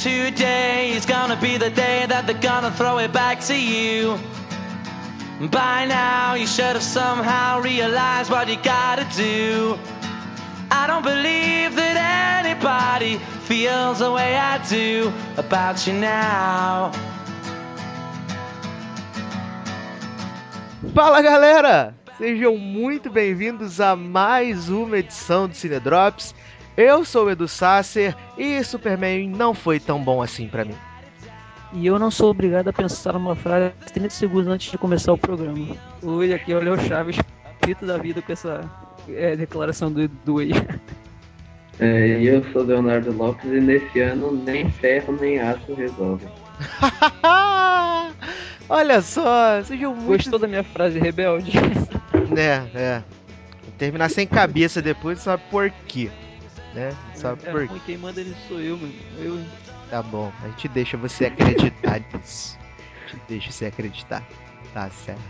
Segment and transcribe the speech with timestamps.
[0.00, 4.18] Today is gonna be the day that they're gonna throw it back to you.
[5.50, 9.78] By now, you should have somehow realized what you gotta do.
[10.70, 16.92] I don't believe that anybody feels the way I do about you now.
[20.94, 21.94] Fala galera!
[22.16, 26.34] Sejam muito bem-vindos a mais uma edição do Cine Drops.
[26.76, 30.74] Eu sou o Edu Sasser e Superman não foi tão bom assim pra mim.
[31.72, 35.18] E eu não sou obrigado a pensar numa frase 30 segundos antes de começar o
[35.18, 35.76] programa.
[36.02, 37.18] Hoje aqui é o Chaves,
[37.60, 38.60] pito da vida com essa
[39.08, 40.52] é, declaração do Edu aí.
[41.78, 46.26] É, e eu sou Leonardo Lopes e nesse ano nem ferro nem aço resolve.
[48.68, 50.24] Olha só, sejam muito.
[50.24, 51.52] Gostou da minha frase rebelde?
[52.36, 53.02] É, é.
[53.76, 56.08] Terminar sem cabeça depois, sabe por quê?
[56.74, 56.96] Né?
[57.14, 58.92] Sabe é, por ruim, quem manda nisso sou eu, mano.
[59.18, 59.44] Eu...
[59.90, 62.56] Tá bom, a gente deixa você acreditar nisso.
[63.06, 64.22] A gente deixa você acreditar.
[64.72, 65.20] Tá certo.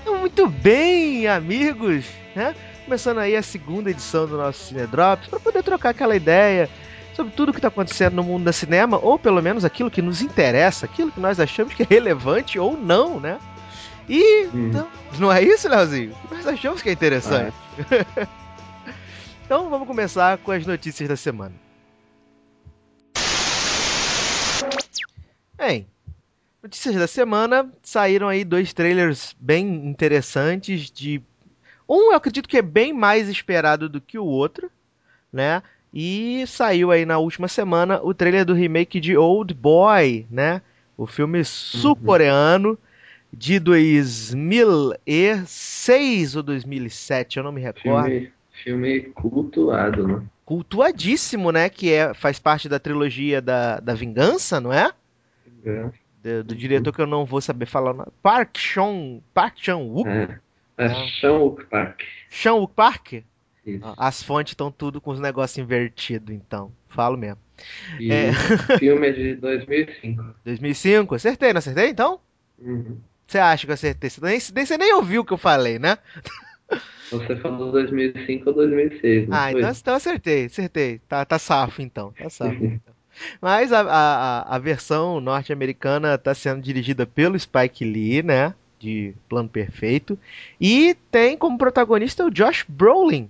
[0.00, 2.54] Então, muito bem, amigos, né?
[2.84, 6.70] Começando aí a segunda edição do nosso Cine Drops para poder trocar aquela ideia
[7.12, 10.22] sobre tudo que está acontecendo no mundo da cinema, ou pelo menos aquilo que nos
[10.22, 13.38] interessa, aquilo que nós achamos que é relevante ou não, né?
[14.08, 14.68] E Hum.
[14.68, 16.14] então, não é isso, Leozinho?
[16.24, 17.52] O que nós achamos que é interessante.
[19.48, 21.54] então vamos começar com as notícias da semana.
[25.56, 25.86] Bem,
[26.62, 31.22] notícias da semana saíram aí dois trailers bem interessantes de
[31.88, 34.70] um eu acredito que é bem mais esperado do que o outro,
[35.32, 35.62] né?
[35.94, 40.60] E saiu aí na última semana o trailer do remake de Old Boy, né?
[40.94, 42.78] O filme sul-coreano
[43.32, 48.10] de 2006 ou 2007, eu não me recordo.
[48.10, 48.30] Filme,
[48.68, 50.22] filme cultuado, né?
[50.44, 51.68] Cultuadíssimo, né?
[51.68, 54.92] Que é, faz parte da trilogia da, da Vingança, não é?
[55.64, 55.90] É,
[56.22, 57.92] Do, do diretor que eu não vou saber falar.
[57.92, 58.10] o nome.
[58.22, 60.08] Park Chan Park Chan Wook.
[60.08, 60.38] é.
[60.78, 60.88] é
[61.20, 62.00] Shanwook Park.
[62.30, 63.12] Chan Wook Park?
[63.66, 63.80] Isso.
[63.84, 66.72] Ó, As fontes estão tudo com os negócios invertidos, então.
[66.88, 67.38] Falo mesmo.
[67.98, 68.30] E é.
[68.30, 68.34] o
[68.78, 70.24] filme é de 2005.
[70.44, 71.14] 2005?
[71.14, 72.20] Acertei, não acertei então?
[72.58, 72.98] Uhum.
[73.26, 74.08] Você acha que eu acertei?
[74.08, 75.98] Você nem- você nem ouviu o que eu falei, né?
[77.10, 81.00] Você falou 2005 ou 2006, não Ah, então, então acertei, acertei.
[81.08, 82.12] Tá, tá safo então.
[82.12, 82.56] Tá safo.
[82.64, 82.94] então.
[83.40, 88.54] Mas a, a, a- versão norte-americana está sendo dirigida pelo Spike Lee, né?
[88.78, 90.18] De Plano Perfeito.
[90.60, 93.28] E tem como protagonista o Josh Brolin.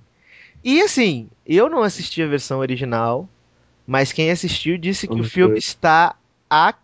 [0.63, 3.29] E assim, eu não assisti a versão original,
[3.87, 5.59] mas quem assistiu disse que o filme ver.
[5.59, 6.17] está
[6.51, 6.75] a,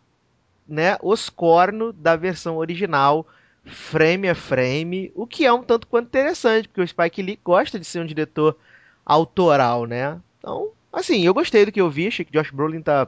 [0.67, 3.27] né, os cornos da versão original,
[3.67, 7.79] frame a frame, o que é um tanto quanto interessante, porque o Spike Lee gosta
[7.79, 8.57] de ser um diretor
[9.05, 10.21] autoral, né?
[10.39, 13.07] Então, assim, eu gostei do que eu vi, achei que Josh Brolin tá,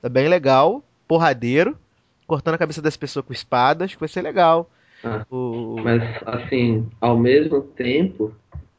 [0.00, 1.76] tá bem legal, porradeiro,
[2.26, 4.70] cortando a cabeça das pessoas com espada, acho que vai ser legal.
[5.04, 8.34] Ah, O- Mas, assim, ao mesmo tempo,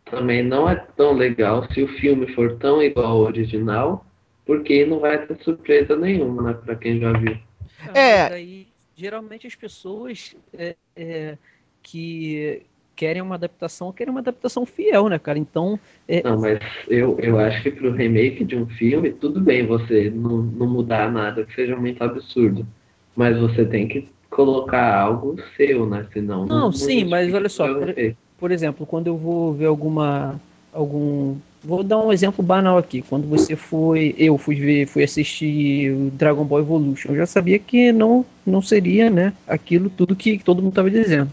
[0.09, 4.05] também não é tão legal se o filme for tão igual ao original,
[4.45, 6.53] porque não vai ter surpresa nenhuma, né?
[6.53, 7.37] Pra quem já viu.
[7.93, 8.23] É.
[8.23, 11.37] mas aí, geralmente as pessoas é, é,
[11.83, 12.61] que
[12.95, 15.37] querem uma adaptação, querem uma adaptação fiel, né, cara?
[15.37, 19.65] Então, é, Não, mas eu, eu acho que pro remake de um filme, tudo bem
[19.65, 22.65] você não, não mudar nada que seja muito absurdo.
[23.15, 26.07] Mas você tem que colocar algo seu, né?
[26.11, 26.45] Senão.
[26.45, 27.95] Não, sim, mas olha só, por-
[28.39, 30.39] por exemplo, quando eu vou ver alguma
[30.73, 31.35] algum
[31.67, 33.01] vou dar um exemplo banal aqui.
[33.01, 37.59] Quando você foi eu fui ver fui assistir o Dragon Ball Evolution eu já sabia
[37.59, 41.31] que não não seria né aquilo tudo que todo mundo estava dizendo.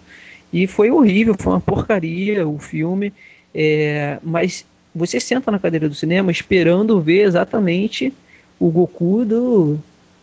[0.52, 3.12] E foi horrível foi uma porcaria o filme
[3.54, 4.64] é, mas
[4.94, 8.12] você senta na cadeira do cinema esperando ver exatamente
[8.58, 9.78] o Goku do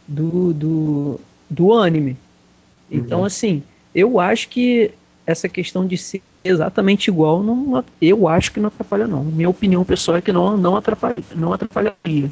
[0.08, 2.18] do, do, do anime.
[2.90, 3.26] Então Uhum.
[3.26, 3.64] assim
[3.94, 4.92] eu acho que
[5.26, 9.24] essa questão de ser exatamente igual, não, eu acho que não atrapalha não.
[9.24, 12.30] Minha opinião pessoal é que não, não, atrapalha, não atrapalharia.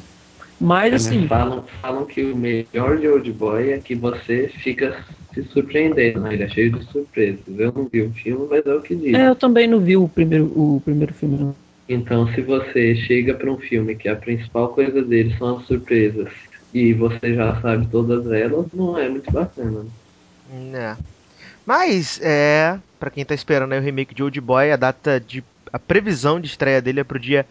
[0.60, 5.02] Mas assim, falam, falam que o melhor de Old Boy é que você fica
[5.32, 6.34] se surpreendendo, né?
[6.34, 7.40] Ele é cheio de surpresas.
[7.56, 9.14] Eu não vi o filme, mas é o que diz.
[9.14, 11.38] é, eu também não vi o primeiro, o primeiro filme.
[11.38, 11.54] Não.
[11.88, 16.28] Então, se você chega para um filme que a principal coisa dele são as surpresas
[16.74, 19.82] e você já sabe todas elas, não é muito bacana.
[20.52, 20.96] né?
[20.98, 21.19] É.
[21.66, 25.42] Mas, é, Pra quem tá esperando aí o remake de Old Boy, a data de
[25.72, 27.46] a previsão de estreia dele é pro dia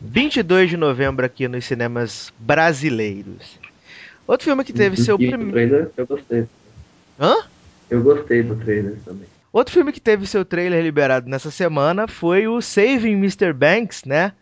[0.00, 3.60] 22 de novembro aqui nos cinemas brasileiros.
[4.26, 6.46] Outro filme que teve seu primeiro trailer eu gostei.
[7.20, 7.36] Hã?
[7.90, 9.28] Eu gostei do trailer também.
[9.52, 13.52] Outro filme que teve seu trailer liberado nessa semana foi o Saving Mr.
[13.52, 14.32] Banks, né?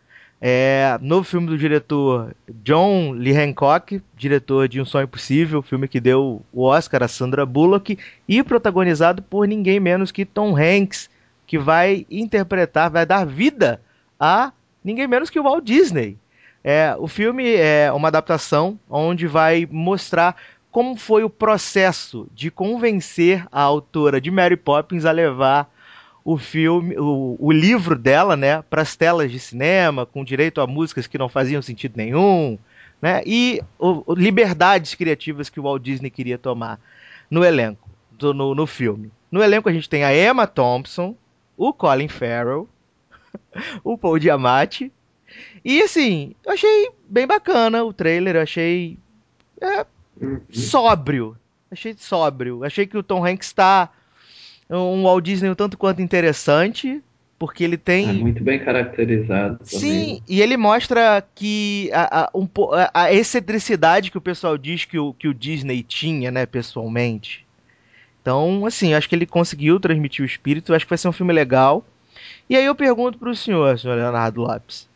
[0.45, 2.35] É, novo filme do diretor
[2.65, 7.47] John Lee Hancock, diretor de Um Sonho Impossível, filme que deu o Oscar a Sandra
[7.47, 7.97] Bullock,
[8.27, 11.09] e protagonizado por ninguém menos que Tom Hanks,
[11.47, 13.81] que vai interpretar, vai dar vida
[14.19, 14.53] a
[14.83, 16.19] ninguém menos que o Walt Disney.
[16.65, 20.35] É, o filme é uma adaptação onde vai mostrar
[20.73, 25.72] como foi o processo de convencer a autora de Mary Poppins a levar
[26.25, 30.67] o filme, o, o livro dela, né, para as telas de cinema, com direito a
[30.67, 32.59] músicas que não faziam sentido nenhum,
[33.01, 36.79] né, e o, liberdades criativas que o Walt Disney queria tomar
[37.31, 39.11] no elenco, do, no, no filme.
[39.31, 41.17] No elenco a gente tem a Emma Thompson,
[41.57, 42.69] o Colin Farrell,
[43.83, 44.93] o Paul Diamante,
[45.65, 48.99] e assim, eu achei bem bacana o trailer, eu achei
[49.61, 49.87] é,
[50.21, 50.41] uhum.
[50.51, 51.37] sóbrio,
[51.71, 53.91] achei sóbrio, achei que o Tom Hanks está
[54.77, 57.03] um Walt Disney um tanto quanto interessante,
[57.39, 58.09] porque ele tem.
[58.09, 59.59] É muito bem caracterizado.
[59.63, 60.23] Sim, também.
[60.29, 62.49] e ele mostra que a, a, um,
[62.95, 67.45] a, excentricidade que o pessoal diz que o, que o Disney tinha, né, pessoalmente.
[68.21, 71.33] Então, assim, acho que ele conseguiu transmitir o espírito, acho que vai ser um filme
[71.33, 71.85] legal.
[72.49, 74.89] E aí eu pergunto pro senhor, senhor Leonardo Lopes,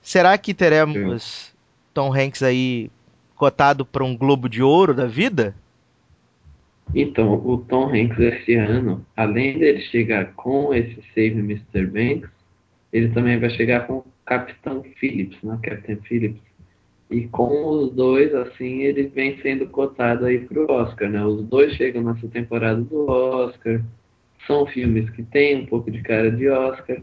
[0.00, 1.52] será que teremos Sim.
[1.92, 2.90] Tom Hanks aí
[3.34, 5.54] cotado para um Globo de Ouro da vida?
[6.94, 11.86] Então, o Tom Hanks esse ano, além dele chegar com esse Save Mr.
[11.86, 12.30] Banks,
[12.92, 15.58] ele também vai chegar com o Capitão Phillips, né?
[15.62, 16.40] Captain Phillips.
[17.10, 21.24] E com os dois, assim, ele vem sendo cotado aí pro Oscar, né?
[21.24, 23.82] Os dois chegam nessa temporada do Oscar.
[24.46, 27.02] São filmes que têm um pouco de cara de Oscar.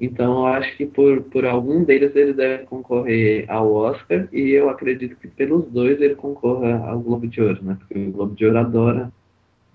[0.00, 4.28] Então, eu acho que por, por algum deles ele deve concorrer ao Oscar.
[4.32, 7.76] E eu acredito que pelos dois ele concorra ao Globo de Ouro, né?
[7.78, 9.12] Porque o Globo de Ouro adora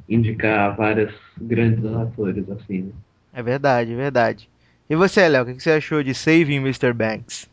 [0.10, 2.84] indicar vários grandes atores, assim.
[2.84, 2.92] Né?
[3.34, 4.50] É verdade, é verdade.
[4.90, 6.92] E você, Léo, o que você achou de Saving Mr.
[6.94, 7.48] Banks?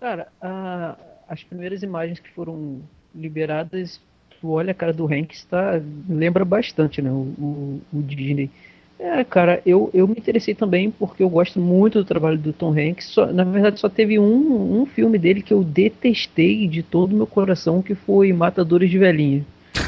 [0.00, 0.96] Cara, a,
[1.28, 2.80] as primeiras imagens que foram
[3.14, 4.00] liberadas,
[4.40, 8.50] tu olha a cara do Hanks, tá, lembra bastante, né, o, o, o Disney.
[8.98, 12.72] É, cara, eu, eu me interessei também porque eu gosto muito do trabalho do Tom
[12.72, 13.06] Hanks.
[13.06, 17.16] Só, na verdade, só teve um, um filme dele que eu detestei de todo o
[17.16, 19.44] meu coração, que foi Matadores de Velhinha.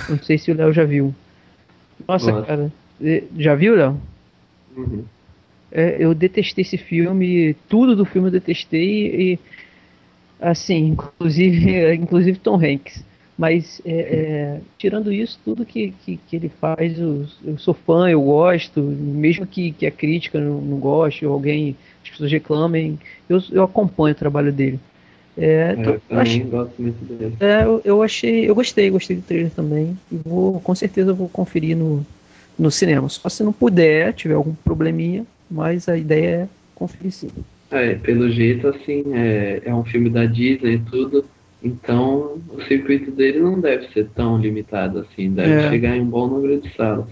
[0.09, 1.15] Não sei se o Léo já viu.
[2.09, 2.73] Nossa, cara.
[3.37, 4.01] Já viu, Léo?
[4.75, 5.05] Uhum.
[5.71, 9.39] É, eu detestei esse filme, tudo do filme eu detestei e
[10.41, 13.05] assim, inclusive, inclusive Tom Hanks.
[13.37, 18.11] Mas é, é, tirando isso, tudo que, que, que, ele faz, eu, eu sou fã,
[18.11, 22.99] eu gosto, mesmo que, que a crítica não, não goste, ou alguém, as pessoas reclamem,
[23.29, 24.81] eu, eu acompanho o trabalho dele.
[25.41, 27.37] É, então, eu dele.
[27.39, 29.97] É, eu, eu, achei, eu gostei, gostei do trailer também.
[30.11, 32.05] E vou, com certeza, vou conferir no,
[32.59, 33.09] no cinema.
[33.09, 37.31] Só se não puder, tiver algum probleminha, mas a ideia é conferir sim.
[37.71, 41.25] É, pelo jeito, assim, é, é um filme da Disney e tudo,
[41.63, 45.71] então o circuito dele não deve ser tão limitado assim, deve é.
[45.71, 47.07] chegar em um bom número de salas.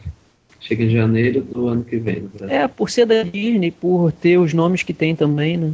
[0.58, 2.28] Chega em janeiro do ano que vem.
[2.48, 5.72] É, por ser da Disney, por ter os nomes que tem também, né?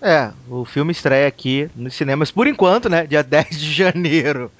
[0.00, 3.06] É, o filme estreia aqui nos cinemas por enquanto, né?
[3.06, 4.50] Dia 10 de janeiro.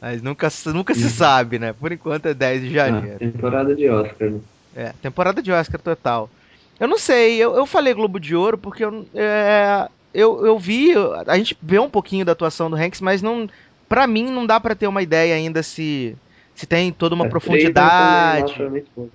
[0.00, 0.98] Mas nunca, nunca uhum.
[0.98, 1.72] se sabe, né?
[1.72, 3.16] Por enquanto é 10 de janeiro.
[3.16, 4.40] Ah, temporada de Oscar, né?
[4.76, 6.30] É, temporada de Oscar total.
[6.78, 10.92] Eu não sei, eu, eu falei Globo de Ouro porque eu, é, eu, eu vi,
[11.26, 13.48] a gente vê um pouquinho da atuação do Hanks, mas não,
[13.88, 16.16] pra mim não dá para ter uma ideia ainda se,
[16.54, 18.54] se tem toda uma é, profundidade.
[18.54, 18.70] Pouco,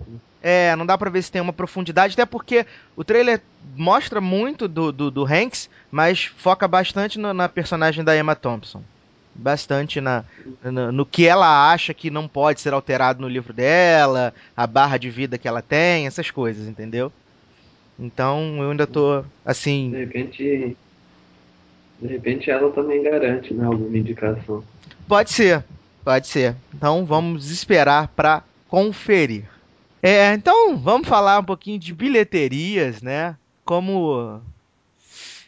[0.10, 0.18] né?
[0.46, 2.66] É, não dá pra ver se tem uma profundidade, até porque
[2.98, 3.42] o trailer
[3.78, 8.84] mostra muito do, do, do Hanks, mas foca bastante no, na personagem da Emma Thompson.
[9.34, 10.26] Bastante na,
[10.62, 14.98] no, no que ela acha que não pode ser alterado no livro dela, a barra
[14.98, 17.10] de vida que ela tem, essas coisas, entendeu?
[17.98, 19.92] Então eu ainda tô assim.
[19.92, 20.78] De repente.
[22.02, 23.66] De repente ela também garante, né?
[23.66, 24.62] Alguma indicação.
[25.08, 25.64] Pode ser,
[26.04, 26.54] pode ser.
[26.74, 29.53] Então vamos esperar para conferir.
[30.06, 33.38] É, então vamos falar um pouquinho de bilheterias, né?
[33.64, 34.42] Como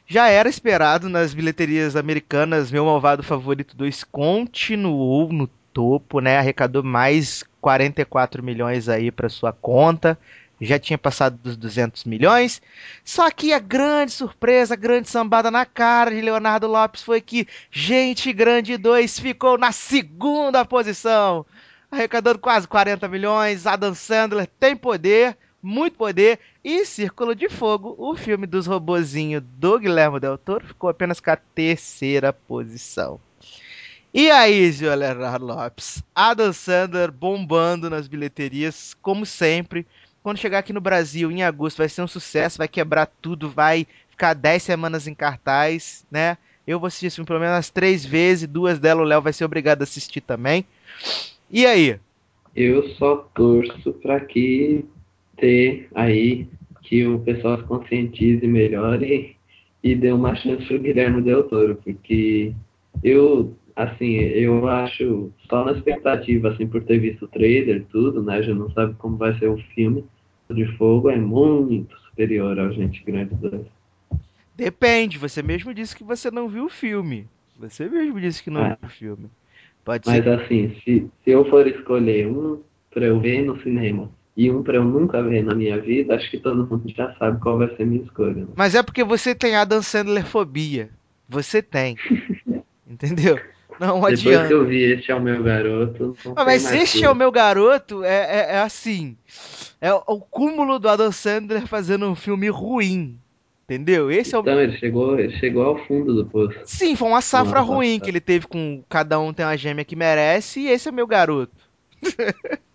[0.07, 6.37] já era esperado nas bilheterias americanas, meu malvado favorito 2 continuou no topo, né?
[6.37, 10.17] Arrecadou mais 44 milhões aí para sua conta.
[10.61, 12.61] Já tinha passado dos 200 milhões.
[13.03, 17.45] Só que a grande surpresa, a grande sambada na cara de Leonardo Lopes foi que
[17.69, 21.45] Gente Grande 2 ficou na segunda posição
[21.95, 23.65] arrecadando quase 40 milhões.
[23.65, 26.39] Adam Sandler tem poder, muito poder.
[26.63, 31.31] E Círculo de Fogo, o filme dos robozinhos do Guilherme Del Toro, ficou apenas com
[31.31, 33.19] a terceira posição.
[34.13, 36.01] E aí, Leonardo Lopes?
[36.15, 39.85] Adam Sandler bombando nas bilheterias, como sempre.
[40.23, 43.85] quando chegar aqui no Brasil em agosto vai ser um sucesso, vai quebrar tudo, vai
[44.09, 46.37] ficar 10 semanas em cartaz, né?
[46.65, 49.83] Eu vou assistir pelo menos três vezes, duas delas o Léo vai ser obrigado a
[49.83, 50.65] assistir também.
[51.49, 51.99] E aí?
[52.55, 54.85] Eu só torço para que
[55.37, 56.47] ter aí
[56.83, 59.35] que o pessoal se conscientize melhor e,
[59.83, 62.53] e dê uma chance pro Guilherme Del Toro, porque
[63.03, 68.23] eu, assim, eu acho, só na expectativa, assim, por ter visto o trailer e tudo,
[68.23, 70.05] né, já não sabe como vai ser o filme,
[70.49, 73.65] de Fogo é muito superior ao Gente Grande 2.
[74.55, 77.27] Depende, você mesmo disse que você não viu o filme.
[77.59, 78.77] Você mesmo disse que não Ah.
[78.79, 79.29] viu o filme.
[79.85, 80.29] Pode Mas ser.
[80.41, 82.59] assim, se, se eu for escolher um
[82.91, 86.29] pra eu ver no cinema e um pra eu nunca ver na minha vida, acho
[86.29, 88.33] que todo mundo já sabe qual vai ser a minha escolha.
[88.33, 88.47] né?
[88.55, 90.89] Mas é porque você tem Adam Sandler fobia.
[91.29, 91.95] Você tem.
[92.89, 93.39] Entendeu?
[93.79, 94.47] Não Depois adianta.
[94.47, 96.15] que eu vi Este é o Meu Garoto.
[96.35, 99.17] Ah, mas este é o meu garoto, é, é, é assim.
[99.81, 103.19] É o cúmulo do Adam Sandler fazendo um filme ruim.
[103.65, 104.11] Entendeu?
[104.11, 104.41] Esse é o.
[104.41, 106.57] Então, ele chegou, ele chegou ao fundo do poço.
[106.65, 108.05] Sim, foi uma safra Nossa, ruim tá.
[108.05, 111.07] que ele teve com Cada Um Tem uma Gêmea que Merece e esse é meu
[111.07, 111.51] garoto.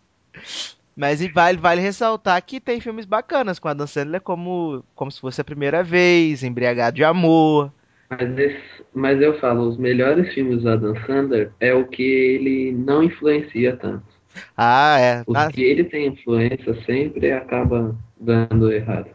[0.96, 5.20] Mas e vale, vale ressaltar que tem filmes bacanas com Adam Sandler, como, como se
[5.20, 7.72] fosse a primeira vez, Embriagado de Amor.
[8.10, 12.72] Mas, esse- mas eu falo, os melhores filmes do Adam Sandler é o que ele
[12.72, 14.04] não influencia tanto.
[14.56, 15.24] Ah, é.
[15.26, 19.10] Os Ah, que ele tem influência sempre acaba dando errado.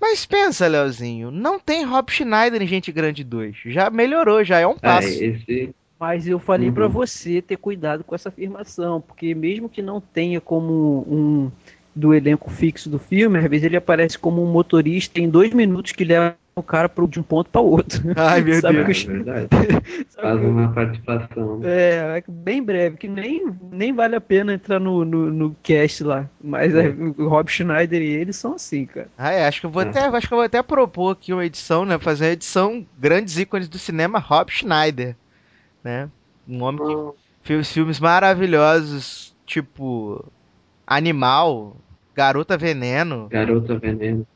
[0.00, 3.56] Mas pensa, Leozinho, não tem Rob Schneider em Gente Grande 2.
[3.66, 5.24] Já melhorou, já é um É, passo.
[5.24, 6.90] esse, Mas eu falei pra Uhum.
[6.90, 11.50] você ter cuidado com essa afirmação, porque mesmo que não tenha como um
[11.94, 15.92] do elenco fixo do filme, às vezes ele aparece como um motorista em dois minutos
[15.92, 18.02] que leva o cara pro- de um ponto para outro.
[18.16, 19.02] Ai, meu Sabe é Deus.
[19.02, 19.48] que- verdade.
[20.08, 21.60] Sabe Faz que- uma participação.
[21.62, 26.02] É, é bem breve, que nem, nem vale a pena entrar no, no, no cast
[26.02, 26.26] lá.
[26.42, 29.08] Mas é, o Rob Schneider e ele são assim, cara.
[29.18, 29.88] Ah, é, acho que eu vou É.
[29.88, 33.36] até, acho que eu vou até propor aqui uma edição, né, fazer uma edição grandes
[33.38, 35.14] ícones do cinema Rob Schneider,
[35.84, 36.08] né?
[36.48, 40.24] Um homem que Não, fez filmes maravilhosos, tipo
[40.86, 41.76] Animal,
[42.14, 44.26] Garota Veneno, Garota Veneno.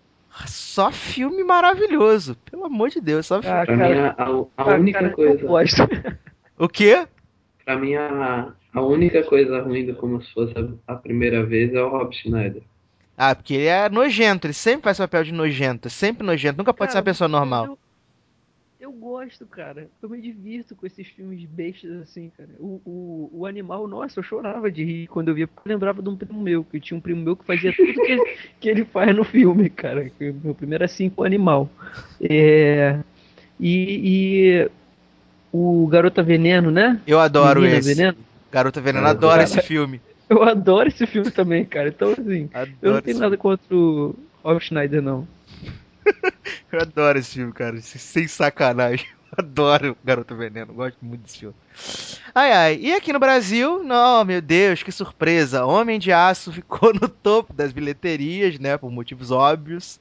[0.46, 3.60] Só filme maravilhoso, pelo amor de Deus, só filme.
[3.60, 5.46] Ah, Pra cara, mim, a, a- ah, única cara, coisa.
[5.46, 5.82] gosto.
[6.58, 7.06] O quê?
[7.64, 10.54] Pra mim, a, a única coisa ruim do Como Se Fosse
[10.86, 12.62] a, a Primeira Vez é o Rob Schneider.
[13.16, 16.90] Ah, porque ele é nojento, ele sempre faz papel de nojento, sempre nojento, nunca pode
[16.92, 17.66] ser uma Cara, pessoa normal.
[17.66, 17.78] Eu,
[18.80, 19.88] eu gosto, cara.
[20.02, 22.48] Eu me divirto com esses filmes bestas assim, cara.
[22.58, 26.02] O, o, o animal, nossa, eu chorava de rir quando eu via, porque eu lembrava
[26.02, 28.68] de um primo meu, que tinha um primo meu que fazia tudo que ele, que
[28.68, 30.08] ele faz no filme, cara.
[30.10, 31.68] Que Meu primeiro assim com o animal.
[32.20, 32.98] É,
[33.58, 34.00] e,
[34.64, 34.70] e
[35.52, 37.00] o Garota Veneno, né?
[37.06, 37.94] Eu adoro Menina esse.
[37.94, 38.16] Veneno.
[38.50, 39.44] Garota Veneno, Ah, adoro cara.
[39.44, 40.00] esse filme.
[40.28, 41.88] Eu adoro esse filme também, cara.
[41.88, 42.48] Então, assim,
[42.80, 45.26] eu não Adoro tenho nada contra o Rob Schneider, não.
[46.72, 47.80] Eu adoro esse filme, cara.
[47.80, 49.06] Sem sacanagem.
[49.36, 50.72] Adoro Garoto Veneno.
[50.74, 51.54] Gosto muito desse filme.
[52.34, 52.78] Ai, ai.
[52.80, 55.64] E aqui no Brasil, não, meu Deus, que surpresa.
[55.64, 58.76] Homem de Aço ficou no topo das bilheterias, né?
[58.76, 60.00] Por motivos óbvios,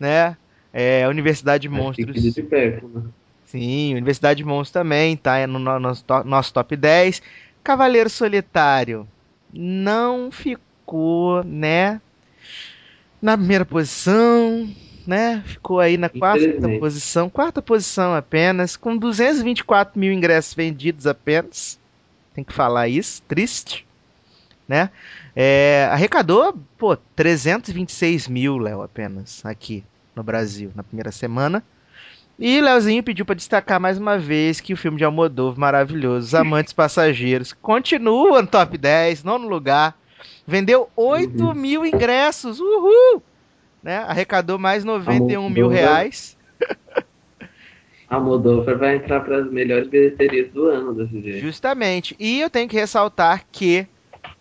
[0.00, 0.36] né?
[0.72, 2.34] É, Universidade de Monstros.
[2.34, 3.02] de perto, né?
[3.46, 7.22] Sim, Universidade de Monstros também, tá no no- nosso, nosso top 10.
[7.62, 9.06] Cavaleiro Solitário
[9.52, 12.00] não ficou, né?
[13.20, 14.68] Na primeira posição,
[15.06, 15.42] né?
[15.46, 21.78] Ficou aí na quarta posição, quarta posição apenas, com 224 mil ingressos vendidos apenas.
[22.34, 23.86] Tem que falar isso, triste,
[24.68, 24.90] né?
[25.36, 29.84] É, arrecadou, pô, 326 mil, Léo, apenas, aqui
[30.16, 31.62] no Brasil, na primeira semana.
[32.38, 36.34] E Leozinho pediu pra destacar mais uma vez que o filme de Almodóvar maravilhoso, Os
[36.34, 39.96] Amantes Passageiros, continua no top 10, nono lugar.
[40.46, 41.54] Vendeu 8 Uhum.
[41.54, 43.22] mil ingressos, uhul!
[43.84, 43.98] Né?
[43.98, 45.76] Arrecadou mais 91 mil Almodóvar.
[45.76, 46.36] reais.
[48.08, 51.40] A Moldova vai entrar para as melhores bilheterias do ano desse jeito.
[51.40, 52.16] Justamente.
[52.18, 53.86] E eu tenho que ressaltar que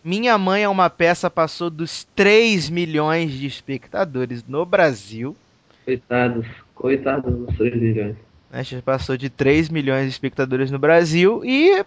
[0.03, 5.35] Minha Mãe é uma peça passou dos 3 milhões de espectadores no Brasil.
[5.83, 8.15] Coitados, coitados dos 3 milhões.
[8.51, 11.83] A gente passou de 3 milhões de espectadores no Brasil e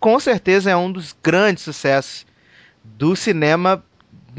[0.00, 2.26] com certeza é um dos grandes sucessos
[2.82, 3.84] do cinema,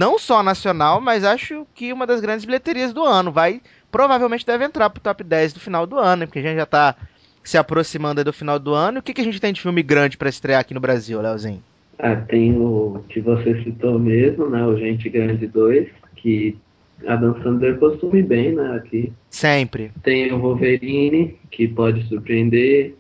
[0.02, 3.32] não só nacional, mas acho que uma das grandes bilheterias do ano.
[3.32, 6.26] Vai, provavelmente deve entrar pro top 10 do final do ano, né?
[6.26, 6.96] porque a gente já tá
[7.44, 8.98] se aproximando do final do ano.
[8.98, 11.22] E o que, que a gente tem de filme grande para estrear aqui no Brasil,
[11.22, 11.62] Leozinho?
[12.00, 14.66] Ah, tem o que você citou mesmo, né?
[14.66, 16.58] O Gente Grande 2, que
[17.06, 18.76] a Dan Sandler costume bem, né?
[18.78, 19.14] Aqui.
[19.30, 19.92] Sempre.
[20.02, 22.96] Tem o Wolverine, que pode surpreender.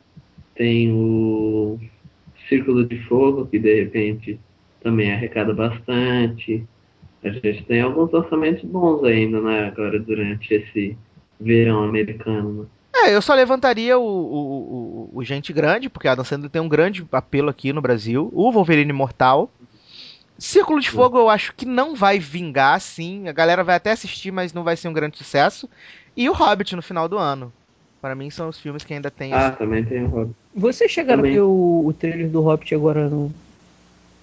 [0.53, 1.79] Tem o
[2.48, 4.39] Círculo de Fogo, que de repente
[4.84, 6.63] também arrecada bastante.
[7.24, 9.68] A gente tem alguns lançamentos bons ainda, né?
[9.68, 10.98] Agora durante esse
[11.40, 12.63] verão americano.
[12.63, 12.66] Né?
[12.94, 16.62] É, eu só levantaria o, o, o, o Gente Grande, porque a Adam Sandler tem
[16.62, 18.30] um grande apelo aqui no Brasil.
[18.34, 19.50] O Wolverine Mortal.
[20.38, 23.28] Círculo de Fogo eu acho que não vai vingar, sim.
[23.28, 25.70] A galera vai até assistir, mas não vai ser um grande sucesso.
[26.18, 27.54] E o Hobbit no final do ano.
[28.01, 29.32] Para mim são os filmes que ainda tem.
[29.32, 29.58] Ah, esse...
[29.58, 30.36] também tem o Hobbit.
[30.56, 31.34] Você chegaram também.
[31.34, 33.32] a ver o, o trailer do Hobbit agora no,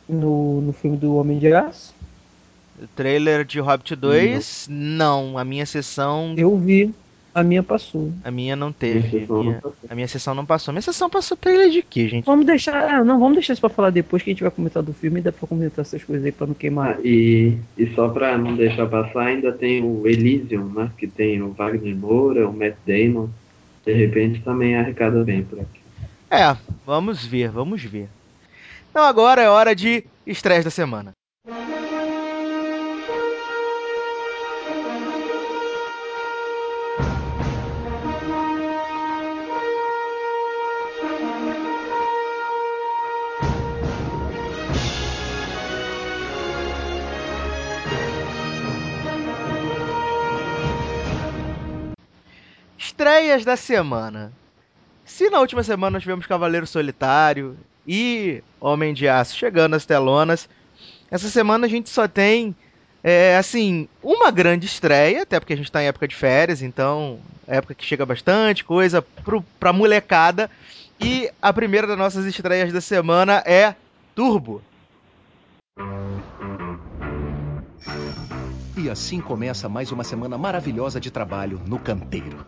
[0.08, 1.94] no, no filme do Homem de Aço?
[2.80, 5.32] O trailer de Hobbit 2, não.
[5.32, 5.38] não.
[5.38, 6.34] A minha sessão.
[6.36, 6.94] Eu vi.
[7.34, 8.12] A minha passou.
[8.24, 9.26] A minha não teve.
[9.28, 10.72] A minha, a minha sessão não passou.
[10.72, 12.24] A minha sessão passou trailer de quê, gente?
[12.24, 12.74] Vamos deixar.
[12.74, 15.20] Ah, não, vamos deixar isso pra falar depois que a gente vai comentar do filme
[15.20, 16.96] e dá pra comentar essas coisas aí pra não queimar.
[16.96, 20.90] Ah, e, e só pra não deixar passar, ainda tem o Elysium, né?
[20.98, 23.28] Que tem o Wagner Moura, o Matt Damon.
[23.84, 25.80] De repente também arrecada bem por aqui.
[26.30, 28.08] É, vamos ver, vamos ver.
[28.90, 31.17] Então agora é hora de estresse da semana.
[53.18, 54.32] Estreias da semana.
[55.04, 60.48] Se na última semana nós tivemos Cavaleiro Solitário e Homem de Aço chegando às telonas,
[61.10, 62.54] essa semana a gente só tem,
[63.02, 67.18] é, assim, uma grande estreia, até porque a gente está em época de férias, então
[67.44, 70.48] época que chega bastante coisa pro, pra molecada.
[71.00, 73.74] E a primeira das nossas estreias da semana é
[74.14, 74.62] Turbo.
[78.76, 82.46] E assim começa mais uma semana maravilhosa de trabalho no canteiro.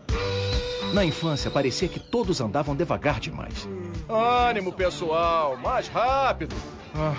[0.93, 3.69] Na infância, parecia que todos andavam devagar demais.
[4.09, 5.57] Ânimo, pessoal!
[5.57, 6.55] Mais rápido!
[6.95, 7.15] Ah,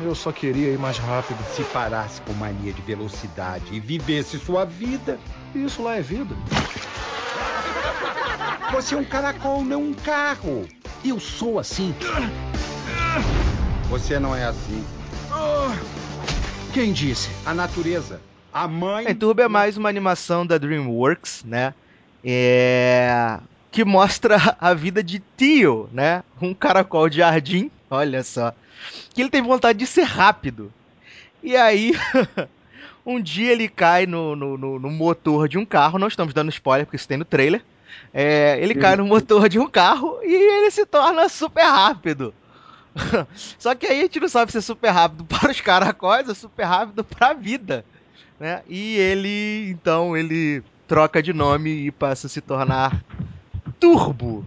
[0.00, 1.38] eu só queria ir mais rápido.
[1.54, 5.18] Se parasse com mania de velocidade e vivesse sua vida.
[5.54, 6.34] Isso lá é vida.
[8.72, 10.66] Você é um caracol, não um carro.
[11.04, 11.94] Eu sou assim.
[13.88, 14.84] Você não é assim.
[16.72, 17.30] Quem disse?
[17.44, 18.20] A natureza.
[18.52, 19.06] A mãe.
[19.06, 21.74] É, Turbo é mais uma animação da DreamWorks, né?
[22.24, 23.38] É,
[23.70, 26.22] que mostra a vida de Tio, né?
[26.40, 28.54] Um caracol de jardim, olha só.
[29.14, 30.72] Que ele tem vontade de ser rápido.
[31.42, 31.92] E aí,
[33.04, 36.50] um dia ele cai no, no, no, no, motor de um carro, não estamos dando
[36.50, 37.62] spoiler porque isso tem no trailer.
[38.14, 42.34] É, ele cai no motor de um carro e ele se torna super rápido.
[43.58, 46.34] Só que aí a gente não sabe se é super rápido para os caracóis ou
[46.34, 47.84] super rápido para a vida.
[48.38, 48.62] Né?
[48.68, 53.02] E ele, então, ele troca de nome e passa a se tornar
[53.80, 54.44] Turbo.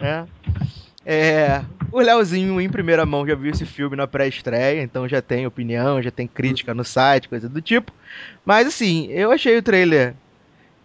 [0.00, 0.26] Né?
[1.04, 5.46] É, o Leozinho, em primeira mão, já viu esse filme na pré-estreia, então já tem
[5.46, 7.92] opinião, já tem crítica no site, coisa do tipo.
[8.42, 10.14] Mas assim, eu achei o trailer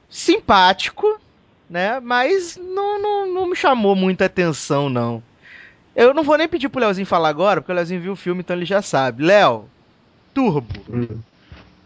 [0.10, 1.18] simpático,
[1.70, 2.02] né?
[2.02, 5.24] Mas não, não, não me chamou muita atenção, não.
[5.96, 8.42] Eu não vou nem pedir pro Leozinho falar agora, porque o Leozinho viu o filme,
[8.42, 9.24] então ele já sabe.
[9.24, 9.70] Léo,
[10.34, 10.82] Turbo.
[10.90, 11.18] Hum.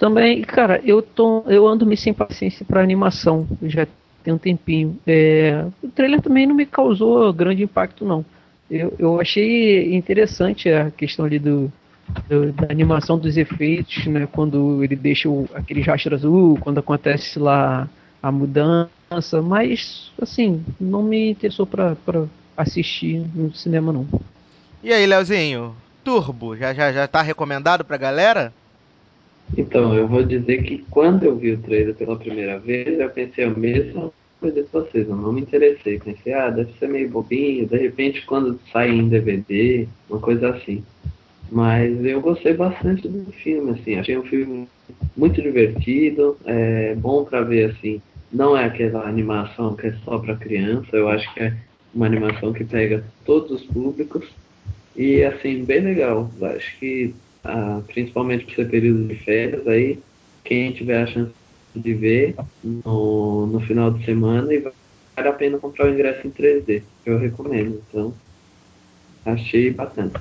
[0.01, 3.85] Também, cara, eu tô, eu ando me sem paciência para animação, já
[4.23, 4.99] tem um tempinho.
[5.05, 8.25] É, o trailer também não me causou grande impacto, não.
[8.67, 11.71] Eu, eu achei interessante a questão ali do,
[12.27, 14.27] do, da animação dos efeitos, né?
[14.31, 17.87] Quando ele deixa o, aquele rastro azul, quando acontece lá
[18.23, 21.95] a mudança, mas assim, não me interessou para
[22.57, 24.07] assistir no cinema não.
[24.81, 28.51] E aí, Leozinho, Turbo, já já já tá recomendado pra galera?
[29.57, 33.43] Então, eu vou dizer que quando eu vi o trailer pela primeira vez, eu pensei
[33.43, 35.99] a mesma coisa que vocês, eu não me interessei.
[35.99, 40.83] Pensei, ah, deve ser meio bobinho, de repente quando sai em DVD, uma coisa assim.
[41.51, 44.67] Mas eu gostei bastante do filme, assim, achei um filme
[45.17, 50.37] muito divertido, é bom para ver, assim, não é aquela animação que é só para
[50.37, 51.53] criança, eu acho que é
[51.93, 54.25] uma animação que pega todos os públicos
[54.95, 56.31] e, assim, bem legal.
[56.41, 59.99] Acho que ah, principalmente por ser período de férias, aí
[60.43, 61.31] quem tiver a chance
[61.75, 66.31] de ver no, no final de semana e vale a pena comprar o ingresso em
[66.31, 67.81] 3D, eu recomendo.
[67.87, 68.13] Então,
[69.25, 70.11] achei bacana.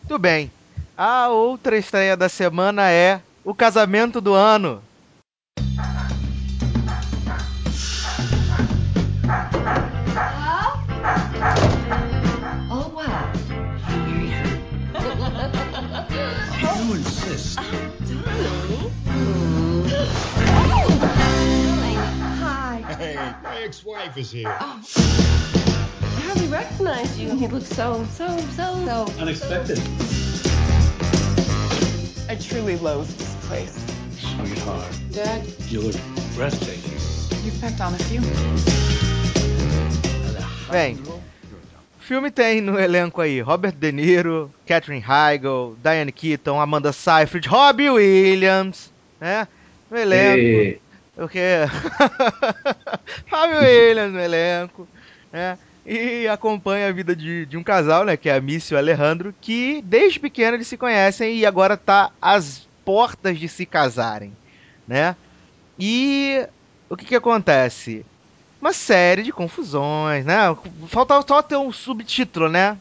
[0.00, 0.50] Muito bem.
[0.96, 4.82] A outra estreia da semana é O Casamento do Ano.
[23.72, 24.54] Ex-wife is here.
[24.60, 24.82] Oh.
[26.02, 27.28] I hardly recognize you.
[27.34, 29.78] You look so, so, so, so unexpected.
[32.28, 33.74] I truly loathe this place.
[34.20, 34.92] sweetheart.
[35.12, 35.96] Dad, You look
[36.34, 36.92] breathtaking.
[37.46, 38.20] you packed on a few.
[40.70, 41.20] Bem, o
[42.00, 47.88] filme tem no elenco aí Robert De Niro, Catherine Heigl, Diane Keaton, Amanda Seyfried, Robbie
[47.88, 49.48] Williams, né?
[49.90, 50.38] No elenco.
[50.42, 50.80] E
[51.16, 51.66] O quê?
[53.30, 54.88] Robbie Williams no elenco,
[55.30, 55.58] né?
[55.84, 58.16] E acompanha a vida de, de um casal, né?
[58.16, 61.76] Que é a Missy e o Alejandro, que desde pequeno eles se conhecem e agora
[61.76, 64.32] tá às portas de se casarem,
[64.86, 65.16] né?
[65.78, 66.46] E
[66.88, 68.06] o que que acontece?
[68.60, 70.56] Uma série de confusões, né?
[70.86, 72.78] Falta só ter um subtítulo, né?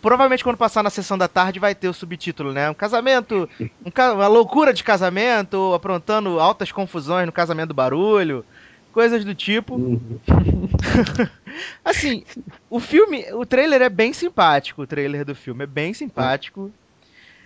[0.00, 2.70] Provavelmente quando passar na sessão da tarde vai ter o subtítulo, né?
[2.70, 3.48] Um casamento,
[3.84, 8.44] um ca- uma loucura de casamento, aprontando altas confusões no casamento do barulho,
[8.92, 9.74] coisas do tipo.
[9.76, 10.20] uhum.
[11.84, 12.24] Assim,
[12.70, 16.70] o filme, o trailer é bem simpático, o trailer do filme é bem simpático.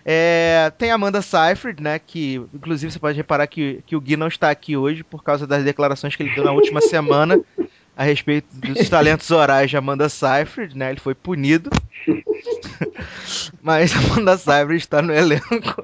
[0.05, 4.17] É, tem a Amanda Seyfried, né, que inclusive você pode reparar que, que o Gui
[4.17, 7.41] não está aqui hoje por causa das declarações que ele deu na última semana
[8.03, 11.71] a respeito dos talentos orais de Amanda Seyfried, né, ele foi punido.
[13.63, 15.83] Mas Amanda Seyfried está no elenco.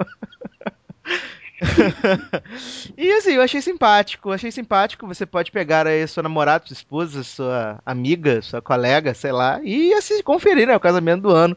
[2.96, 5.06] e assim, eu achei simpático, achei simpático.
[5.06, 9.94] Você pode pegar aí sua namorada, sua esposa, sua amiga, sua colega, sei lá, e
[9.94, 10.74] assim, conferir, né?
[10.74, 11.56] O casamento do ano.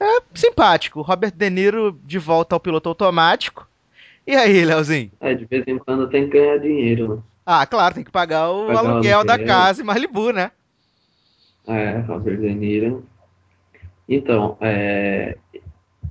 [0.00, 1.02] É simpático.
[1.02, 3.68] Robert De Niro de volta ao piloto automático.
[4.26, 5.10] E aí, Leozinho?
[5.20, 7.22] É, de vez em quando tem que ganhar dinheiro, né?
[7.50, 9.46] Ah, claro, tem que pagar o Pagar o aluguel da aluguel.
[9.46, 10.50] casa em Malibu, né?
[11.66, 13.06] É, Robert De Niro.
[14.06, 15.38] Então, é,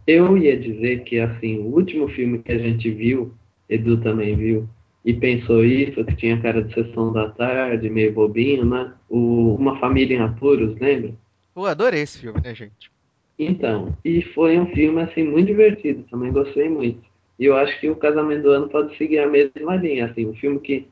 [0.08, 3.34] eu ia dizer que, assim, o último filme que a gente viu,
[3.69, 4.67] Edu também viu,
[5.06, 8.93] e pensou isso, que tinha cara de sessão da tarde, meio bobinho, né?
[9.08, 11.13] O Uma Família em Apuros, lembra?
[11.54, 12.89] Pô, adorei esse filme, né, gente?
[13.38, 17.02] Então, e foi um filme, assim, muito divertido, também gostei muito.
[17.39, 20.34] E eu acho que o Casamento do Ano pode seguir a mesma linha, assim, um
[20.34, 20.88] filme que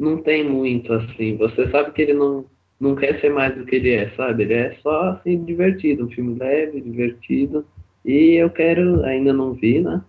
[0.00, 2.46] não tem muito, assim, você sabe que ele não,
[2.80, 4.44] não quer ser mais do que ele é, sabe?
[4.44, 7.66] Ele é só, assim, divertido, um filme leve, divertido,
[8.02, 10.00] e eu quero, ainda não vi, né?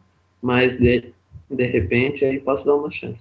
[0.41, 1.13] Mas, de,
[1.49, 3.19] de repente, aí posso dar uma chance.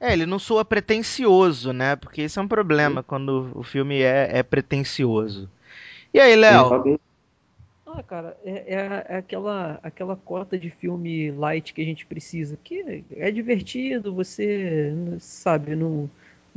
[0.00, 1.94] É, ele não soa pretencioso, né?
[1.96, 5.50] Porque esse é um problema quando o filme é, é pretencioso.
[6.14, 6.98] E aí, Léo?
[7.92, 12.56] Ah, cara, é, é- é aquela, aquela cota de filme light que a gente precisa,
[12.62, 16.08] que é divertido, você sabe, não,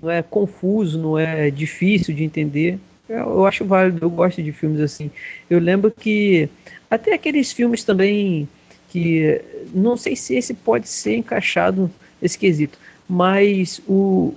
[0.02, 2.80] não é confuso, não é difícil de entender.
[3.10, 5.10] Eu, eu acho válido, eu gosto de filmes assim.
[5.50, 6.48] Eu lembro que
[6.90, 8.48] até aqueles filmes também
[8.90, 9.42] que
[9.74, 11.90] não sei se esse pode ser encaixado
[12.22, 12.78] nesse quesito,
[13.10, 14.34] mas o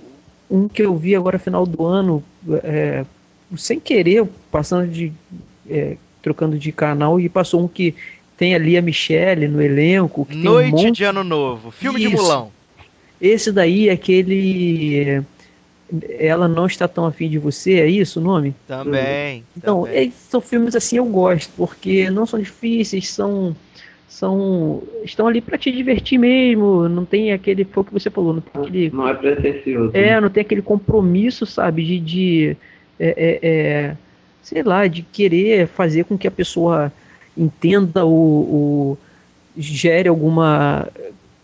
[0.49, 2.23] um que eu vi agora final do ano,
[2.63, 3.05] é,
[3.55, 5.13] sem querer, passando de
[5.69, 7.95] é, trocando de canal e passou um que
[8.35, 11.99] tem ali a Michelle no elenco, que tem um Noite monte de Ano Novo, filme
[11.99, 12.17] de Isso.
[12.17, 12.51] Mulão.
[13.19, 15.23] esse daí é aquele.
[16.19, 18.53] Ela não está tão afim de você, é isso o nome?
[18.67, 19.45] Também.
[19.55, 20.11] Então, também.
[20.11, 23.55] são filmes assim eu gosto, porque não são difíceis, são.
[24.09, 27.63] são estão ali para te divertir mesmo, não tem aquele.
[27.63, 28.89] Foi o que você falou, não tem aquele.
[28.91, 29.93] Não é pretencioso.
[29.93, 30.09] né?
[30.09, 31.99] É, não tem aquele compromisso, sabe, de.
[32.01, 32.57] de
[32.99, 33.97] é, é, é,
[34.47, 36.89] sei lá, de querer fazer com que a pessoa
[37.37, 38.97] entenda o, o
[39.57, 40.87] gere alguma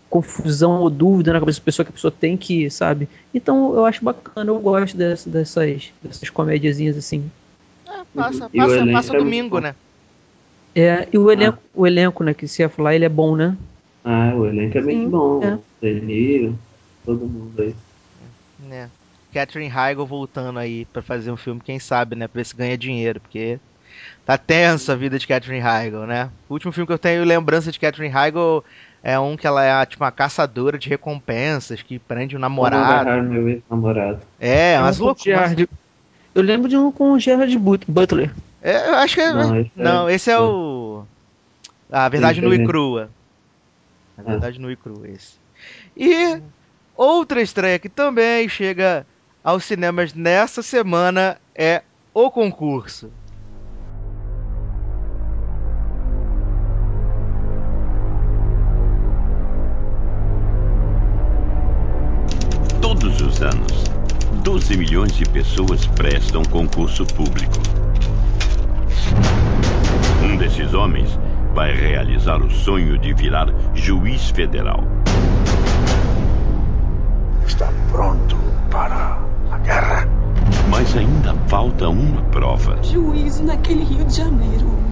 [0.08, 3.06] confusão ou dúvida na cabeça da pessoa que a pessoa tem que, sabe?
[3.34, 7.30] Então eu acho bacana, eu gosto dessas, dessas, dessas comédiazinhas assim.
[8.14, 9.74] Passa, E o passa, passa é domingo, né?
[10.74, 13.54] É, e o elenco, o elenco, né, que você ia falar, ele é bom, né?
[14.02, 15.42] Ah, o elenco é muito Sim, bom.
[15.42, 15.58] é.
[15.82, 16.58] De Niro,
[17.04, 17.74] todo mundo aí.
[18.60, 18.88] né?
[19.34, 22.26] Catherine Heigl voltando aí pra fazer um filme, quem sabe, né?
[22.28, 23.58] Pra ver se ganha dinheiro, porque
[24.24, 26.30] tá tensa a vida de Catherine Heigl, né?
[26.48, 28.64] O último filme que eu tenho lembrança de Catherine Heigl
[29.02, 33.22] é um que ela é tipo uma caçadora de recompensas que prende um Como namorado.
[33.24, 34.20] meu ex-namorado.
[34.40, 35.52] É, umas um loucuras.
[36.34, 38.32] Eu lembro de um com o Gerard But- Butler.
[38.62, 39.32] É, eu acho que é.
[39.32, 41.04] Não, esse é- Não, esse é o.
[41.92, 43.10] A verdade nua e crua.
[44.16, 44.24] A Ah.
[44.24, 45.34] verdade nua e crua, esse.
[45.96, 46.40] E
[46.96, 49.06] outra estreia que também chega
[49.44, 51.82] aos cinemas nessa semana é
[52.14, 53.12] O Concurso.
[62.80, 63.84] Todos os anos,
[64.42, 67.52] 12 milhões de pessoas prestam concurso público.
[70.22, 71.18] Um desses homens
[71.52, 74.82] vai realizar o sonho de virar juiz federal.
[77.46, 78.36] Está pronto
[78.70, 79.33] para
[79.64, 80.06] guerra?
[80.70, 82.82] Mas ainda falta uma prova.
[82.82, 84.84] Juízo naquele Rio de Janeiro.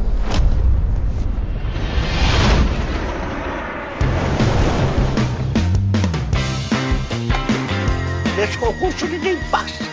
[8.43, 9.85] esse concurso ninguém passa.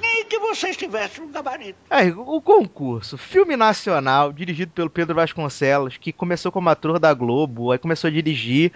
[0.00, 1.78] Nem que você estivesse no gabarito.
[1.88, 7.70] Aí, o concurso, filme nacional, dirigido pelo Pedro Vasconcelos, que começou como ator da Globo,
[7.70, 8.72] aí começou a dirigir.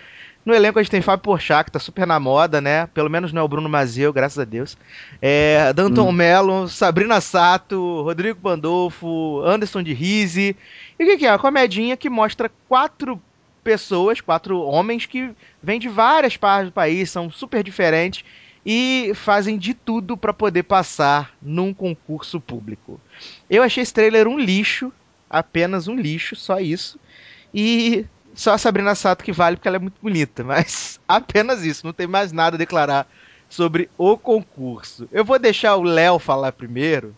[0.47, 2.87] No elenco a gente tem Fábio Porchat, que tá super na moda, né?
[2.95, 4.79] Pelo menos não é o Bruno Mazeu, graças a Deus.
[5.21, 6.13] É, Danton Hum.
[6.13, 10.55] Mello, Sabrina Sato, Rodrigo Pandolfo, Anderson de Rise.
[10.97, 11.33] E o que, que é?
[11.33, 13.21] Uma comedinha que mostra quatro
[13.65, 15.31] pessoas, quatro homens que
[15.61, 18.25] vêm de várias partes do país, são super diferentes
[18.65, 23.01] e fazem de tudo para poder passar num concurso público.
[23.51, 24.93] Eu achei esse trailer um lixo,
[25.29, 27.01] apenas um lixo, só isso.
[27.53, 28.07] E
[28.37, 31.93] só a Sabrina Sato que vale porque ela é muito bonita, mas apenas isso, não
[31.93, 33.09] tem mais nada a declarar
[33.49, 35.09] sobre o concurso.
[35.11, 37.15] Eu vou deixar o Léo falar primeiro,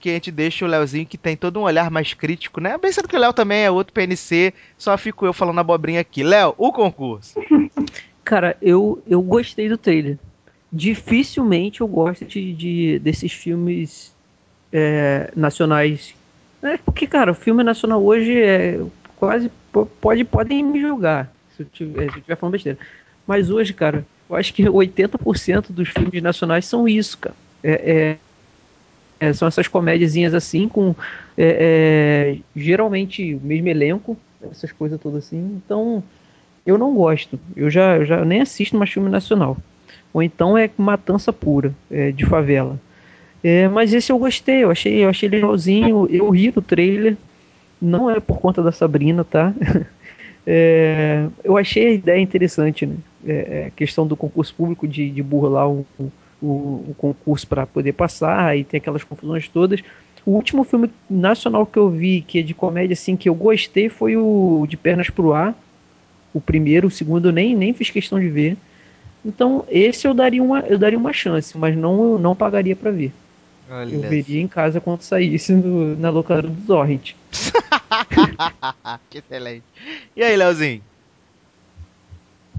[0.00, 2.76] que a gente deixa o Léozinho que tem todo um olhar mais crítico, né?
[2.76, 6.24] Bem sendo que o Léo também é outro PNC, só fico eu falando abobrinha aqui.
[6.24, 7.38] Léo, o concurso.
[8.24, 10.18] Cara, eu, eu gostei do trailer.
[10.72, 14.12] Dificilmente eu gosto de, de- desses filmes
[14.72, 16.14] é, nacionais.
[16.62, 18.80] É, porque, cara, o filme nacional hoje é
[19.16, 19.50] quase.
[19.72, 22.78] Po- Pode, podem me julgar se eu tiver, se eu estiver falando besteira.
[23.26, 27.34] Mas hoje, cara, eu acho que 80% dos filmes nacionais são isso, cara.
[27.62, 28.18] É, é-
[29.20, 30.94] é, são essas comédiazinhas assim, com
[31.36, 34.16] é, é, geralmente o mesmo elenco,
[34.50, 35.60] essas coisas todas assim.
[35.64, 36.02] Então,
[36.66, 37.38] eu não gosto.
[37.56, 39.56] Eu já, eu já nem assisto mais filme nacional.
[40.12, 41.74] Ou então é matança pura,
[42.14, 42.78] de favela.
[43.72, 47.16] Mas esse eu gostei, eu achei, eu achei legalzinho, eu ri no trailer.
[47.82, 49.52] Não é por conta da Sabrina, tá?
[50.44, 52.96] É, eu achei a ideia interessante, né?
[53.24, 55.86] É, é, a questão do concurso público de, de burlar o,
[56.98, 59.80] concurso para poder passar e tem aquelas confusões todas.
[60.26, 63.88] O último filme nacional que eu vi, que é de comédia, assim, que eu gostei
[63.88, 65.54] foi o De Pernas pro Ar.
[66.34, 68.56] O primeiro, o segundo eu nem, nem fiz questão de ver.
[69.24, 73.12] Então, esse eu daria uma, eu daria uma chance, mas não, não pagaria para ver.
[73.70, 77.14] Olha Eu veria em casa quando saísse no- na locadora do Torrent.
[79.10, 79.64] que excelente.
[80.16, 80.82] E aí, Léozinho?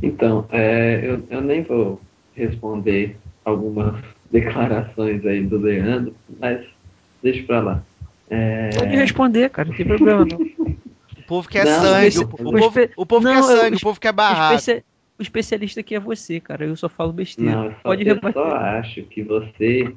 [0.02, 2.00] Então, é, eu, eu nem vou
[2.36, 6.66] responder algumas declarações aí do Leandro, mas
[7.22, 7.84] deixa pra lá.
[8.30, 10.38] É, Pode responder, cara, não tem problema não.
[11.16, 13.44] O povo quer Não, sangue, esse- o, o o povo, espe- o povo Não, quer
[13.44, 14.54] sangue, o o povo quer O, barraco.
[14.56, 14.84] especia-
[15.18, 16.66] o especialista aqui é você, cara.
[16.66, 17.52] Eu só falo besteira.
[17.56, 19.96] Não, eu só, Pode eu só acho que você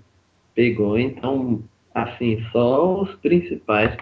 [0.56, 1.62] pegou, então,
[1.94, 3.94] assim, só os principais,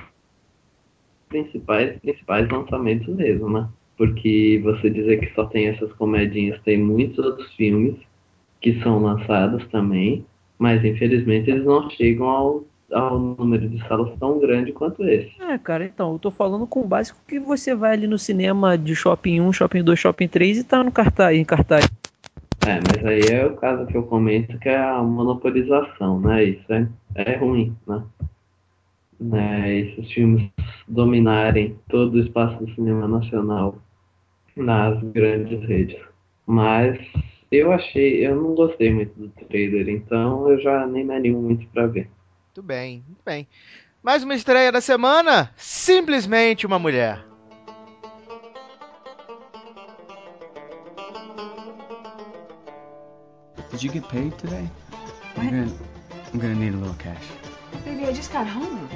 [1.28, 3.68] principais, principais lançamentos mesmo, né?
[3.98, 7.96] Porque você dizer que só tem essas comedinhas, tem muitos outros filmes
[8.60, 10.24] que são lançados também,
[10.58, 15.30] mas infelizmente eles não chegam ao, ao número de salas tão grande quanto esse.
[15.42, 18.78] É, cara, então, eu tô falando com o básico que você vai ali no cinema
[18.78, 21.86] de Shopping 1, Shopping 2, Shopping 3 e tá no cartaz, em cartaz.
[22.64, 26.44] É, mas aí é o caso que eu comento que é a monopolização, né?
[26.44, 28.02] Isso é, é ruim, né?
[29.20, 29.78] né?
[29.80, 30.50] Esses filmes
[30.88, 33.76] dominarem todo o espaço do cinema nacional
[34.56, 36.00] nas grandes redes.
[36.46, 36.98] Mas
[37.52, 41.66] eu achei, eu não gostei muito do trailer, então eu já nem me animo muito
[41.68, 42.08] pra ver.
[42.46, 43.46] Muito bem, muito bem.
[44.02, 47.33] Mais uma estreia da semana, simplesmente uma mulher.
[53.73, 54.69] Did you get paid today?
[55.37, 55.71] I'm gonna,
[56.33, 57.23] I'm gonna need a little cash.
[57.85, 58.89] Baby, I just got home.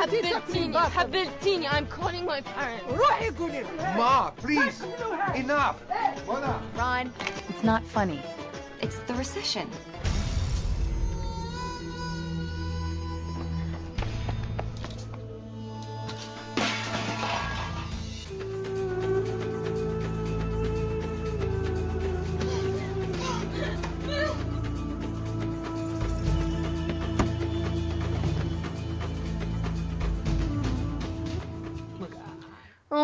[0.00, 2.84] حبيبتيني حبيبتيني I'm calling my parents.
[2.88, 3.64] روحي قولي
[3.96, 4.82] Ma, please.
[5.34, 5.76] Enough.
[6.76, 7.12] Ron,
[7.48, 8.20] it's not funny.
[8.80, 9.68] It's the recession.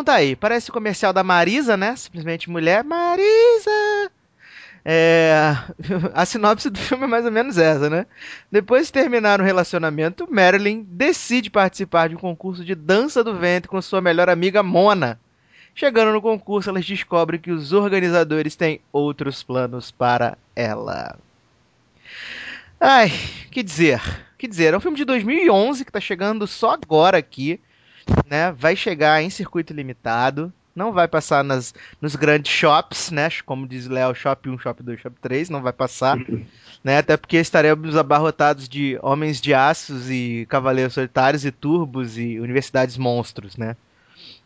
[0.04, 1.96] Então tá aí, parece o comercial da Marisa, né?
[1.96, 2.84] Simplesmente mulher.
[2.84, 4.12] Marisa!
[4.84, 5.56] É,
[6.14, 8.06] a sinopse do filme é mais ou menos essa, né?
[8.52, 13.70] Depois de terminar o relacionamento, Marilyn decide participar de um concurso de dança do ventre
[13.70, 15.18] com sua melhor amiga Mona.
[15.74, 21.18] Chegando no concurso, elas descobrem que os organizadores têm outros planos para ela.
[22.78, 23.10] Ai,
[23.50, 24.02] que dizer?
[24.38, 24.74] Que dizer?
[24.74, 27.58] É um filme de 2011 que tá chegando só agora aqui,
[28.30, 28.52] né?
[28.52, 33.30] Vai chegar em circuito limitado, não vai passar nas, nos grandes shops, né?
[33.46, 36.18] Como diz Léo, Shop 1, Shop 2, Shop 3, não vai passar,
[36.84, 36.98] né?
[36.98, 42.98] Até porque estaremos abarrotados de Homens de Aços e Cavaleiros Solitários e Turbos e Universidades
[42.98, 43.76] Monstros, né?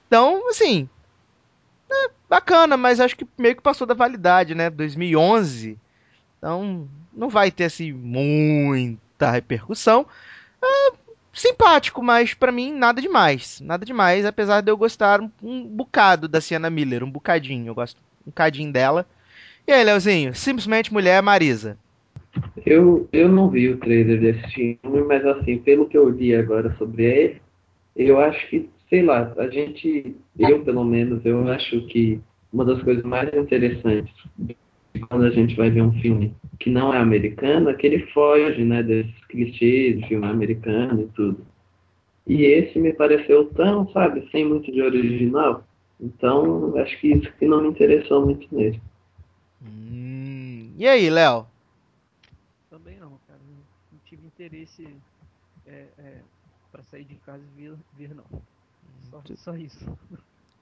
[0.08, 0.90] Então, assim,
[1.90, 4.70] É, bacana, mas acho que meio que passou da validade, né?
[4.70, 5.78] 2011.
[6.38, 10.06] Então, não vai ter assim muita repercussão.
[10.62, 10.92] É,
[11.40, 13.62] simpático, mas para mim nada demais.
[13.62, 17.68] Nada demais, apesar de eu gostar um, um bocado da Sienna Miller, um bocadinho.
[17.68, 19.06] Eu gosto um bocadinho dela.
[19.68, 21.78] E aí, Leozinho, simplesmente mulher Marisa.
[22.66, 26.76] Eu, eu não vi o trailer desse filme, mas assim, pelo que eu li agora
[26.78, 27.42] sobre ele,
[27.96, 32.20] eu acho que, sei lá, a gente, eu pelo menos, eu acho que
[32.52, 34.14] uma das coisas mais interessantes
[35.10, 38.64] quando a gente vai ver um filme que não é americano, é que ele foge,
[38.64, 41.46] né, desses clichês de filme americano e tudo.
[42.26, 45.64] E esse me pareceu tão, sabe, sem muito de original.
[46.00, 48.82] Então, acho que isso que não me interessou muito nele.
[49.64, 51.48] Hum, e aí, Léo?
[52.70, 53.40] Também não, cara.
[53.92, 54.88] Não tive interesse
[55.66, 56.18] é, é,
[56.72, 58.26] para sair de casa e ver, ver não.
[59.10, 59.98] Só, só isso.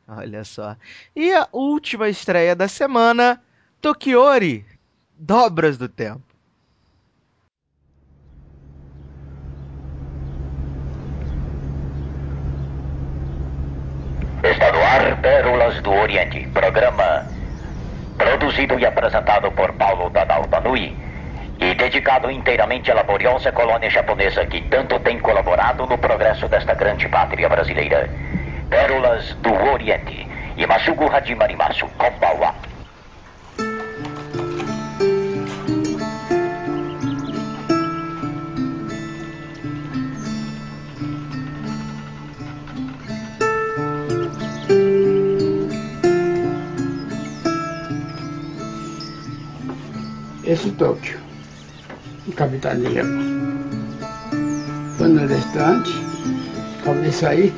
[0.07, 0.77] Olha só.
[1.15, 3.41] E a última estreia da semana,
[3.81, 4.63] Tokiori,
[5.17, 6.23] Dobras do Tempo.
[14.43, 17.25] Está no ar Pérolas do Oriente, programa
[18.17, 20.95] produzido e apresentado por Paulo Dadal Danui
[21.59, 27.07] e dedicado inteiramente à laboriosa colônia japonesa que tanto tem colaborado no progresso desta grande
[27.07, 28.09] pátria brasileira.
[28.69, 30.27] Pérolas do Oriente.
[30.57, 32.53] Imasugu Hajimarimasu, Konbawa.
[50.55, 51.19] Esse Tóquio,
[52.33, 53.59] capital de Japão.
[54.97, 55.91] Foi no restaurante,
[56.79, 57.53] acabei sair.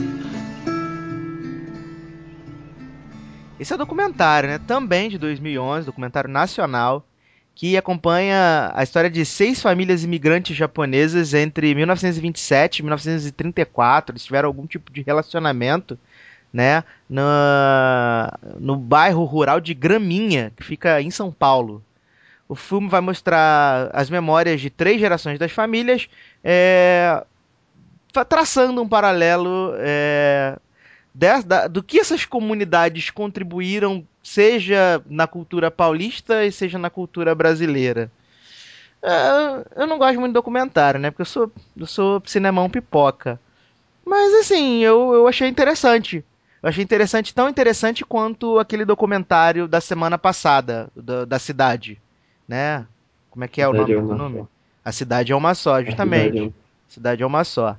[3.59, 4.57] Esse é o documentário, né?
[4.57, 7.05] Também de 2011, documentário nacional,
[7.53, 14.13] que acompanha a história de seis famílias imigrantes japonesas entre 1927 e 1934.
[14.13, 15.99] Eles tiveram algum tipo de relacionamento,
[16.51, 16.83] né?
[17.07, 17.21] No,
[18.59, 21.83] no bairro rural de Graminha, que fica em São Paulo.
[22.49, 26.07] O filme vai mostrar as memórias de três gerações das famílias,
[26.41, 27.23] é,
[28.29, 30.57] traçando um paralelo é,
[31.13, 37.35] de, da, do que essas comunidades contribuíram, seja na cultura paulista e seja na cultura
[37.35, 38.09] brasileira.
[39.03, 41.11] É, eu não gosto muito de documentário, né?
[41.11, 43.39] Porque eu sou, eu sou cinemão pipoca.
[44.05, 46.23] Mas assim, eu, eu achei interessante.
[46.63, 51.99] Eu achei interessante, tão interessante quanto aquele documentário da semana passada, da, da cidade
[52.47, 52.85] né?
[53.29, 54.47] Como é que é o nome é do nome?
[54.83, 56.33] A cidade é uma só, justamente.
[56.33, 56.51] Cidade é...
[56.87, 57.77] cidade é uma só.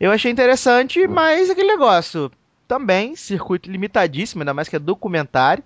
[0.00, 2.30] Eu achei interessante, mas aquele negócio
[2.66, 5.64] também, circuito limitadíssimo, ainda mais que é documentário.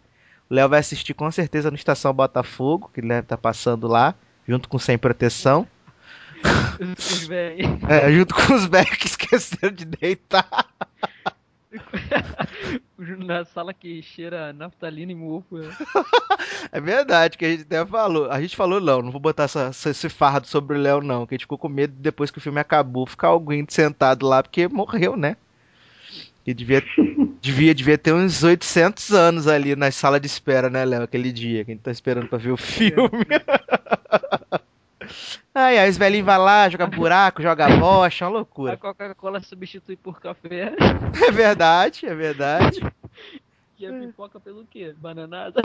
[0.48, 4.14] O Léo vai assistir com certeza no Estação Botafogo, que ele deve estar passando lá,
[4.46, 5.66] junto com Sem Proteção.
[7.88, 10.66] é, junto com os velhos que esqueceram de deitar.
[13.26, 15.58] Na sala que cheira naftalina e mofo.
[15.58, 15.68] É.
[16.78, 18.30] é verdade, que a gente até falou.
[18.30, 21.26] A gente falou, não, não vou botar essa, esse fardo sobre o Léo, não.
[21.26, 24.42] Que a gente ficou com medo depois que o filme acabou, ficar alguém sentado lá,
[24.42, 25.36] porque morreu, né?
[26.46, 26.82] E devia,
[27.40, 31.02] devia, devia ter uns 800 anos ali na sala de espera, né, Léo?
[31.02, 33.26] Aquele dia que a gente tá esperando pra ver o filme.
[33.30, 34.71] É.
[35.54, 38.72] Ai, aí os velhinhos vão lá, joga buraco, joga bocha, é uma loucura.
[38.74, 40.74] A Coca-Cola substitui por café.
[41.26, 42.80] É verdade, é verdade.
[43.78, 44.94] E a pipoca pelo quê?
[44.96, 45.60] Bananada?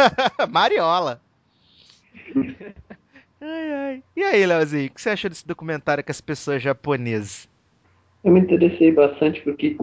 [0.50, 1.20] Mariola.
[3.40, 4.02] ai, ai.
[4.14, 7.48] E aí, Leozinho, o que você achou desse documentário com as pessoas japonesas?
[8.22, 9.78] Eu me interessei bastante porque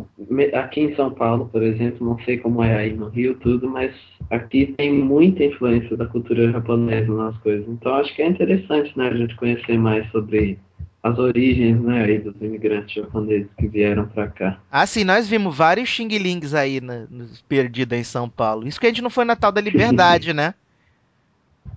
[0.54, 3.92] aqui em São Paulo, por exemplo, não sei como é aí no Rio tudo, mas
[4.30, 7.68] aqui tem muita influência da cultura japonesa nas coisas.
[7.68, 10.60] Então acho que é interessante, né, a gente conhecer mais sobre
[11.02, 14.60] as origens, né, aí dos imigrantes japoneses que vieram para cá.
[14.72, 18.68] Ah, sim, nós vimos vários Xing Lings aí na, nos perdidos em São Paulo.
[18.68, 20.54] Isso que a gente não foi Natal da Liberdade, né?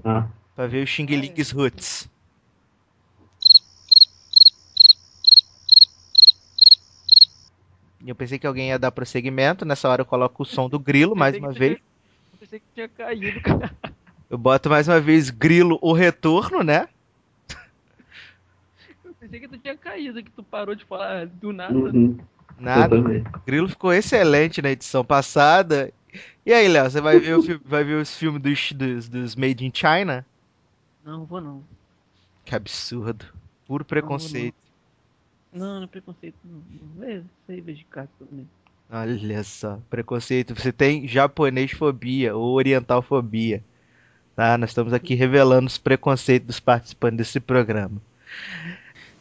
[0.05, 0.27] Ah.
[0.55, 2.11] Pra ver os Xing Lings Roots.
[8.07, 9.65] Eu pensei que alguém ia dar prosseguimento.
[9.65, 11.77] Nessa hora eu coloco o som do grilo mais uma vez.
[11.77, 11.83] Tinha,
[12.33, 13.71] eu pensei que tinha caído, cara.
[14.31, 16.89] Eu boto mais uma vez grilo o retorno, né?
[19.05, 21.75] Eu pensei que tu tinha caído, que tu parou de falar do nada.
[21.75, 22.17] Uhum.
[22.59, 22.97] Nada.
[23.47, 25.93] Grilo ficou excelente na edição passada.
[26.45, 29.37] E aí, Léo, você vai ver, o filme, vai ver os filmes dos, dos, dos
[29.37, 30.25] Made in China?
[31.05, 31.63] Não, vou não.
[32.45, 33.25] Que absurdo.
[33.67, 34.55] Puro preconceito.
[34.55, 34.70] Não, não
[35.53, 36.37] é preconceito.
[36.45, 36.63] Não,
[36.97, 37.05] não.
[37.05, 38.49] É, isso aí vejo de casa também.
[38.91, 40.55] Olha só, preconceito.
[40.55, 43.63] Você tem japonêsfobia ou orientalfobia.
[44.35, 44.59] Tá?
[44.59, 48.01] Nós estamos aqui revelando os preconceitos dos participantes desse programa.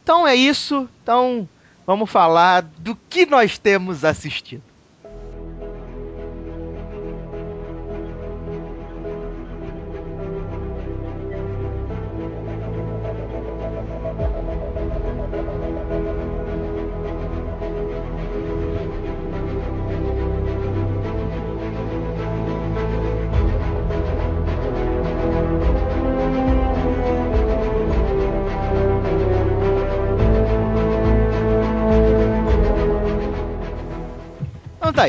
[0.02, 0.88] Então é isso.
[1.02, 1.48] Então
[1.86, 4.62] vamos falar do que nós temos assistido.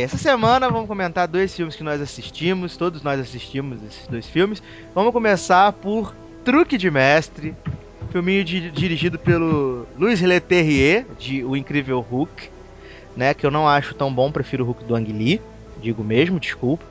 [0.01, 4.27] Aí, essa semana vamos comentar dois filmes que nós assistimos, todos nós assistimos esses dois
[4.27, 4.61] filmes.
[4.93, 7.55] Vamos começar por Truque de Mestre,
[8.11, 12.49] filminho di dirigido pelo Luiz Leterrier, de O Incrível Hulk,
[13.15, 15.41] né, que eu não acho tão bom, prefiro o Hulk do Ang Lee,
[15.81, 16.83] digo mesmo, desculpa.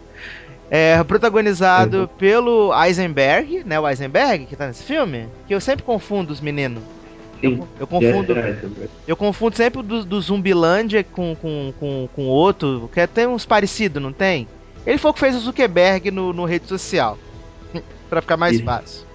[0.70, 2.06] É, protagonizado uhum.
[2.06, 6.82] pelo Eisenberg, né, o Eisenberg que tá nesse filme, que eu sempre confundo os meninos.
[7.42, 8.34] Eu, eu, confundo.
[9.06, 14.02] Eu confundo sempre do, do Zumbilândia com, com, com, com outro, que tem uns parecidos,
[14.02, 14.46] não tem?
[14.86, 17.18] Ele foi o que fez o Zuckerberg no, no rede social.
[18.08, 19.06] para ficar mais fácil.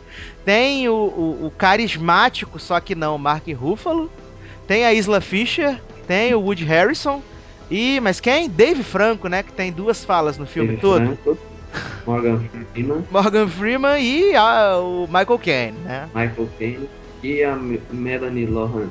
[0.44, 4.12] Tem o, o, o, carismático, só que não, Mark Ruffalo.
[4.68, 5.80] Tem a Isla Fisher.
[6.08, 7.22] Tem o Woody Harrison.
[7.70, 8.48] E, mas quem?
[8.48, 9.42] Dave Franco, né?
[9.42, 11.18] Que tem duas falas no filme Dave todo.
[11.18, 11.38] Franco,
[12.06, 12.40] Morgan
[12.72, 13.04] Freeman.
[13.12, 16.08] Morgan Freeman e a, o Michael Caine, né?
[16.14, 16.90] Michael Caine
[17.24, 18.90] e a Melanie Lohan.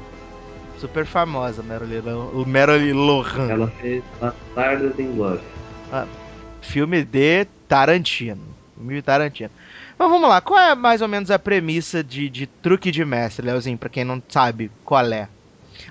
[0.79, 2.45] Super famosa, Melanie Lohan.
[2.47, 3.51] Melanie Lohan.
[3.51, 5.45] Ela fez Bastardos Inglórios.
[5.93, 6.07] Ah,
[6.61, 8.43] filme de Tarantino.
[8.77, 9.51] Filme de Tarantino.
[9.99, 13.47] Mas vamos lá, qual é mais ou menos a premissa de, de Truque de Mestre,
[13.47, 15.29] Leozinho, pra quem não sabe qual é?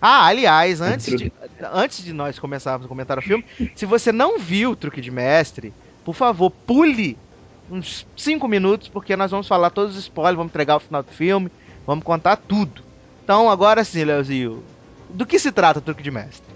[0.01, 1.31] Ah, aliás, antes de,
[1.71, 5.09] antes de nós começarmos a comentar o filme, se você não viu o Truque de
[5.11, 5.73] Mestre,
[6.03, 7.17] por favor, pule
[7.71, 11.11] uns 5 minutos, porque nós vamos falar todos os spoilers, vamos entregar o final do
[11.11, 11.49] filme,
[11.85, 12.81] Vamos contar tudo.
[13.23, 14.63] Então, agora sim, Leozinho,
[15.09, 16.53] do que se trata o truque de mestre?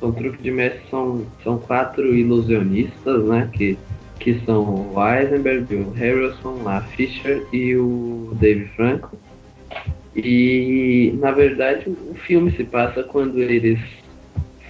[0.00, 3.48] O truque de mestre são, são quatro ilusionistas, né?
[3.52, 3.78] Que,
[4.18, 9.16] que são o Eisenberg, o Harrison, a Fisher e o Dave Franco.
[10.14, 13.80] E na verdade o filme se passa quando eles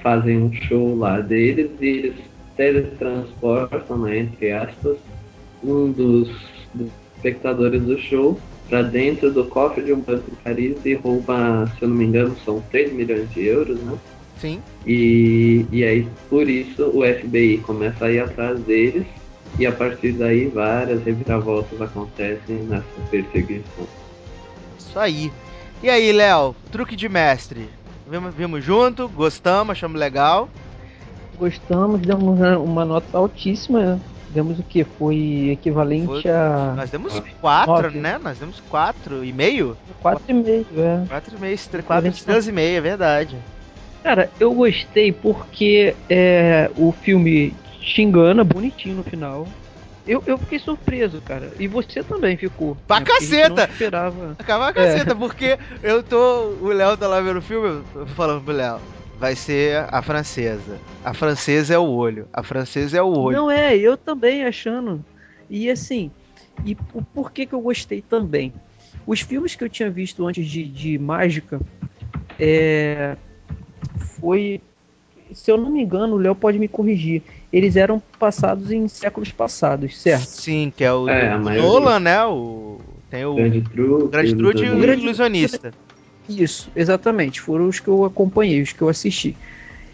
[0.03, 2.15] fazem um show lá deles e eles
[2.57, 4.97] teletransportam, né, entre aspas,
[5.65, 6.29] um dos,
[6.75, 8.39] dos espectadores do show
[8.73, 12.07] para dentro do cofre de um banco em Paris e rouba, se eu não me
[12.07, 13.99] engano, são 3 milhões de euros, né?
[14.41, 14.63] Sim.
[14.87, 19.05] E, e aí, por isso, o FBI começa a ir atrás deles
[19.59, 23.87] e a partir daí várias reviravoltas acontecem nessa perseguição.
[24.79, 25.31] Isso aí.
[25.83, 27.69] E aí, Léo, truque de mestre.
[28.09, 30.49] Vimos, vimos junto, gostamos, achamos legal.
[31.39, 34.01] Gostamos, demos uma nota altíssima
[34.33, 34.85] demos o que?
[34.85, 36.75] Foi equivalente Foi, a.
[36.77, 38.19] Nós demos quatro, né?
[38.19, 39.77] Nós demos quatro e meio?
[40.01, 41.07] Quatro e meio, é.
[41.07, 43.37] Quatro e meio, quatro estrelas e meia, é verdade.
[44.03, 49.47] Cara, eu gostei porque é, o filme te engana bonitinho no final.
[50.05, 51.53] Eu, eu fiquei surpreso, cara.
[51.61, 52.77] E você também ficou.
[52.89, 53.07] Pra né?
[53.07, 53.69] caceta!
[53.71, 54.37] esperava.
[54.37, 54.73] Pra é.
[54.73, 56.57] caceta, porque eu tô.
[56.61, 58.81] O Léo tá lá vendo o filme, eu tô falando pro Léo
[59.23, 60.81] vai ser a francesa.
[61.05, 62.27] A francesa é o olho.
[62.33, 63.37] A francesa é o olho.
[63.37, 65.05] Não é, eu também achando.
[65.49, 66.11] E assim,
[66.65, 68.53] e por que que eu gostei também?
[69.07, 71.61] Os filmes que eu tinha visto antes de, de Mágica,
[72.37, 73.17] é,
[74.19, 74.61] foi,
[75.33, 77.23] se eu não me engano, o Léo pode me corrigir.
[77.53, 80.27] Eles eram passados em séculos passados, certo?
[80.27, 82.25] Sim, que é o é, Nolan, né?
[82.25, 85.73] O tem o Grande Trude, Grande Trude e o Ilusionista.
[86.29, 87.41] Isso, exatamente.
[87.41, 89.37] Foram os que eu acompanhei, os que eu assisti.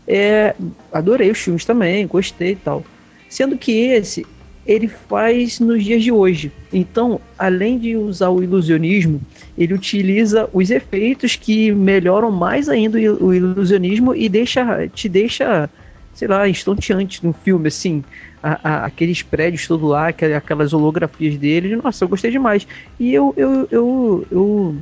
[0.07, 0.55] É,
[0.93, 2.85] adorei os filmes também, gostei e tal.
[3.29, 4.27] Sendo que esse,
[4.69, 6.53] ele faz nos dias de hoje.
[6.73, 9.21] Então, além de usar o ilusionismo,
[9.57, 15.71] ele utiliza os efeitos que melhoram mais ainda o ilusionismo e deixa, te deixa,
[16.15, 18.05] sei lá, estonteante no filme, assim.
[18.43, 21.77] A, a, aqueles prédios todo lá, aquelas holografias dele.
[21.77, 22.67] Nossa, eu gostei demais.
[23.01, 24.77] E eu, eu, eu, eu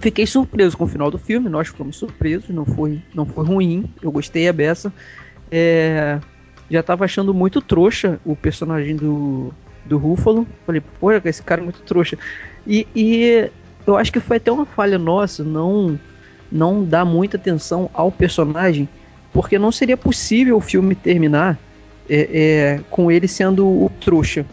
[0.00, 3.84] Fiquei surpreso com o final do filme, nós ficamos surpresos, não foi, não foi ruim,
[4.00, 4.92] eu gostei a beça.
[5.50, 6.20] É,
[6.70, 9.52] já tava achando muito trouxa o personagem do,
[9.84, 10.46] do Ruffalo.
[10.64, 12.16] Falei, pô, esse cara é muito trouxa.
[12.66, 13.50] E, e
[13.86, 15.98] eu acho que foi até uma falha nossa não,
[16.52, 18.88] não dar muita atenção ao personagem,
[19.32, 21.58] porque não seria possível o filme terminar
[22.08, 24.46] é, é, com ele sendo o trouxa.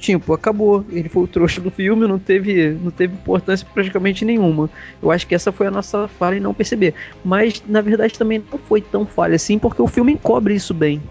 [0.00, 0.84] Tipo, acabou.
[0.90, 4.70] Ele foi o trouxa do filme, não teve, não teve importância praticamente nenhuma.
[5.02, 6.94] Eu acho que essa foi a nossa falha em não perceber.
[7.24, 11.02] Mas, na verdade, também não foi tão falha assim, porque o filme encobre isso bem.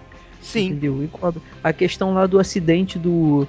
[0.42, 0.68] Sim.
[0.68, 1.04] Entendeu?
[1.04, 1.42] Encobre.
[1.64, 3.48] A questão lá do acidente do.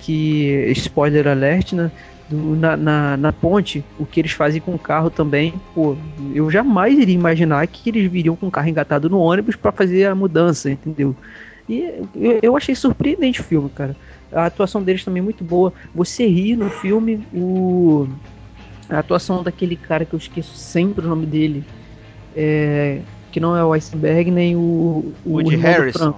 [0.00, 0.72] Que.
[0.76, 1.90] Spoiler alert, né?
[2.28, 5.96] Do, na, na, na, ponte, o que eles fazem com o carro também, pô,
[6.34, 10.04] eu jamais iria imaginar que eles viriam com o carro engatado no ônibus para fazer
[10.04, 11.16] a mudança, entendeu?
[11.68, 12.02] E
[12.42, 13.94] eu, achei surpreendente o filme, cara.
[14.32, 15.72] A atuação deles também é muito boa.
[15.94, 18.08] Você ri no filme, o
[18.88, 21.62] a atuação daquele cara que eu esqueço sempre o nome dele,
[22.34, 23.00] é,
[23.30, 26.14] que não é o Eisenberg nem o, o Woody Harrison.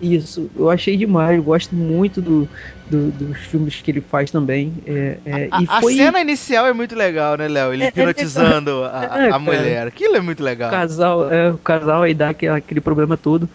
[0.00, 2.48] Isso, eu achei demais, eu gosto muito do,
[2.90, 4.72] do, dos filmes que ele faz também.
[4.86, 5.96] É, é, a, e a foi...
[5.96, 7.72] cena inicial é muito legal, né, Léo?
[7.72, 9.38] Ele É, é hipnotizando a, É, a cara.
[9.38, 9.86] mulher.
[9.86, 10.68] Aquilo é muito legal.
[10.68, 13.48] O casal, é, o casal aí dá aquele, aquele problema todo.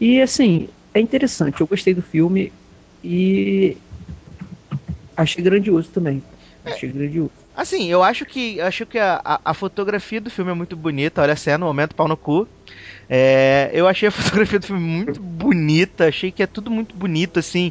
[0.00, 2.52] E assim, é interessante, eu gostei do filme
[3.02, 3.76] e
[5.16, 6.22] achei grandioso também.
[6.64, 7.30] Achei grandioso.
[7.56, 11.20] Assim, eu acho que acho que a, a, a fotografia do filme é muito bonita.
[11.22, 12.48] Olha a cena, no momento pau no cu.
[13.08, 16.08] É, eu achei a fotografia do filme muito bonita.
[16.08, 17.70] Achei que é tudo muito bonito, assim.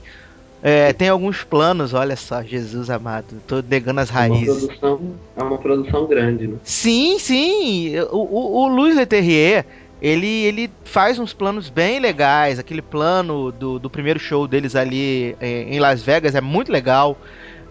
[0.61, 3.41] É, tem alguns planos, olha só, Jesus amado.
[3.45, 4.63] Tô negando as É uma raízes.
[4.63, 5.01] produção,
[5.35, 6.55] é uma produção grande, né?
[6.63, 7.99] Sim, sim.
[8.11, 9.65] O, o, o Luiz Leterrier,
[10.03, 12.59] ele, ele faz uns planos bem legais.
[12.59, 17.17] Aquele plano do, do primeiro show deles ali eh, em Las Vegas é muito legal.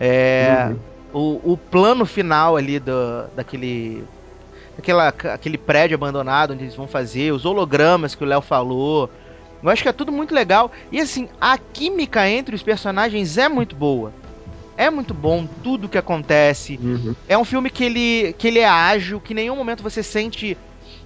[0.01, 0.73] É,
[1.13, 4.03] o, o plano final ali do, daquele.
[4.79, 9.11] Aquela, aquele prédio abandonado onde eles vão fazer, os hologramas que o Léo falou.
[9.63, 10.73] Eu acho que é tudo muito legal.
[10.91, 14.11] E assim, a química entre os personagens é muito boa.
[14.75, 16.81] É muito bom tudo que acontece.
[17.29, 20.57] É um filme que ele, que ele é ágil, que em nenhum momento você sente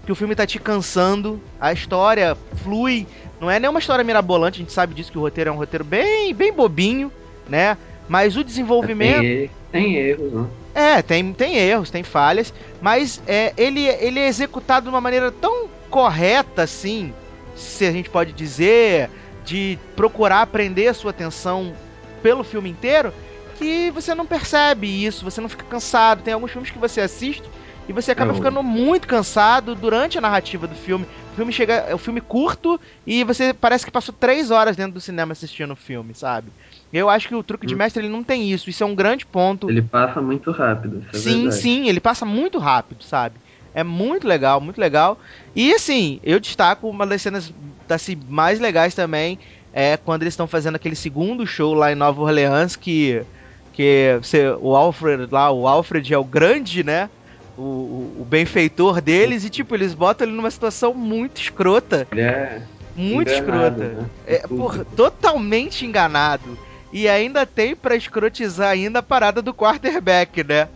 [0.06, 1.40] que o filme tá te cansando.
[1.60, 3.06] A história flui.
[3.40, 5.84] Não é nenhuma história mirabolante, a gente sabe disso que o roteiro é um roteiro
[5.84, 7.12] bem, bem bobinho,
[7.46, 7.76] né?
[8.08, 9.20] Mas o desenvolvimento.
[9.20, 10.46] Tem, tem erros, né?
[10.74, 15.30] É, tem, tem erros, tem falhas, mas é, ele, ele é executado de uma maneira
[15.30, 17.12] tão correta assim,
[17.54, 19.10] se a gente pode dizer,
[19.44, 21.74] de procurar prender a sua atenção
[22.22, 23.12] pelo filme inteiro,
[23.58, 26.22] que você não percebe isso, você não fica cansado.
[26.22, 27.42] Tem alguns filmes que você assiste
[27.88, 31.06] e você acaba É, ficando muito cansado durante a narrativa do filme.
[31.32, 34.92] O filme chega, é um filme curto e você parece que passou três horas dentro
[34.94, 36.52] do cinema assistindo o filme, sabe?
[36.92, 38.68] Eu acho que o truque de mestre ele não tem isso.
[38.70, 39.70] Isso é um grande ponto.
[39.70, 41.54] Ele passa muito rápido, é Sim, verdade.
[41.60, 43.40] sim, ele passa muito rápido, sabe?
[43.72, 45.18] É muito legal, muito legal.
[45.54, 47.52] E assim, eu destaco uma das cenas
[47.88, 49.38] assim, mais legais também
[49.72, 53.26] é quando eles estão fazendo aquele segundo show lá em Nova Orleans que
[53.72, 57.10] que você, o Alfred lá, o Alfred é o grande, né?
[57.56, 62.06] O, o, benfeitor deles e tipo, eles botam ele numa situação muito escrota.
[62.12, 62.60] É
[62.94, 63.84] Muito escrota.
[63.84, 64.06] né?
[64.26, 66.58] É, porra, totalmente enganado.
[66.92, 70.68] E ainda tem pra escrotizar ainda a parada do quarterback, né?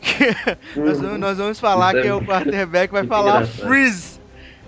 [0.76, 4.17] nós, vamos, nós vamos falar Isso é que o quarterback vai falar freeze.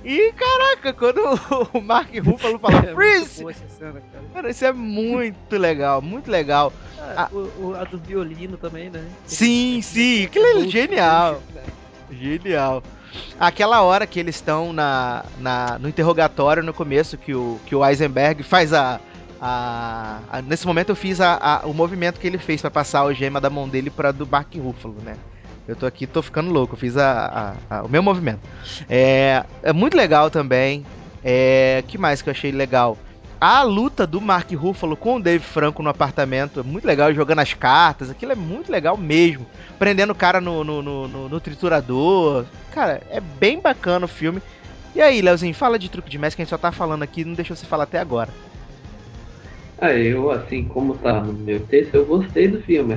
[0.05, 1.21] E caraca, quando
[1.75, 4.25] o Mark Ruffalo fala freeze, Boa essa cena, cara.
[4.33, 6.73] cara, isso é muito legal, muito legal.
[7.17, 7.37] Ah, o,
[7.69, 9.05] o- a do violino também, né?
[9.27, 11.43] Sim, sim, aquilo é genial.
[12.11, 12.83] Genial.
[13.39, 17.85] Aquela hora que eles estão na, na, no interrogatório no começo, que o, que o
[17.87, 19.01] Eisenberg faz a.
[19.41, 22.99] a, a- nesse momento eu fiz a, a- o movimento que ele fez pra passar
[23.01, 25.17] a algema da mão dele pra do Mark Ruffalo, né?
[25.69, 28.41] Eu tô aqui, tô ficando louco, eu fiz a, a- a- o meu movimento.
[28.89, 30.85] É, é muito legal também.
[31.23, 32.97] É, que mais que eu achei legal?
[33.41, 37.39] A luta do Mark Ruffalo com o Dave Franco no apartamento é muito legal, jogando
[37.39, 39.47] as cartas, aquilo é muito legal mesmo.
[39.79, 42.45] Prendendo o cara no, no, no- no- no triturador.
[42.73, 44.43] Cara, é bem bacana o filme.
[44.95, 47.25] E aí, Leozinho, fala de truque de mestre que a gente só tá falando aqui,
[47.25, 48.31] não deixou você falar até agora.
[49.79, 52.95] Ah, eu, assim, como tá no meu texto, eu gostei do filme.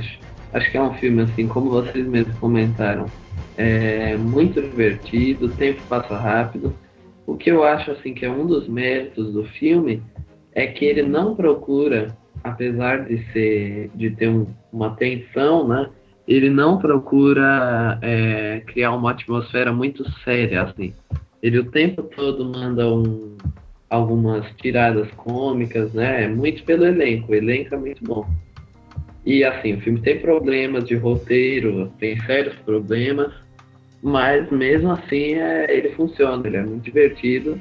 [0.53, 3.11] Acho que é um filme, assim, como vocês mesmos comentaram,
[3.57, 6.75] é muito divertido, o tempo passa rápido.
[7.25, 10.01] O que eu acho, assim, que é um dos méritos do filme
[10.53, 15.89] é que ele não procura, apesar de ser, de ter um- uma tensão, né?
[16.27, 20.93] Ele não procura é, criar uma atmosfera muito séria, assim.
[21.41, 23.37] Ele o tempo todo manda um,
[23.89, 26.27] algumas tiradas cômicas, né?
[26.27, 27.31] Muito pelo elenco.
[27.31, 28.25] O elenco é muito bom.
[29.25, 33.31] E assim, o filme tem problemas de roteiro, tem sérios problemas,
[34.01, 37.59] mas mesmo assim é, ele funciona, ele é muito divertido.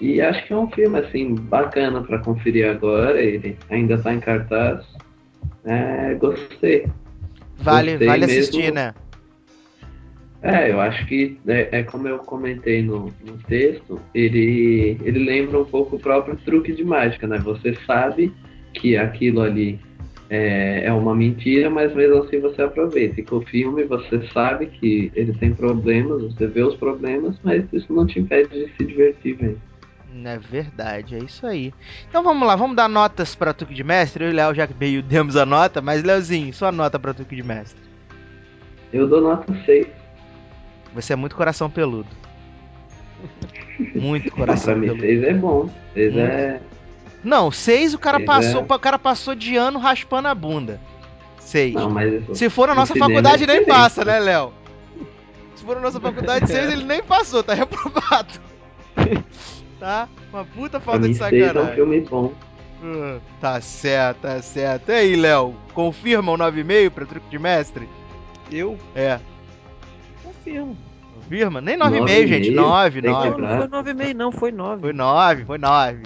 [0.00, 3.20] E acho que é um filme assim bacana para conferir agora.
[3.20, 4.84] Ele ainda está em cartaz.
[5.64, 6.86] É, gostei.
[7.58, 8.40] Vale, Gostei vale mesmo.
[8.40, 8.94] assistir, né?
[10.42, 15.60] É, eu acho que é, é como eu comentei no, no texto, ele, ele lembra
[15.60, 17.36] um pouco o próprio truque de mágica, né?
[17.38, 18.32] Você sabe
[18.72, 19.78] que aquilo ali
[20.30, 23.20] é, é uma mentira, mas mesmo assim você aproveita.
[23.20, 27.64] E com o filme você sabe que ele tem problemas, você vê os problemas, mas
[27.72, 29.60] isso não te impede de se divertir, velho.
[30.24, 31.72] É verdade, é isso aí.
[32.08, 34.24] Então vamos lá, vamos dar notas para Truque de Mestre.
[34.24, 37.42] Eu e Léo já meio demos a nota, mas Léozinho, sua nota para Truque de
[37.42, 37.82] Mestre.
[38.92, 39.86] Eu dou nota 6.
[40.94, 42.08] Você é muito coração peludo.
[43.94, 45.02] Muito coração pra mim, peludo.
[45.02, 45.70] 6 é bom.
[45.94, 46.60] 6 é.
[47.22, 50.80] Não, 6 o cara Seis passou, é- o cara passou de ano raspando a bunda.
[51.40, 51.74] 6.
[51.74, 54.52] Não, mas Se for na no nossa faculdade é nem passa, né, Léo?
[55.56, 58.40] Se for na nossa faculdade 6 ele nem passou, tá reprovado.
[59.78, 60.08] tá?
[60.32, 61.74] Uma puta falta de 6 é um sacanagem.
[61.74, 62.32] filme bom.
[62.82, 64.88] Ah, Tá certo, tá certo.
[64.90, 65.54] E aí, Léo?
[65.74, 67.86] Confirma o 9,5 pra truque de mestre?
[68.50, 68.78] Eu?
[68.94, 69.18] É.
[70.22, 70.76] Confirmo.
[71.16, 71.60] Confirma?
[71.60, 72.50] Nem 9,5, gente.
[72.50, 73.40] 9, Não, 9.
[73.42, 74.80] não foi 9,5 não, foi 9.
[74.80, 76.02] Foi 9, foi 9.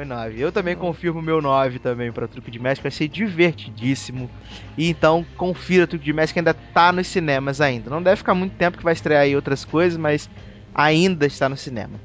[0.00, 0.40] Foi 9.
[0.40, 4.30] Eu também confirmo o meu 9 também pra Truque de Mestre, vai ser divertidíssimo.
[4.74, 7.90] E então, confira Truque de Mestre que ainda tá nos cinemas ainda.
[7.90, 10.30] Não deve ficar muito tempo que vai estrear aí outras coisas, mas
[10.74, 12.00] ainda está no cinema.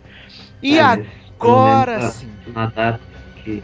[0.62, 2.32] E É, agora menos sim.
[2.48, 3.00] Na data
[3.46, 3.64] que.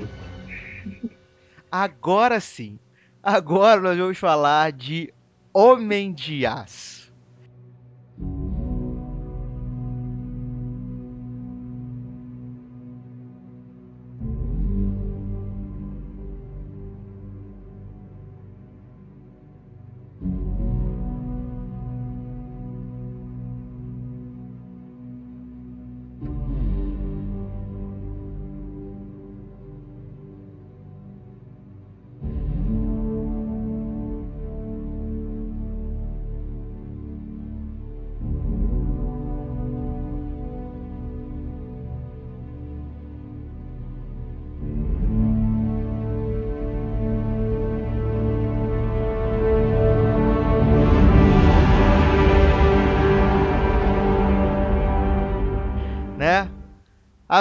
[1.70, 2.80] Agora sim.
[3.22, 5.14] Agora nós vamos falar de
[5.54, 7.01] Homem de Aço.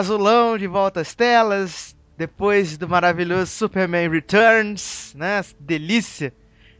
[0.01, 5.45] Azulão de volta às telas, depois do maravilhoso Superman Returns, né?
[5.59, 6.33] Delícia,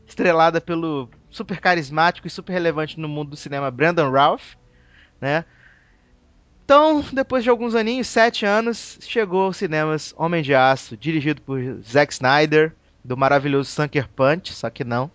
[0.07, 4.57] estrelada pelo super carismático e super relevante no mundo do cinema Brandon Routh,
[5.21, 5.45] né?
[6.65, 11.61] Então, depois de alguns aninhos, sete anos, chegou aos cinemas Homem de Aço, dirigido por
[11.83, 15.11] Zack Snyder, do maravilhoso Sucker Punch, só que não.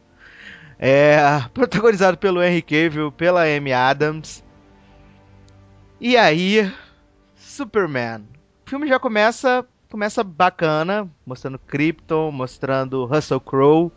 [0.78, 1.18] É,
[1.56, 4.44] protagonizado pelo Henry Cavill, pela Amy Adams.
[6.00, 6.72] E aí,
[7.46, 8.24] Superman.
[8.66, 13.92] O filme já começa, começa bacana, mostrando Krypton, mostrando Russell Crowe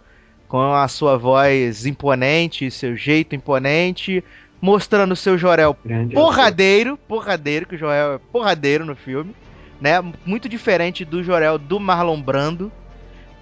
[0.47, 4.23] com a sua voz imponente, seu jeito imponente,
[4.61, 9.35] mostrando o seu Jorel Grande porradeiro, porradeiro, que o Jorel é porradeiro no filme,
[9.81, 9.95] né?
[10.25, 12.71] Muito diferente do Jorel do Marlon Brando.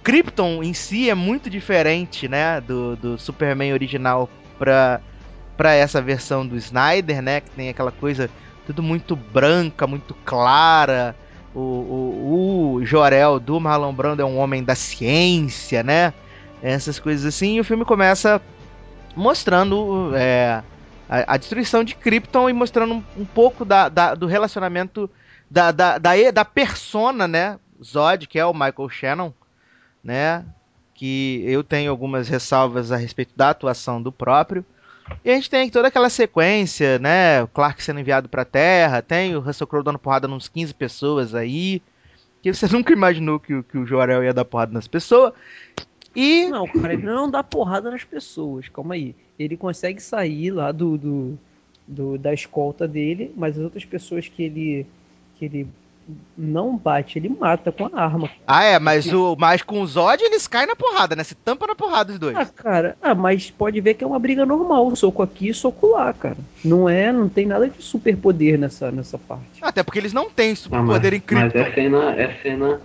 [0.03, 5.01] Krypton em si é muito diferente, né, do, do Superman original pra,
[5.57, 8.29] pra essa versão do Snyder, né, que tem aquela coisa
[8.67, 11.15] tudo muito branca, muito clara.
[11.55, 16.13] O, o, o Jorel do Marlon Brando é um homem da ciência, né?
[16.61, 17.55] Essas coisas assim.
[17.55, 18.41] E o filme começa
[19.15, 20.61] mostrando é,
[21.09, 25.09] a, a destruição de Krypton e mostrando um, um pouco da, da- do relacionamento
[25.49, 27.57] da, da, da, da persona, né?
[27.83, 29.31] Zod, que é o Michael Shannon,
[30.03, 30.43] né?
[30.93, 34.65] Que eu tenho algumas ressalvas a respeito da atuação do próprio.
[35.23, 37.43] E a gente tem toda aquela sequência, né?
[37.43, 41.35] O Clark sendo enviado pra Terra, tem o Russell Crowe dando porrada nos 15 pessoas
[41.35, 41.81] aí.
[42.41, 45.33] Que você nunca imaginou que, o- que o Jorel ia dar porrada nas pessoas.
[46.15, 46.47] E.
[46.49, 49.13] Não, cara, ele não dá porrada nas pessoas, calma aí.
[49.37, 51.37] Ele consegue sair lá do, do,
[51.87, 54.85] do- da escolta dele, mas as outras pessoas que ele
[55.35, 55.67] que ele
[56.37, 58.29] não bate, ele mata com a arma.
[58.45, 61.23] Ah, é, mas, o, mas com o Zod eles caem na porrada, né?
[61.23, 62.35] Se tampa na porrada os dois.
[62.37, 65.87] Ah, cara, ah, mas pode ver que é uma briga normal, soco aqui e soco
[65.87, 66.37] lá, cara.
[66.63, 69.43] Não é, não tem nada de superpoder nessa, nessa parte.
[69.61, 71.59] Até porque eles não têm Ah, mas, superpoder em mas Krypton.
[71.59, 72.81] é cena, é cena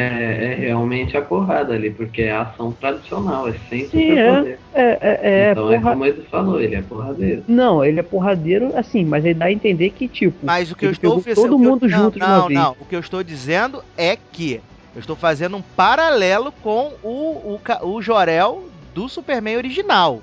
[0.00, 4.60] é, é realmente a porrada ali, porque é a ação tradicional, é sem Sim, superpoder.
[4.74, 5.18] é, é, é,
[5.48, 7.44] é então é porra- como ele falou, ele é porradeiro.
[7.48, 10.86] Não, ele é porradeiro, assim, mas ele dá a entender que, tipo, Mas o que
[10.86, 12.58] eu estou pegou todo eu- mundo não, junto de não, uma vez.
[12.60, 14.60] Não, o que eu estou dizendo é que
[14.94, 20.22] eu estou fazendo um paralelo com o, o, o Jorel do Superman original.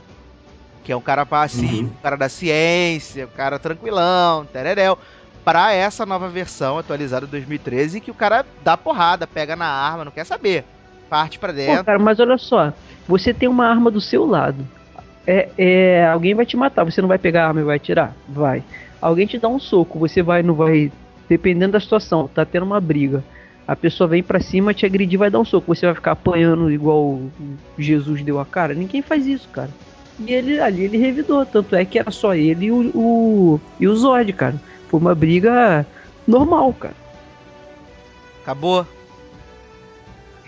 [0.84, 1.94] Que é um cara passivo, Uhum.
[1.98, 4.98] um cara da ciência, um cara tranquilão, tereréu.
[5.46, 10.04] Pra essa nova versão atualizada de 2013, que o cara dá porrada, pega na arma,
[10.04, 10.66] não quer saber.
[11.08, 11.86] Parte pra Pô, dentro.
[11.86, 12.74] cara, mas olha só,
[13.08, 14.66] você tem uma arma do seu lado.
[15.28, 18.16] É, é, alguém vai te matar, você não vai pegar a arma e vai atirar?
[18.28, 18.64] Vai.
[19.00, 20.92] Alguém te dá um soco, você vai, não vai.
[21.30, 23.24] Dependendo da situação, tá tendo uma briga.
[23.68, 25.74] a pessoa vem pra cima, te agredir, vai dar um soco.
[25.76, 27.20] Você vai ficar apanhando igual
[27.78, 28.74] Jesus deu a cara?
[28.74, 29.70] Ninguém faz isso, cara.
[30.20, 33.88] E ele ali ele revidou, tanto é que era só ele e o, o, e
[33.88, 34.56] o Zod, cara.
[34.96, 35.86] Foi uma briga
[36.26, 36.96] normal, cara.
[38.42, 38.88] Acabou?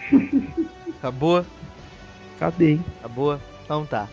[0.97, 1.45] Acabou?
[2.37, 2.79] Acabei.
[2.99, 3.37] Acabou?
[3.65, 4.07] Então tá.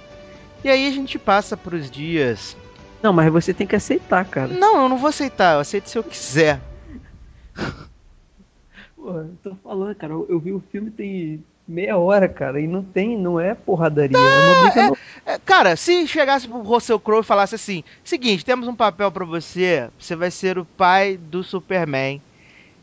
[0.64, 2.56] E aí a gente passa pros dias.
[3.00, 4.48] Não, mas você tem que aceitar, cara.
[4.48, 6.60] Não, eu não vou aceitar, eu aceito se eu quiser.
[8.96, 12.66] Porra, eu tô falando, cara, eu, eu vi o filme tem meia hora, cara, e
[12.66, 14.16] não tem, não é porradaria.
[14.16, 14.96] Não, é
[15.26, 19.10] é, é, cara, se chegasse pro Russell Crowe e falasse assim: seguinte, temos um papel
[19.10, 22.20] para você, você vai ser o pai do Superman.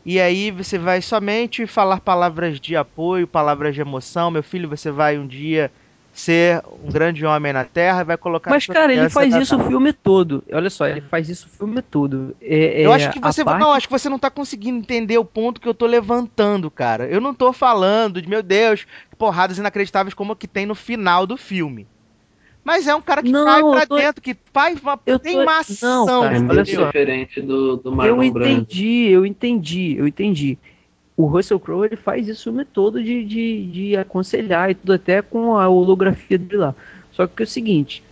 [0.04, 4.32] E aí você vai somente falar palavras de apoio, palavras de emoção.
[4.32, 5.70] Meu filho, você vai um dia
[6.12, 8.50] ser um grande homem na Terra e vai colocar.
[8.50, 10.44] Mas cara, ele faz isso o filme todo.
[10.52, 12.36] Olha só, ele faz isso o filme todo.
[12.40, 13.60] É, eu acho que você parte...
[13.60, 17.06] não, acho que você não tá conseguindo entender o ponto que eu tô levantando, cara.
[17.06, 18.86] Eu não tô falando de meu Deus,
[19.16, 21.86] porradas inacreditáveis como que tem no final do filme.
[22.64, 23.96] Mas é um cara que não, cai pra tô...
[23.96, 25.42] dentro, que faz uma eu tem tô...
[25.42, 26.06] uma ação.
[26.06, 29.14] Não, cara, é diferente do, do Marlon Eu entendi, Brando.
[29.14, 30.58] eu entendi, eu entendi
[31.16, 35.20] o Russell Crowe ele faz isso o todo de, de, de aconselhar e tudo até
[35.20, 36.74] com a holografia dele lá.
[37.12, 38.02] Só que é o seguinte,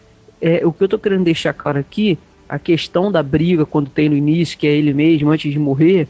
[0.40, 4.08] é, o que eu tô querendo deixar claro aqui, a questão da briga quando tem
[4.08, 6.08] no início, que é ele mesmo antes de morrer,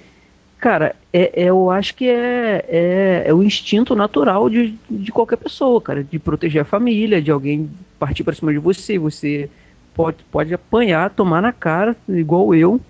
[0.58, 5.36] cara, é, é eu acho que é, é, é, o instinto natural de, de qualquer
[5.36, 9.48] pessoa, cara, de proteger a família, de alguém partir para cima de você, você
[9.94, 12.80] pode, pode apanhar, tomar na cara, igual eu,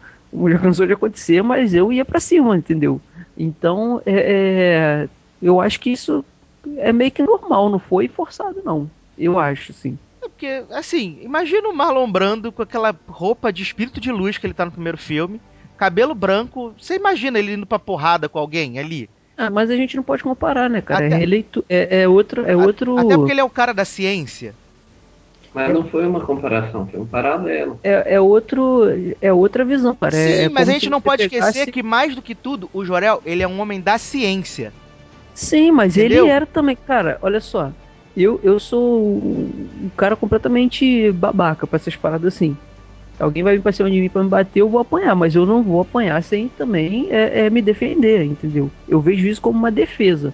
[0.49, 3.01] já cansou de acontecer, mas eu ia para cima, entendeu?
[3.43, 5.09] Então, é, é,
[5.41, 6.23] eu acho que isso
[6.77, 8.91] é meio que normal, não foi forçado, não.
[9.17, 9.99] Eu acho, sim.
[10.23, 14.47] É porque, assim, imagina o Marlon Brando com aquela roupa de espírito de luz que
[14.47, 15.41] ele tá no primeiro filme,
[15.79, 16.75] cabelo branco.
[16.79, 19.09] Você imagina ele indo pra porrada com alguém ali?
[19.39, 21.07] Ah, mas a gente não pode comparar, né, cara?
[21.07, 21.21] Até...
[21.21, 22.99] É, eleito, é, é outro, é outro.
[22.99, 24.55] Até porque ele é o cara da ciência.
[25.55, 27.81] Mas não foi uma comparação, foi um paralelo.
[27.83, 28.83] É, é, outro,
[29.21, 30.13] é outra visão, cara.
[30.13, 32.85] Sim, é, é mas a gente não pode esquecer que mais do que tudo, o
[32.85, 34.73] Jorel, ele é um homem da ciência.
[35.35, 36.25] Sim, mas Entendeu?
[36.25, 37.73] ele era também, cara, olha só.
[38.17, 42.57] Eu, eu sou um cara completamente babaca pra essas paradas assim.
[43.19, 45.45] Alguém vai vir pra cima de mim pra me bater, eu vou apanhar, mas eu
[45.45, 48.71] não vou apanhar sem também é, é me defender, entendeu?
[48.89, 50.33] Eu vejo isso como uma defesa.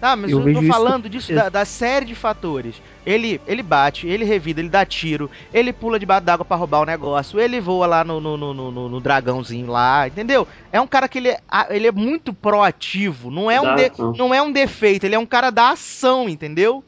[0.00, 2.80] Tá, mas eu, eu tô falando disso da, da, série de fatores.
[3.04, 6.86] Ele, ele bate, ele revida, ele dá tiro, ele pula debaixo d'água para roubar o
[6.86, 10.46] negócio, ele voa lá no, no, no, no, no dragãozinho lá, entendeu?
[10.70, 11.40] É um cara que ele, é,
[11.70, 15.26] ele é muito proativo, não é, um de, não é um defeito, ele é um
[15.26, 16.84] cara da ação, entendeu?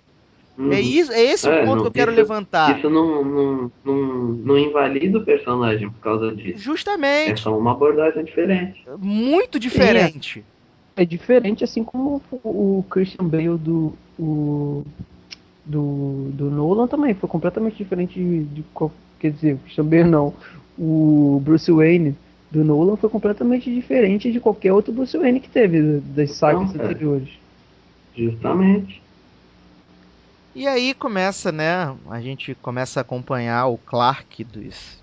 [0.60, 0.72] Uhum.
[0.72, 2.76] É, isso, é esse é, o ponto não, que eu quero isso, levantar.
[2.76, 6.58] Isso não, não, não, não invalida o personagem por causa disso.
[6.58, 7.32] Justamente.
[7.32, 8.84] É só uma abordagem diferente.
[8.98, 10.34] Muito diferente.
[10.34, 10.59] Sim, é
[10.96, 14.84] é diferente, assim como o Christian Bale do, o,
[15.64, 18.64] do, do Nolan também foi completamente diferente de, de
[19.18, 20.34] quer dizer, Christian Bale não,
[20.78, 22.16] o Bruce Wayne
[22.50, 26.84] do Nolan foi completamente diferente de qualquer outro Bruce Wayne que teve das sagas então,
[26.84, 27.28] anteriores.
[28.16, 29.00] Justamente.
[30.54, 31.94] E aí começa, né?
[32.10, 35.00] A gente começa a acompanhar o Clark dos,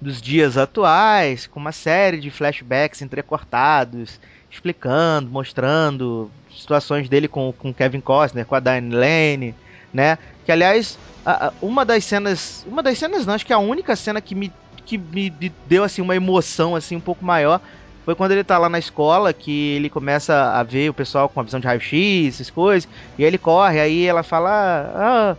[0.00, 4.20] dos dias atuais, com uma série de flashbacks entrecortados
[4.50, 9.54] explicando, mostrando situações dele com, com Kevin Costner, com a Diane Lane,
[9.92, 10.18] né?
[10.44, 13.94] Que aliás, a, a, uma das cenas, uma das cenas não, acho que a única
[13.96, 14.52] cena que me
[14.84, 15.28] que me
[15.66, 17.60] deu assim uma emoção assim um pouco maior
[18.06, 21.40] foi quando ele tá lá na escola que ele começa a ver o pessoal com
[21.40, 22.88] a visão de raio-x, essas coisas,
[23.18, 24.50] e aí ele corre, aí ela fala:
[24.96, 25.36] "Ah,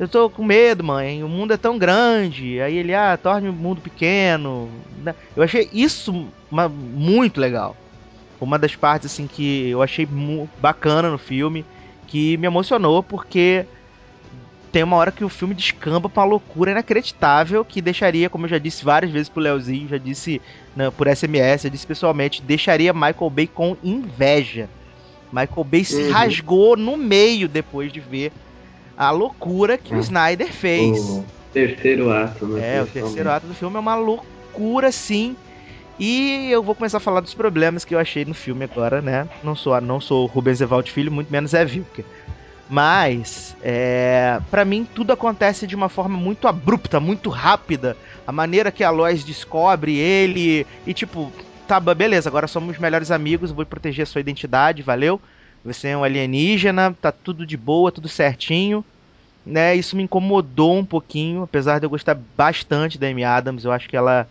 [0.00, 1.22] eu tô com medo, mãe.
[1.22, 2.60] O mundo é tão grande.
[2.60, 4.70] Aí ele, ah, torne o mundo pequeno.
[5.34, 7.74] Eu achei isso uma, muito legal
[8.40, 10.06] uma das partes assim que eu achei
[10.60, 11.64] bacana no filme,
[12.06, 13.66] que me emocionou porque
[14.76, 18.50] tem uma hora que o filme descamba pra uma loucura inacreditável que deixaria, como eu
[18.50, 20.40] já disse várias vezes pro Leozinho, já disse
[20.74, 24.68] né, por SMS, já disse pessoalmente, deixaria Michael Bay com inveja.
[25.32, 26.12] Michael Bay se uhum.
[26.12, 28.32] rasgou no meio depois de ver
[28.96, 30.98] a loucura que o Snyder fez.
[30.98, 32.76] O terceiro ato, né?
[32.76, 35.36] É, o terceiro ato do filme é uma loucura, sim.
[35.98, 39.26] E eu vou começar a falar dos problemas que eu achei no filme agora, né?
[39.42, 42.04] Não sou, não sou Rubens Evald Filho, muito menos é Vilker.
[42.68, 47.96] Mas, é, para mim, tudo acontece de uma forma muito abrupta, muito rápida.
[48.26, 51.32] A maneira que a Lois descobre ele e, tipo,
[51.66, 55.20] tá, beleza, agora somos melhores amigos, vou proteger a sua identidade, valeu?
[55.64, 58.84] Você é um alienígena, tá tudo de boa, tudo certinho.
[59.44, 63.70] Né, isso me incomodou um pouquinho, apesar de eu gostar bastante da Amy Adams, eu
[63.70, 64.26] acho que ela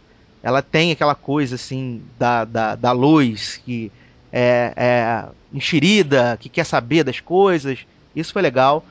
[0.46, 3.92] ela tem aquela coisa assim da, da, da luz que
[4.32, 7.80] é, é, enxerida, que quer saber das coisas.
[8.16, 8.86] Isso foi legal.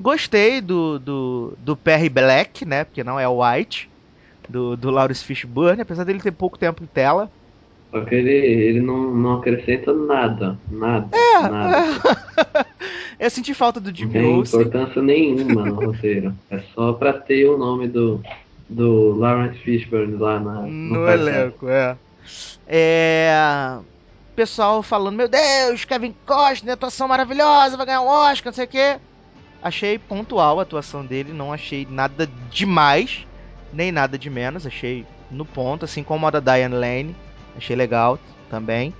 [0.00, 2.84] Gostei do, do, do Perry Black, né?
[2.84, 3.90] Porque não é o White,
[4.48, 7.28] do, do Lawrence Fishburne, apesar dele ter pouco tempo em tela.
[7.90, 10.56] Porque ele, ele não, não acrescenta nada.
[10.70, 11.08] Nada.
[11.12, 12.66] É, nada.
[13.18, 14.60] Eu senti falta do Jimmy Não tem Olsen.
[14.60, 16.32] importância nenhuma no roteiro.
[16.48, 18.22] É só pra ter o nome do,
[18.70, 21.96] do Lawrence Fishburne lá na, no, no elenco, é.
[22.66, 23.78] É.
[24.36, 28.68] Pessoal falando, meu Deus, Kevin Costner, atuação maravilhosa, vai ganhar um Oscar, não sei o
[28.68, 28.96] quê.
[29.62, 33.26] Achei pontual a atuação dele, não achei nada demais,
[33.72, 37.16] nem nada de menos, achei no ponto, assim como a da Diane Lane,
[37.56, 38.18] achei legal
[38.48, 38.94] também.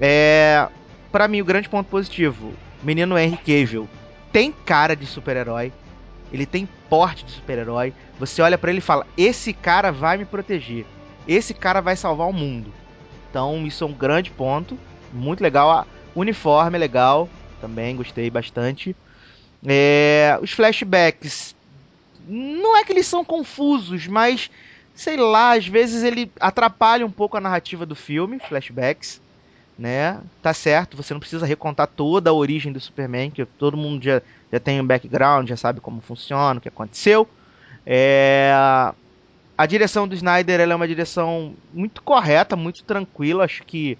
[0.00, 0.68] É,
[1.10, 2.52] para mim o grande ponto positivo,
[2.82, 3.88] menino Henry Cavill
[4.32, 5.72] tem cara de super-herói,
[6.32, 7.94] ele tem porte de super-herói.
[8.18, 10.86] Você olha pra ele e fala: "Esse cara vai me proteger.
[11.26, 12.72] Esse cara vai salvar o mundo".
[13.30, 14.78] Então, isso é um grande ponto,
[15.12, 15.70] muito legal.
[15.70, 17.28] A uniforme é legal,
[17.60, 18.96] também gostei bastante.
[19.66, 21.54] É, os flashbacks
[22.26, 24.50] não é que eles são confusos, mas
[24.94, 29.20] sei lá, às vezes ele atrapalha um pouco a narrativa do filme, flashbacks,
[29.76, 30.22] né?
[30.40, 34.22] Tá certo, você não precisa recontar toda a origem do Superman, que todo mundo já,
[34.52, 37.28] já tem um background, já sabe como funciona, o que aconteceu.
[37.86, 38.52] É,
[39.56, 43.44] a direção do Snyder é uma direção muito correta, muito tranquila.
[43.44, 43.96] Acho que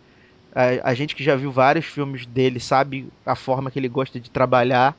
[0.54, 4.18] a, a gente que já viu vários filmes dele sabe a forma que ele gosta
[4.18, 4.96] de trabalhar.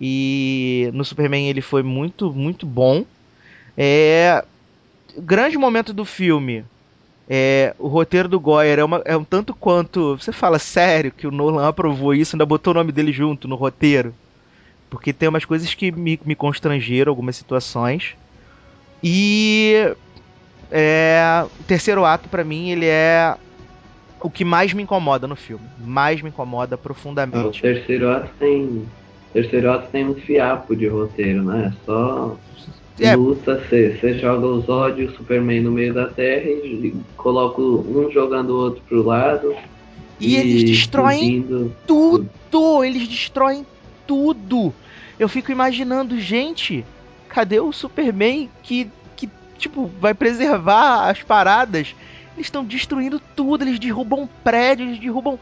[0.00, 3.04] E no Superman ele foi muito, muito bom.
[3.76, 4.44] É,
[5.18, 6.64] grande momento do filme.
[7.28, 10.16] É, o roteiro do Goyer é, uma, é um tanto quanto.
[10.16, 13.56] Você fala sério que o Nolan aprovou isso, ainda botou o nome dele junto no
[13.56, 14.14] roteiro.
[14.90, 18.16] Porque tem umas coisas que me, me constrangeram, algumas situações.
[19.02, 19.94] E
[20.70, 23.36] é, o terceiro ato, para mim, ele é
[24.20, 25.64] o que mais me incomoda no filme.
[25.78, 27.62] Mais me incomoda O profundamente.
[27.62, 28.64] terceiro ato tem.
[28.66, 31.72] O terceiro ato tem um fiapo de roteiro, né?
[31.72, 32.36] É só
[33.00, 33.16] É.
[33.16, 38.56] luta, você joga os ódios Superman no meio da terra e coloca um jogando o
[38.56, 39.54] outro pro lado.
[40.18, 41.72] E eles destroem explodindo.
[41.86, 42.84] tudo!
[42.84, 43.64] Eles destroem
[44.10, 44.74] tudo!
[45.20, 46.84] Eu fico imaginando, gente,
[47.28, 51.94] cadê o Superman que, que tipo, vai preservar as paradas?
[52.34, 55.38] Eles estão destruindo tudo, eles derrubam prédios, eles derrubam.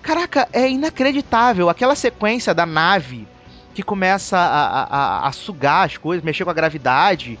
[0.00, 1.68] Caraca, é inacreditável.
[1.68, 3.26] Aquela sequência da nave
[3.74, 7.36] que começa a, a, a, sugar as coisas, mexer com a gravidade.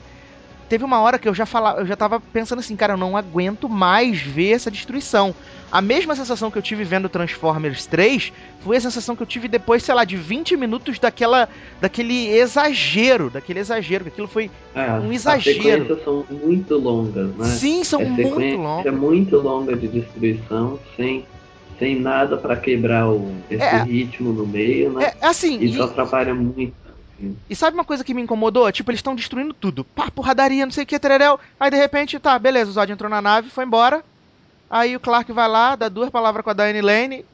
[0.68, 3.16] Teve uma hora que eu já falava, eu já tava pensando assim, cara, eu não
[3.16, 5.32] aguento mais ver essa destruição.
[5.72, 9.48] A mesma sensação que eu tive vendo Transformers 3 foi a sensação que eu tive
[9.48, 11.48] depois, sei lá, de 20 minutos daquela
[11.80, 15.62] daquele exagero, daquele exagero, que aquilo foi É, um As exagero.
[15.62, 17.44] sequências são muito longas, né?
[17.46, 18.94] Sim, são é muito longas.
[18.94, 21.26] muito longa de destruição, sem,
[21.78, 23.82] sem nada pra quebrar o, esse É.
[23.82, 25.12] ritmo no meio, né?
[25.20, 26.74] É, assim, Isso e- atrapalha muito.
[27.18, 27.36] assim.
[27.50, 28.70] E sabe uma coisa que me incomodou?
[28.70, 29.84] Tipo, eles estão destruindo tudo.
[29.84, 31.38] Pá, porradaria, não sei o que, tereréu.
[31.58, 34.04] Aí de repente, tá, beleza, o Zod entrou na nave, foi embora.
[34.74, 37.24] Aí o Clark vai lá, dá duas palavras com a Diane Lane.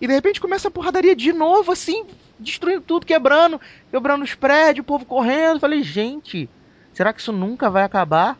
[0.00, 2.04] E de repente começa a porradaria de novo, assim,
[2.40, 5.60] destruindo tudo, quebrando, quebrando os prédios, o povo correndo.
[5.60, 6.48] Falei, gente,
[6.92, 8.36] será que isso nunca vai acabar?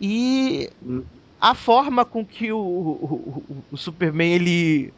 [0.00, 0.70] E
[1.40, 4.92] a forma com que o, o, o- Superman ele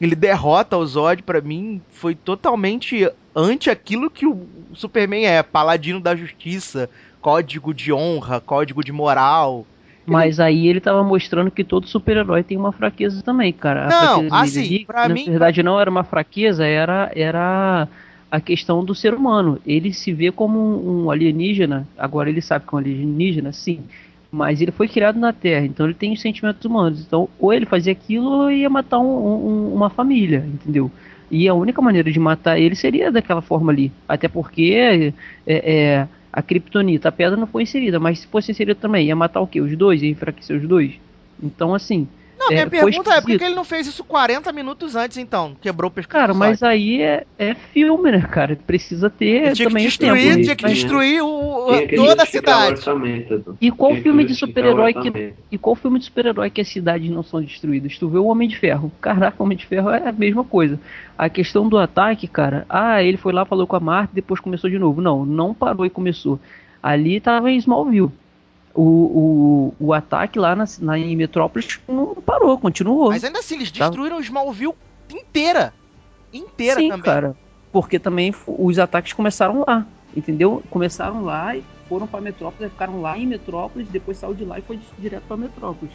[0.00, 6.00] ele derrota o Zod pra mim foi totalmente ante aquilo que o Superman é, paladino
[6.00, 6.90] da justiça,
[7.20, 9.64] código de honra, código de moral.
[10.06, 13.86] Mas aí ele tava mostrando que todo super-herói tem uma fraqueza também, cara.
[13.86, 17.86] A Não, assim, ali, pra na mim- verdade não era uma fraqueza, era, era
[18.30, 19.58] a questão do ser humano.
[19.64, 23.80] Ele se vê como um, um alienígena, agora ele sabe que é um alienígena, sim.
[24.30, 27.04] Mas ele foi criado na Terra, então ele tem os sentimentos humanos.
[27.06, 30.90] Então, ou ele fazia aquilo ou ia matar um- um- uma família, entendeu?
[31.30, 33.92] E a única maneira de matar ele seria daquela forma ali.
[34.08, 35.12] Até porque é,
[35.46, 39.40] é, a Kryptonita, a pedra não foi inserida, mas se fosse inserida também, ia matar
[39.40, 39.60] o quê?
[39.60, 40.02] Os dois?
[40.02, 40.94] Ia enfraquecer os dois?
[41.42, 42.08] Então, assim.
[42.42, 45.16] Não, minha é, pergunta é, por que que ele não fez isso 40 minutos antes,
[45.16, 45.56] então?
[45.60, 48.58] Quebrou o pescoço Cara, mas aí é, é filme, né, cara?
[48.66, 50.42] Precisa ter Ele tinha que também o destruir, tempo.
[50.42, 52.72] tinha que destruir o, Tinha que toda a cidade.
[52.72, 53.56] orçamento.
[53.60, 55.34] E qual Tinha que filme de super-herói que.
[55.52, 57.96] E qual filme de super-herói que as cidades não são destruídas?
[57.96, 58.90] Tu vê o Homem de Ferro.
[59.00, 60.80] Caraca, o Homem de Ferro é a mesma coisa.
[61.16, 62.66] A questão do ataque, cara.
[62.68, 65.00] Ah, ele foi lá, falou com a Marta e depois começou de novo.
[65.00, 66.40] Não, não parou e começou.
[66.82, 68.10] Ali tava em Smallville.
[68.74, 73.10] O, o, o ataque lá na, na, em Metrópolis não parou, continuou.
[73.10, 73.84] Mas ainda assim, eles Tá.
[73.86, 74.72] destruíram Smallville
[75.10, 75.74] inteira.
[76.32, 77.02] Inteira Sim, também.
[77.04, 77.36] cara.
[77.70, 80.62] Porque também os ataques começaram lá, entendeu?
[80.70, 84.62] Começaram lá e foram pra Metrópolis, ficaram lá em Metrópolis, depois saiu de lá e
[84.62, 85.92] foi di- direto pra Metrópolis.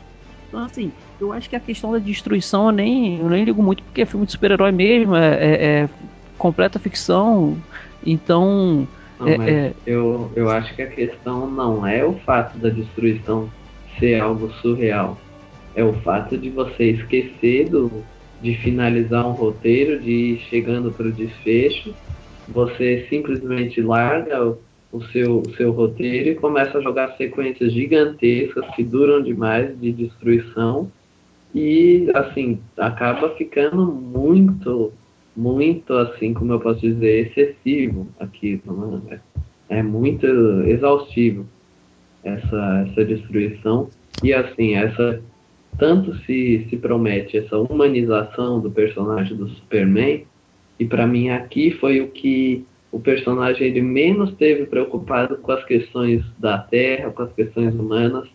[0.48, 3.84] Então, assim, eu acho que a questão da destruição eu nem, eu nem ligo muito,
[3.84, 5.90] porque é filme de super-herói mesmo, é, é, é,
[6.38, 7.58] completa ficção.
[8.06, 8.88] Então.
[9.20, 12.70] Não, é, mas é, eu, eu acho que a questão não é o fato da
[12.70, 13.50] destruição
[14.00, 15.18] ser algo surreal.
[15.76, 18.04] É o fato de você esquecer do,
[18.42, 21.94] de finalizar um roteiro, de ir chegando para o desfecho,
[22.48, 24.58] você simplesmente larga o,
[24.92, 29.92] o seu, o seu roteiro e começa a jogar sequências gigantescas que duram demais de
[29.92, 30.92] destruição.
[31.56, 34.92] E assim acaba ficando muito
[35.38, 39.20] muito assim como eu posso dizer excessivo aquilo né?
[39.70, 40.26] é muito
[40.66, 41.46] exaustivo
[42.24, 43.90] essa essa destruição
[44.24, 45.22] e assim essa
[45.78, 50.26] tanto se se promete essa humanização do personagem do Superman
[50.80, 55.64] e para mim aqui foi o que o personagem ele menos teve preocupado com as
[55.66, 58.28] questões da Terra, com as questões humanas,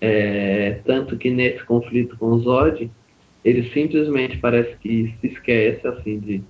[0.00, 2.90] é, tanto que nesse conflito com Zod,
[3.46, 6.42] ele simplesmente parece que se esquece assim de,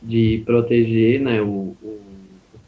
[0.00, 2.00] de proteger né, o, o,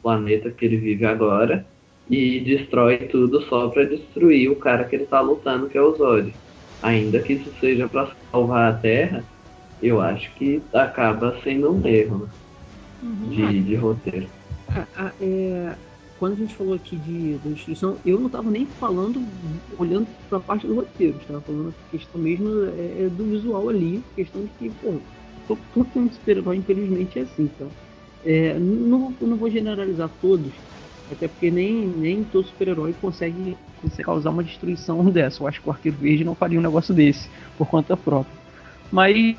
[0.02, 1.66] planeta que ele vive agora
[2.08, 5.96] e destrói tudo só para destruir o cara que ele está lutando, que é o
[5.96, 6.32] Zod.
[6.82, 9.24] Ainda que isso seja para salvar a Terra,
[9.82, 12.18] eu acho que acaba sendo um erro.
[12.18, 12.28] Né?
[13.02, 13.28] uhum.
[13.28, 14.28] de, de, roteiro.
[14.96, 15.74] Ah, é,
[16.18, 19.22] quando a gente falou aqui de, de destruição, eu não estava nem falando,
[19.78, 23.68] olhando para a parte do roteiro, estava falando a questão mesmo é, é, do visual
[23.68, 24.94] ali, questão de que, pô,
[25.46, 27.66] todo filme de super-herói, infelizmente, é assim, tá?
[28.24, 30.52] É, não, não vou generalizar todos,
[31.12, 35.42] até porque nem, nem todo super-herói consegue, consegue causar uma destruição dessa.
[35.42, 38.34] Eu acho que o Arqueiro Verde não faria um negócio desse, por conta própria.
[38.90, 39.36] Mas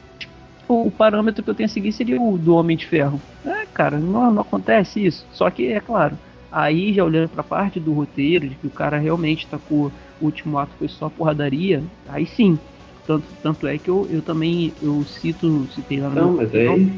[0.67, 3.19] o, parâmetro que eu tenho a seguir seria o do Homem de Ferro.
[3.45, 5.25] É, cara, não, não acontece isso.
[5.31, 6.17] Só que, é claro,
[6.51, 10.57] aí já olhando pra parte do roteiro, de que o cara realmente tacou o último
[10.57, 12.57] ato foi só porradaria, aí sim.
[13.05, 16.91] Tanto, tanto é que eu, eu também eu cito, citei lá na não, minha opinião,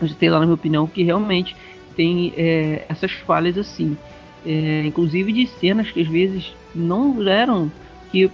[0.00, 1.56] eu citei lá na minha opinião que realmente
[1.96, 3.96] tem é, essas falhas assim.
[4.44, 7.72] É, inclusive de cenas que às vezes não eram
[8.12, 8.30] que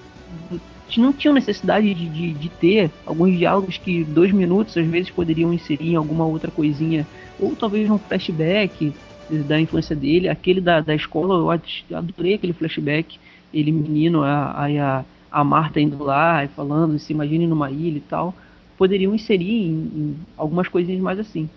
[1.00, 5.52] não tinham necessidade de, de, de, ter alguns diálogos que dois minutos às vezes poderiam
[5.52, 7.06] inserir em alguma outra coisinha,
[7.40, 8.92] ou talvez um flashback
[9.38, 13.18] da infância dele, aquele da, da escola, eu adorei aquele flashback,
[13.52, 18.00] ele menino, a, a, a Marta indo lá e falando, se imagine numa ilha e
[18.00, 18.34] tal,
[18.76, 21.48] poderiam inserir em, em algumas coisinhas mais assim.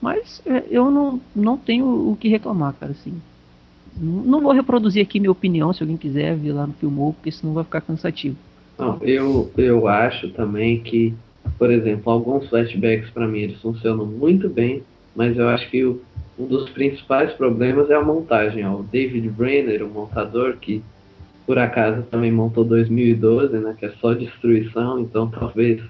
[0.00, 3.14] Mas é, eu não, não tenho o que reclamar, cara, assim.
[3.96, 7.54] Não vou reproduzir aqui minha opinião, se alguém quiser ver lá no Filmou, porque senão
[7.54, 8.36] vai ficar cansativo.
[8.78, 11.14] Não, eu, eu acho também que,
[11.56, 14.82] por exemplo, alguns flashbacks para mim eles funcionam muito bem,
[15.14, 16.02] mas eu acho que o,
[16.38, 18.66] um dos principais problemas é a montagem.
[18.66, 18.76] Ó.
[18.76, 20.82] O David Brenner, o montador, que
[21.46, 25.80] por acaso também montou 2012, né, que é só destruição, então talvez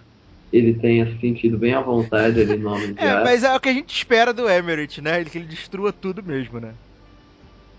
[0.52, 3.60] ele tenha se sentido bem à vontade ali no Homem de É, mas é o
[3.60, 5.24] que a gente espera do Emmerich, né?
[5.24, 6.72] Que ele destrua tudo mesmo, né?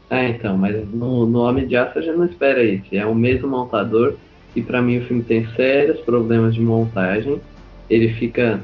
[0.10, 2.88] É, então, mas no, no Homem de Aço a gente não espera isso.
[2.92, 4.16] É o mesmo montador
[4.56, 7.42] e para mim o filme tem sérios problemas de montagem.
[7.90, 8.60] Ele fica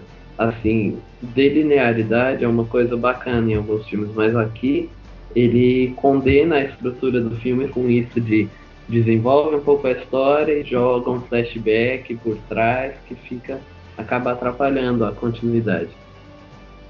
[0.48, 4.90] assim, delinearidade é uma coisa bacana em alguns filmes, mas aqui
[5.36, 8.50] ele condena a estrutura do filme com isso de
[8.90, 13.60] desenvolve um pouco a história e joga um flashback por trás que fica
[13.98, 15.90] acaba atrapalhando a continuidade.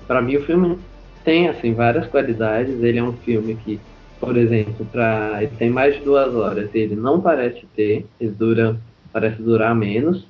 [0.08, 0.80] Para mim o filme
[1.24, 2.82] tem assim várias qualidades.
[2.82, 3.80] Ele é um filme que,
[4.20, 6.70] por exemplo, para ele tem mais de duas horas.
[6.74, 8.78] Ele não parece ter, ele dura
[9.14, 10.26] parece durar menos.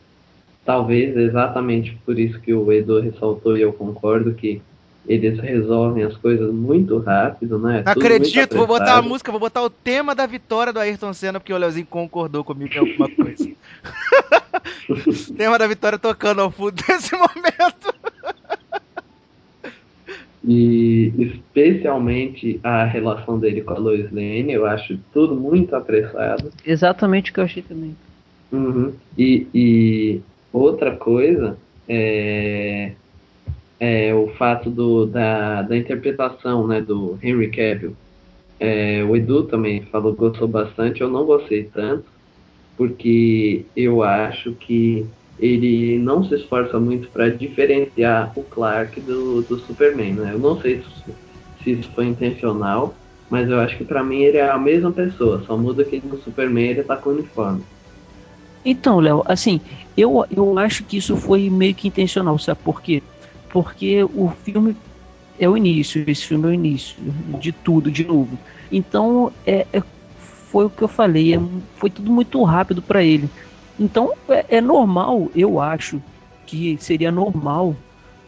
[0.66, 4.62] Talvez exatamente por isso que o Edu ressaltou e eu concordo que
[5.07, 7.82] eles resolvem as coisas muito rápido, né?
[7.84, 11.39] Não acredito, vou botar a música, vou botar o tema da vitória do Ayrton Senna,
[11.39, 13.49] porque o Leozinho concordou comigo em alguma coisa.
[15.36, 17.95] tema da vitória tocando ao fundo desse momento.
[20.43, 26.51] E especialmente a relação dele com a Lois Lane, eu acho tudo muito apressado.
[26.66, 27.95] Exatamente o que eu achei também.
[28.51, 28.91] Uhum.
[29.18, 30.22] E, e,
[30.52, 32.91] outra coisa é,
[33.80, 37.95] é o fato do, da, da interpretação né, do Henry Cavill.
[38.60, 42.06] É, o Edu também falou que gostou bastante, eu não gostei tanto,
[42.78, 45.06] porque eu acho que
[45.39, 50.14] ele não se esforça muito para diferenciar o Clark do, do Superman.
[50.14, 50.34] Né?
[50.34, 51.14] Eu não sei se,
[51.64, 52.93] se isso foi intencional,
[53.30, 56.18] mas eu acho que para mim ele é a mesma pessoa, só muda que no
[56.18, 57.64] Superman ele tá com uniforme.
[58.64, 59.59] Então, Léo, assim,
[59.97, 63.01] eu, eu acho que isso foi meio que intencional, sabe por quê?
[63.49, 64.76] Porque o filme
[65.39, 66.95] é o início, esse filme é o início
[67.39, 68.38] de tudo, de novo.
[68.72, 69.82] Então, é, é
[70.51, 71.39] foi o que eu falei, é,
[71.78, 73.30] foi tudo muito rápido para ele.
[73.80, 76.01] Então é, é normal, eu acho
[76.45, 77.74] que seria normal,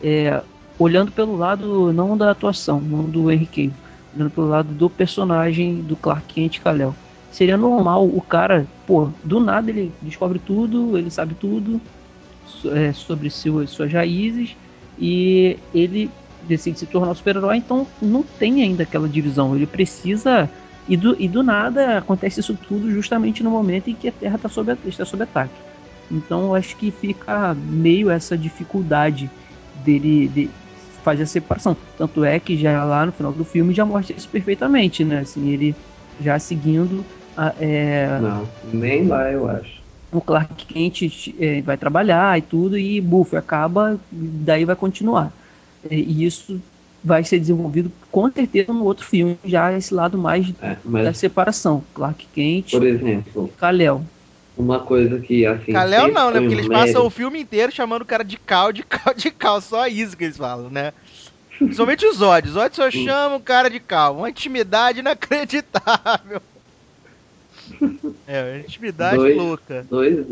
[0.02, 0.42] é,
[0.80, 3.74] olhando pelo lado não da atuação, não do Cavill,
[4.16, 6.96] olhando pelo lado do personagem do Clark Kent Kal-El.
[7.34, 11.82] Seria normal o cara, pô, do nada ele descobre tudo, ele sabe tudo
[12.72, 14.56] é, sobre seu, suas raízes
[15.00, 16.12] e ele
[16.44, 19.56] decide se tornar super-herói, então não tem ainda aquela divisão.
[19.56, 20.48] Ele precisa.
[20.88, 24.38] E do, e do nada acontece isso tudo justamente no momento em que a Terra
[24.38, 25.56] tá sob, está sob ataque.
[26.12, 29.28] Então eu acho que fica meio essa dificuldade
[29.84, 30.50] dele de
[31.04, 31.76] fazer a separação.
[31.98, 35.20] Tanto é que já lá no final do filme já mostra isso perfeitamente, né?
[35.20, 35.76] Assim, ele
[36.22, 37.04] já seguindo
[37.36, 38.20] a, é...
[38.20, 39.82] Não, nem lá eu acho.
[40.12, 45.32] O Clark Kent é, vai trabalhar e tudo, e buff, acaba, daí vai continuar.
[45.90, 46.62] E isso
[47.04, 51.14] vai ser desenvolvido com certeza no outro filme, já esse lado mais é, mas, da
[51.14, 51.84] separação.
[51.94, 54.04] Clark Kent por exemplo, e Kal-El.
[54.56, 55.74] Uma coisa que assim.
[55.74, 56.40] Kal-El não, né?
[56.40, 56.94] Porque um eles mérito.
[56.94, 59.60] passam o filme inteiro chamando o cara de cal, de cal, de cal.
[59.60, 60.94] Só isso que eles falam, né?
[61.58, 62.56] Principalmente os ódios.
[62.56, 64.18] Os ódios só chamam o cara de cal.
[64.18, 66.42] Uma intimidade inacreditável.
[68.28, 69.86] É, intimidade dois, louca.
[69.90, 70.26] Dois,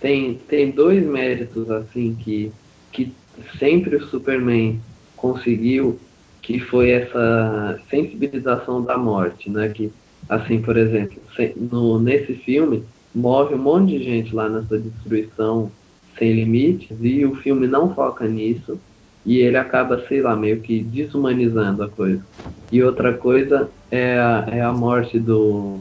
[0.00, 2.50] tem, tem dois méritos assim que,
[2.90, 3.12] que
[3.58, 4.80] sempre o Superman
[5.16, 5.98] conseguiu,
[6.40, 9.68] que foi essa sensibilização da morte, né?
[9.68, 9.92] Que,
[10.28, 11.20] assim, por exemplo,
[11.56, 12.82] no, nesse filme
[13.14, 15.70] morre um monte de gente lá nessa destruição
[16.18, 18.80] sem limites e o filme não foca nisso
[19.24, 22.24] e ele acaba, sei lá, meio que desumanizando a coisa.
[22.72, 25.78] E outra coisa é a, é a morte do.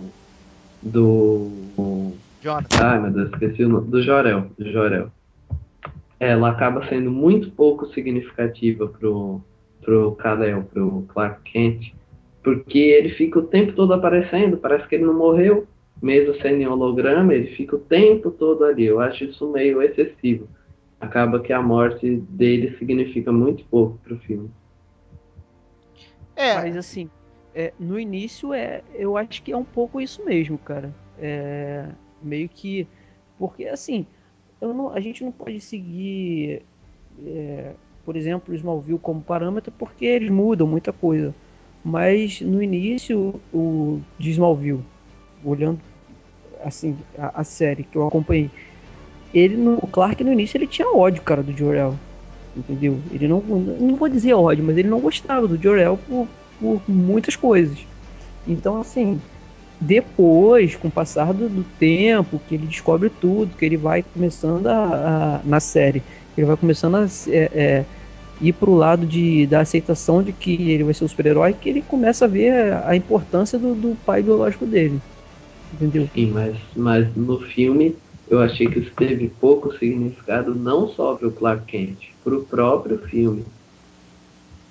[0.81, 1.49] do.
[2.41, 2.77] Jonathan.
[2.81, 3.89] Ai meu Deus, esqueci o nome.
[3.89, 4.47] Do Jorel.
[4.57, 5.11] Do Jorel.
[6.19, 9.41] Ela acaba sendo muito pouco significativa pro,
[9.81, 11.93] pro Kal-El, pro Clark Kent,
[12.43, 15.65] porque ele fica o tempo todo aparecendo, parece que ele não morreu,
[16.01, 18.85] mesmo sendo em holograma, ele fica o tempo todo ali.
[18.85, 20.45] Eu acho isso meio excessivo
[20.99, 24.49] acaba que a morte dele significa muito pouco pro filme.
[26.35, 26.55] É.
[26.55, 27.09] Mas assim,
[27.53, 30.93] é, no início é, eu acho que é um pouco isso mesmo, cara.
[31.17, 31.85] É,
[32.21, 32.87] meio que.
[33.37, 34.05] Porque assim,
[34.61, 36.61] não, a gente não pode seguir,
[37.25, 37.73] é,
[38.05, 41.33] por exemplo, o Smallville como parâmetro porque eles mudam muita coisa.
[41.83, 44.83] Mas no início, o de Smallville,
[45.43, 45.79] olhando
[46.63, 48.49] assim, a, a série que eu acompanhei,
[49.33, 51.95] ele o Clark no início ele tinha ódio, cara, do Jor-El.
[52.55, 52.99] Entendeu?
[53.11, 56.27] Ele não não vou dizer ódio, mas ele não gostava do Jor-El por,
[56.59, 57.77] por muitas coisas.
[58.47, 59.19] Então assim,
[59.79, 64.67] depois, com o passar do, do, tempo, que ele descobre tudo, que ele vai começando
[64.67, 66.03] a, a na série,
[66.37, 67.85] ele vai começando a é, é,
[68.41, 71.81] ir pro lado de, da aceitação de que ele vai ser o super-herói, que ele
[71.81, 74.99] começa a ver a importância do, do pai biológico dele.
[75.73, 76.09] Entendeu?
[76.13, 77.95] Sim, mas, mas no filme
[78.29, 82.43] eu achei que isso teve pouco significado não só para o Clark Kent, para o
[82.43, 83.43] próprio filme.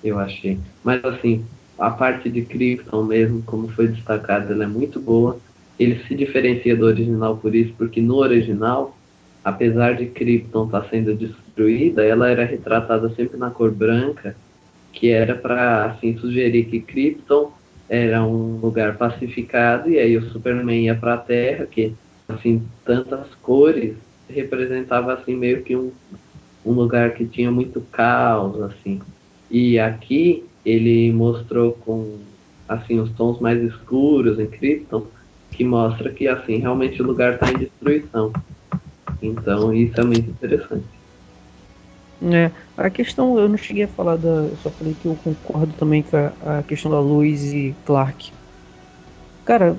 [0.03, 0.59] Eu achei.
[0.85, 1.45] Mas assim,
[1.77, 5.39] a parte de Krypton mesmo, como foi destacado, ela é muito boa.
[5.79, 8.97] Ele se diferencia do original por isso, porque no original,
[9.45, 14.37] apesar de Krypton estar tá sendo destruída, ela era retratada sempre na cor branca,
[14.93, 17.53] que era para assim sugerir que Krypton
[17.89, 21.95] era um lugar pacificado e aí o Superman ia para a Terra, que
[22.29, 23.97] assim, tantas cores,
[24.29, 25.91] representava assim meio que um,
[26.65, 29.01] um lugar que tinha muito caos, assim.
[29.51, 32.19] E aqui ele mostrou com
[32.69, 35.07] assim os tons mais escuros em Krypton,
[35.51, 38.33] que mostra que assim realmente o lugar está em destruição.
[39.23, 40.99] Então isso é muito interessante.
[42.21, 44.29] É, a questão, eu não cheguei a falar da.
[44.29, 48.33] Eu só falei que eu concordo também com a, a questão da Lois e Clark.
[49.45, 49.77] Cara,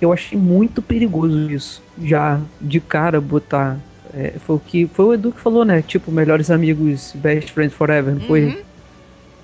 [0.00, 1.82] eu achei muito perigoso isso.
[2.02, 3.78] Já de cara botar.
[4.14, 4.86] É, foi o que.
[4.86, 5.82] Foi o Edu que falou, né?
[5.82, 8.46] Tipo, melhores amigos, best friends forever, não foi?
[8.46, 8.62] Uhum.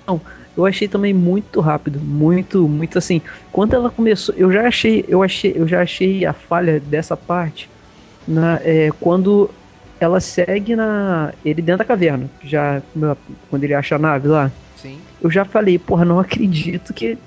[0.07, 0.21] Não,
[0.57, 3.21] eu achei também muito rápido, muito, muito assim.
[3.51, 7.69] Quando ela começou, eu já achei, eu achei, eu já achei a falha dessa parte
[8.27, 9.49] na, é, quando
[9.99, 12.81] ela segue na ele dentro da caverna, já
[13.49, 14.51] quando ele acha a nave lá.
[14.77, 14.99] Sim.
[15.21, 17.17] Eu já falei, porra, não acredito que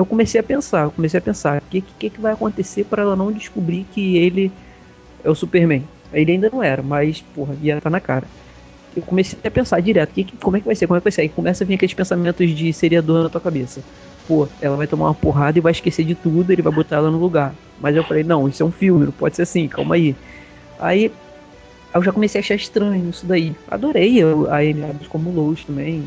[0.00, 3.02] eu comecei a pensar, eu comecei a pensar, o que, que, que vai acontecer para
[3.02, 4.50] ela não descobrir que ele
[5.22, 5.84] é o Superman?
[6.10, 8.26] Ele ainda não era, mas, porra, ia estar tá na cara.
[8.96, 11.12] Eu comecei a pensar direto, que, como é que vai ser, como é que vai
[11.12, 11.20] ser?
[11.20, 13.82] Aí começa a vir aqueles pensamentos de seriador na tua cabeça.
[14.26, 17.10] Pô, ela vai tomar uma porrada e vai esquecer de tudo, ele vai botar ela
[17.10, 17.54] no lugar.
[17.78, 20.16] Mas eu falei, não, isso é um filme, não pode ser assim, calma aí.
[20.78, 21.12] Aí
[21.94, 23.54] eu já comecei a achar estranho isso daí.
[23.70, 26.02] Adorei a Amy Adams como Lois também.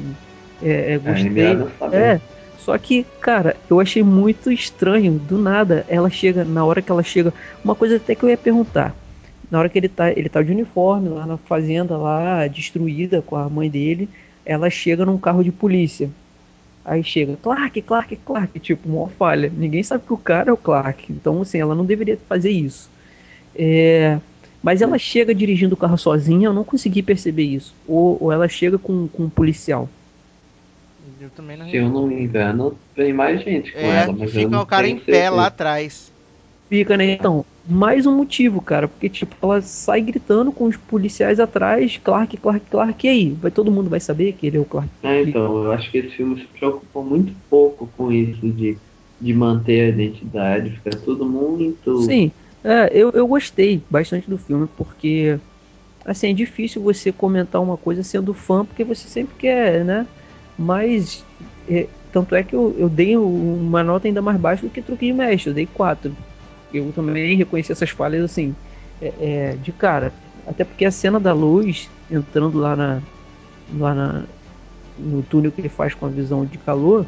[0.64, 1.58] É, é, gostei.
[1.92, 2.20] É,
[2.64, 5.20] Só que, cara, eu achei muito estranho.
[5.20, 7.34] Do nada, ela chega, na hora que ela chega.
[7.64, 8.96] Uma coisa até que eu ia perguntar.
[9.52, 13.36] Na hora que ele tá, ele tá de uniforme lá na fazenda, lá, destruída com
[13.36, 14.10] a mãe dele,
[14.46, 16.10] ela chega num carro de polícia.
[16.86, 19.52] Aí chega, Clark, Clark, Clark, tipo, uma falha.
[19.56, 21.12] Ninguém sabe que o cara é o Clark.
[21.12, 22.90] Então, assim, ela não deveria fazer isso.
[23.56, 24.20] É,
[24.62, 27.76] mas ela chega dirigindo o carro sozinha, eu não consegui perceber isso.
[27.88, 29.90] Ou, ou ela chega com, com um policial.
[31.24, 34.36] Eu também não Se eu não me engano, tem mais gente com É, ela, mas
[34.36, 35.32] eu fica não o cara em pé certeza.
[35.32, 36.12] lá atrás.
[36.70, 37.14] Fica, né?
[37.14, 38.90] Então, mais um motivo, cara.
[38.90, 43.30] Porque, tipo, ela sai gritando com os policiais atrás, Clark, Clark, Clark, e aí?
[43.30, 44.90] Vai, todo mundo vai saber que ele é o Clark.
[45.02, 48.76] É, então, eu acho que esse filme se preocupou muito pouco com isso de,
[49.22, 52.02] de manter a identidade, fica tudo muito.
[52.02, 52.32] Sim,
[52.66, 55.40] é, eu, eu gostei bastante do filme, porque
[56.06, 60.06] assim, é difícil você comentar uma coisa sendo fã, porque você sempre quer, né?
[60.58, 61.24] Mas
[61.68, 65.08] é, tanto é que eu, eu dei uma nota ainda mais baixa do que Truque
[65.08, 66.16] de Mestre, eu dei 4.
[66.74, 68.56] Eu também reconheci essas falhas assim,
[69.02, 70.14] é, é, de cara.
[70.46, 73.02] Até porque a cena da luz entrando lá na.
[73.78, 74.24] lá na,
[74.98, 77.06] no túnel que ele faz com a visão de calor.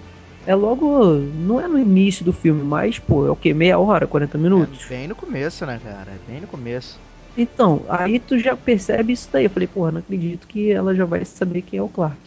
[0.48, 1.16] É logo.
[1.16, 3.54] Não é no início do filme, mas, pô, é o que?
[3.54, 4.86] Meia hora, 40 minutos?
[4.86, 6.12] É bem no começo, né, cara?
[6.12, 7.00] É bem no começo.
[7.38, 9.46] Então, aí tu já percebe isso daí.
[9.46, 12.18] Eu falei, porra, não acredito que ela já vai saber quem é o Clark.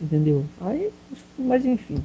[0.00, 0.44] Entendeu?
[0.60, 0.90] Aí,
[1.38, 2.02] mas enfim.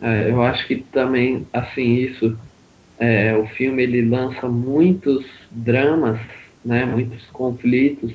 [0.00, 2.38] É, eu acho que também, assim, isso,
[2.98, 6.20] é, o filme ele lança muitos dramas,
[6.64, 8.12] né, muitos conflitos,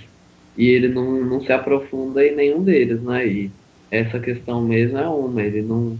[0.58, 3.52] e ele não, não se aprofunda em nenhum deles, né, e
[3.92, 5.98] essa questão mesmo é uma, ele não,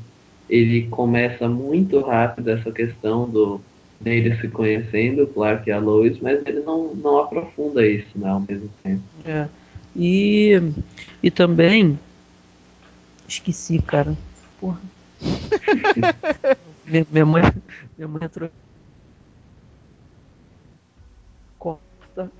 [0.50, 3.62] ele começa muito rápido essa questão do
[4.00, 8.42] dele se conhecendo, Clark e a Lois, mas ele não, não aprofunda isso, né, ao
[8.42, 9.02] mesmo tempo.
[9.26, 9.48] É.
[9.96, 10.62] E,
[11.22, 11.98] e também.
[13.28, 14.16] Esqueci, cara.
[14.60, 14.80] Porra.
[16.86, 17.44] minha, minha mãe.
[17.98, 18.50] Minha mãe entrou.
[21.58, 22.32] Corta.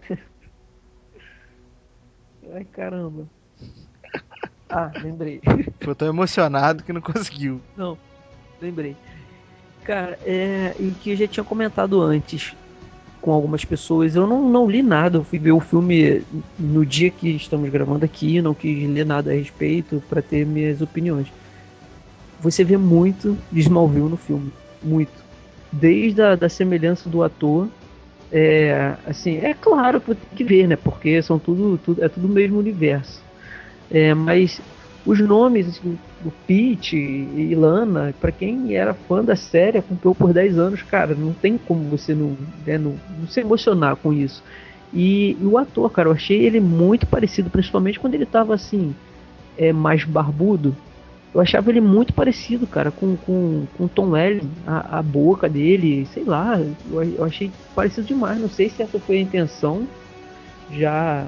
[2.54, 3.28] Ai caramba.
[4.70, 5.42] Ah, lembrei.
[5.80, 7.62] Ficou tão emocionado que não conseguiu.
[7.78, 7.98] Não,
[8.62, 8.98] lembrei.
[9.84, 10.76] Cara, é.
[10.80, 12.56] E que eu já tinha comentado antes
[13.24, 14.16] com algumas pessoas.
[14.16, 15.18] Eu não, não li nada.
[15.18, 16.22] Eu fui ver o filme
[16.60, 18.42] no dia que estamos gravando aqui.
[18.42, 21.32] Não quis ler nada a respeito para ter minhas opiniões.
[22.42, 24.52] Você vê muito de Smallville no filme.
[24.84, 25.14] Muito.
[25.72, 27.70] Desde a da semelhança do ator.
[28.30, 30.76] É, assim, é claro que tem que ver, né?
[30.76, 33.22] Porque são tudo, tudo é tudo o mesmo universo.
[33.90, 34.60] É, mas
[35.06, 40.34] os nomes assim, do Pete e Lana, para quem era fã da série, acompanhou por
[40.34, 44.44] 10 anos, cara, não tem como você não, né, não, não, se emocionar com isso.
[44.94, 48.96] E, e, o ator, cara, eu achei ele muito parecido, principalmente quando ele tava assim,
[49.58, 50.76] é, mais barbudo.
[51.34, 56.06] Eu achava ele muito parecido, cara, com, com, com Tom Welling, a, a boca dele,
[56.14, 58.40] sei lá, eu, eu achei parecido demais.
[58.40, 59.88] Não sei se essa foi a intenção,
[60.72, 61.26] já.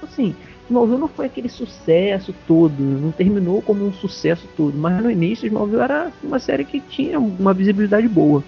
[0.00, 0.34] Assim,
[0.70, 5.46] Smallville não foi aquele sucesso todo, não terminou como um sucesso todo, mas no início
[5.46, 8.42] Smallville era uma série que tinha uma visibilidade boa.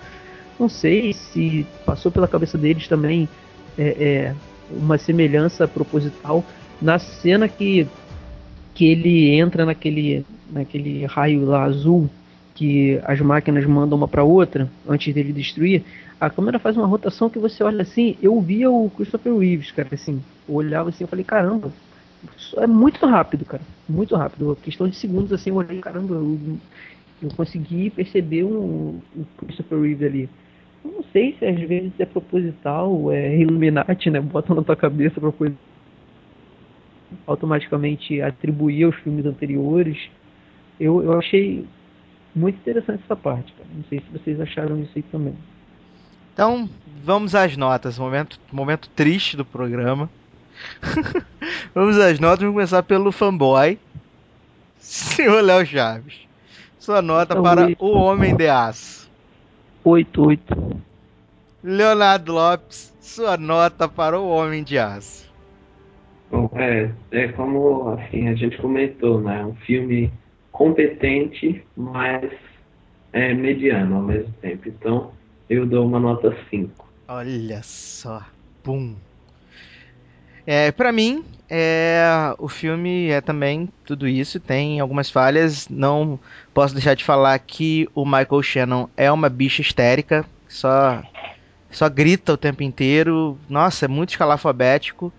[0.58, 3.28] Não sei se passou pela cabeça deles também
[3.76, 4.34] é, é,
[4.70, 6.44] uma semelhança proposital
[6.80, 7.88] na cena que,
[8.72, 12.08] que ele entra naquele, naquele raio lá azul
[12.54, 15.82] que as máquinas mandam uma para outra antes dele destruir.
[16.20, 19.88] A câmera faz uma rotação que você olha assim, eu via o Christopher Reeves, cara,
[19.90, 21.72] assim, eu olhava assim, eu falei, caramba,
[22.56, 23.62] é muito rápido, cara.
[23.88, 24.56] Muito rápido.
[24.62, 26.58] Questão de segundos, assim, eu olhei, caramba, eu,
[27.22, 30.28] eu consegui perceber um, um Christopher Reeve ali.
[30.84, 34.20] Eu não sei se às vezes é proposital, é Illuminati, né?
[34.20, 35.54] Bota na tua cabeça pra coisa
[37.26, 40.10] automaticamente atribuir aos filmes anteriores.
[40.80, 41.64] Eu, eu achei
[42.34, 43.68] muito interessante essa parte, cara.
[43.74, 45.34] Não sei se vocês acharam isso aí também.
[46.32, 46.68] Então,
[47.04, 47.98] vamos às notas.
[47.98, 50.08] Momento, momento triste do programa.
[51.74, 53.78] Vamos às notas, vamos começar pelo fanboy.
[54.78, 56.20] Senhor Léo Chaves.
[56.78, 57.84] Sua nota Então, para oito.
[57.84, 59.10] O Homem de Aço.
[59.84, 60.76] 8, 8.
[61.62, 65.30] Leonardo Lopes, sua nota para O Homem de Aço.
[66.30, 69.44] Bom, é, é como assim, a gente comentou, né?
[69.44, 70.12] Um filme
[70.50, 72.30] competente, mas
[73.12, 74.68] é mediano ao mesmo tempo.
[74.68, 75.12] Então,
[75.48, 76.88] eu dou uma nota 5.
[77.08, 78.22] Olha só.
[78.62, 78.94] Pum.
[80.46, 85.68] É, para mim, é, o filme é também tudo isso, tem algumas falhas.
[85.68, 86.18] Não
[86.54, 91.02] posso deixar de falar que o Michael Shannon é uma bicha histérica, só
[91.70, 93.38] só grita o tempo inteiro.
[93.48, 95.12] Nossa, é muito escalafobético.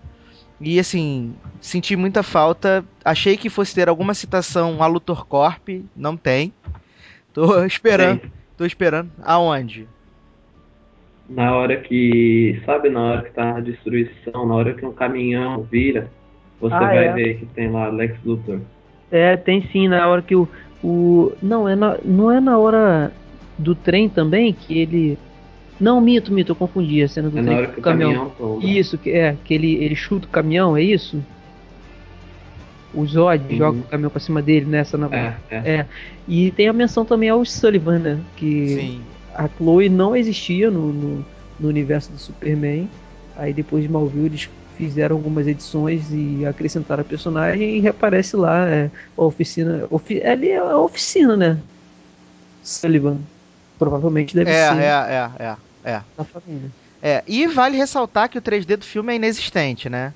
[0.60, 2.84] E assim, senti muita falta.
[3.04, 6.52] Achei que fosse ter alguma citação a Luthor Corp, não tem.
[7.32, 8.22] Tô esperando.
[8.22, 8.32] Sim.
[8.56, 9.10] Tô esperando.
[9.22, 9.88] Aonde?
[11.28, 12.60] Na hora que.
[12.66, 16.10] Sabe na hora que tá a destruição, na hora que um caminhão vira,
[16.60, 17.12] você ah, vai é.
[17.12, 18.60] ver que tem lá Lex Luthor.
[19.10, 20.48] É, tem sim, na hora que o.
[20.82, 23.12] o não, é na, não é na hora
[23.58, 25.18] do trem também que ele.
[25.80, 28.30] Não, mito, mito, eu confundi a cena do é trem na hora que o caminhão.
[28.30, 31.22] caminhão isso, que é, que ele, ele chuta o caminhão, é isso?
[32.92, 33.56] O Zod uhum.
[33.56, 35.08] joga o caminhão pra cima dele nessa na...
[35.14, 35.56] é, é.
[35.56, 35.86] é.
[36.28, 38.20] E tem a menção também ao Sullivan, né?
[38.36, 39.00] Que Sim.
[39.34, 41.26] A Chloe não existia no, no,
[41.58, 42.88] no universo do Superman.
[43.36, 48.68] Aí depois de Malville eles fizeram algumas edições e acrescentaram a personagem e reaparece lá
[48.68, 49.86] é, a oficina.
[49.90, 51.58] Ofi, ali é a oficina, né?
[52.62, 53.18] Sullivan.
[53.78, 54.78] Provavelmente deve é, ser.
[54.78, 56.00] É, é, é, é.
[56.16, 56.70] Da família.
[57.02, 60.14] É, e vale ressaltar que o 3D do filme é inexistente, né?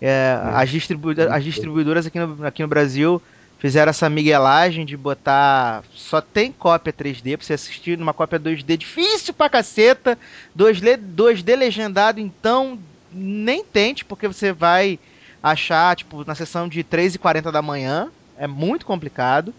[0.00, 3.20] É, as, distribu as distribuidoras aqui no, aqui no Brasil
[3.58, 5.82] fizeram essa miguelagem de botar.
[5.92, 10.18] Só tem cópia 3D pra você assistir numa cópia 2D difícil pra caceta.
[10.56, 12.78] 2D, 2D legendado, então
[13.12, 14.98] nem tente, porque você vai
[15.42, 18.10] achar, tipo, na sessão de 3h40 da manhã.
[18.36, 19.52] É muito complicado.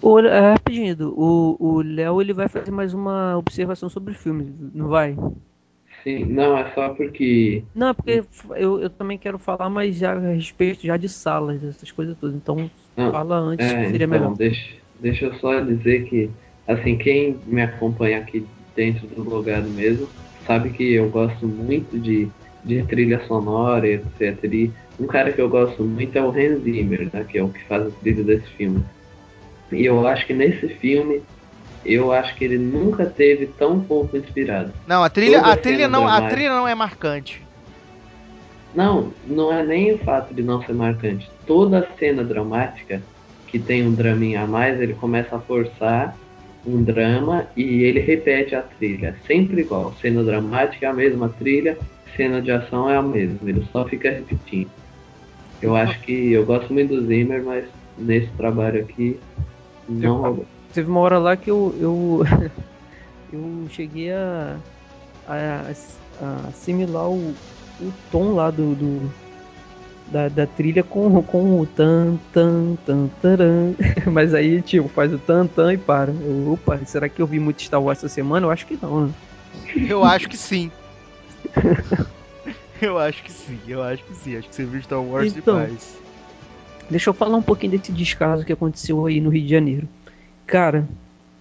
[0.00, 4.88] O, é, rapidinho, o Léo ele vai fazer mais uma observação sobre o filme, não
[4.88, 5.16] vai?
[6.02, 7.64] Sim, não, é só porque.
[7.74, 8.24] Não, é porque
[8.56, 12.34] eu, eu também quero falar, mas já a respeito já de salas, essas coisas todas.
[12.34, 14.36] Então não, fala antes, é, seria então, melhor.
[14.36, 16.30] Deixa, deixa eu só dizer que,
[16.66, 20.08] assim, quem me acompanha aqui dentro do lugar mesmo,
[20.46, 22.28] sabe que eu gosto muito de,
[22.64, 24.44] de trilha sonora, etc.
[24.44, 27.48] E um cara que eu gosto muito é o Hans Zimmer, né, que é o
[27.48, 28.84] que faz a trilha desse filme.
[29.70, 31.22] E eu acho que nesse filme
[31.84, 34.72] eu acho que ele nunca teve tão pouco inspirado.
[34.86, 37.42] Não, a trilha, a trilha não, a trilha não é marcante.
[38.74, 41.30] Não, não é nem o fato de não ser marcante.
[41.46, 43.02] Toda cena dramática
[43.46, 46.16] que tem um draminha a mais, ele começa a forçar
[46.66, 49.92] um drama e ele repete a trilha, sempre igual.
[50.00, 51.76] Cena dramática é a mesma trilha,
[52.16, 54.70] cena de ação é a mesma, ele só fica repetindo.
[55.60, 57.64] Eu acho que eu gosto muito do Zimmer, mas
[57.98, 59.18] nesse trabalho aqui
[59.88, 62.22] não rolou teve uma hora lá que eu eu,
[63.32, 64.56] eu cheguei a,
[65.28, 65.72] a,
[66.20, 67.34] a assimilar o,
[67.80, 69.12] o tom lá do, do
[70.08, 73.72] da, da, trilha com, com o tan tan tan taran.
[74.12, 76.12] Mas aí, tipo, faz o tan tan e para.
[76.12, 78.46] Eu, opa, será que eu vi muito Star Wars essa semana?
[78.46, 79.12] Eu acho que não, né?
[79.88, 80.70] Eu acho que sim.
[82.80, 84.36] eu acho que sim, eu acho que sim.
[84.36, 85.96] Acho que você viu Star Wars então, demais.
[86.90, 89.88] Deixa eu falar um pouquinho desse descaso que aconteceu aí no Rio de Janeiro.
[90.46, 90.86] Cara,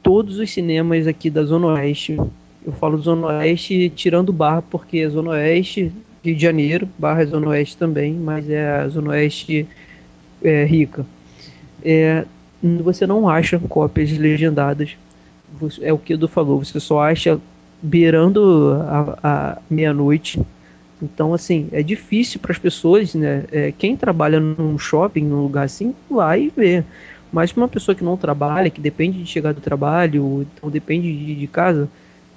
[0.01, 2.17] todos os cinemas aqui da Zona Oeste,
[2.65, 5.91] eu falo Zona Oeste tirando Barra, porque é Zona Oeste,
[6.23, 9.67] Rio de Janeiro, Barra Zona Oeste também, mas é a Zona Oeste
[10.43, 11.05] é, rica.
[11.83, 12.25] É,
[12.61, 14.95] você não acha cópias legendadas.
[15.81, 17.39] É o que Edu falou, você só acha
[17.81, 20.41] beirando a, a meia-noite.
[21.01, 23.43] Então, assim, é difícil para as pessoas, né?
[23.51, 26.83] É, quem trabalha num shopping, num lugar assim, lá e vê.
[27.33, 31.11] Mas para uma pessoa que não trabalha, que depende de chegar do trabalho, ou depende
[31.11, 31.89] de, de casa,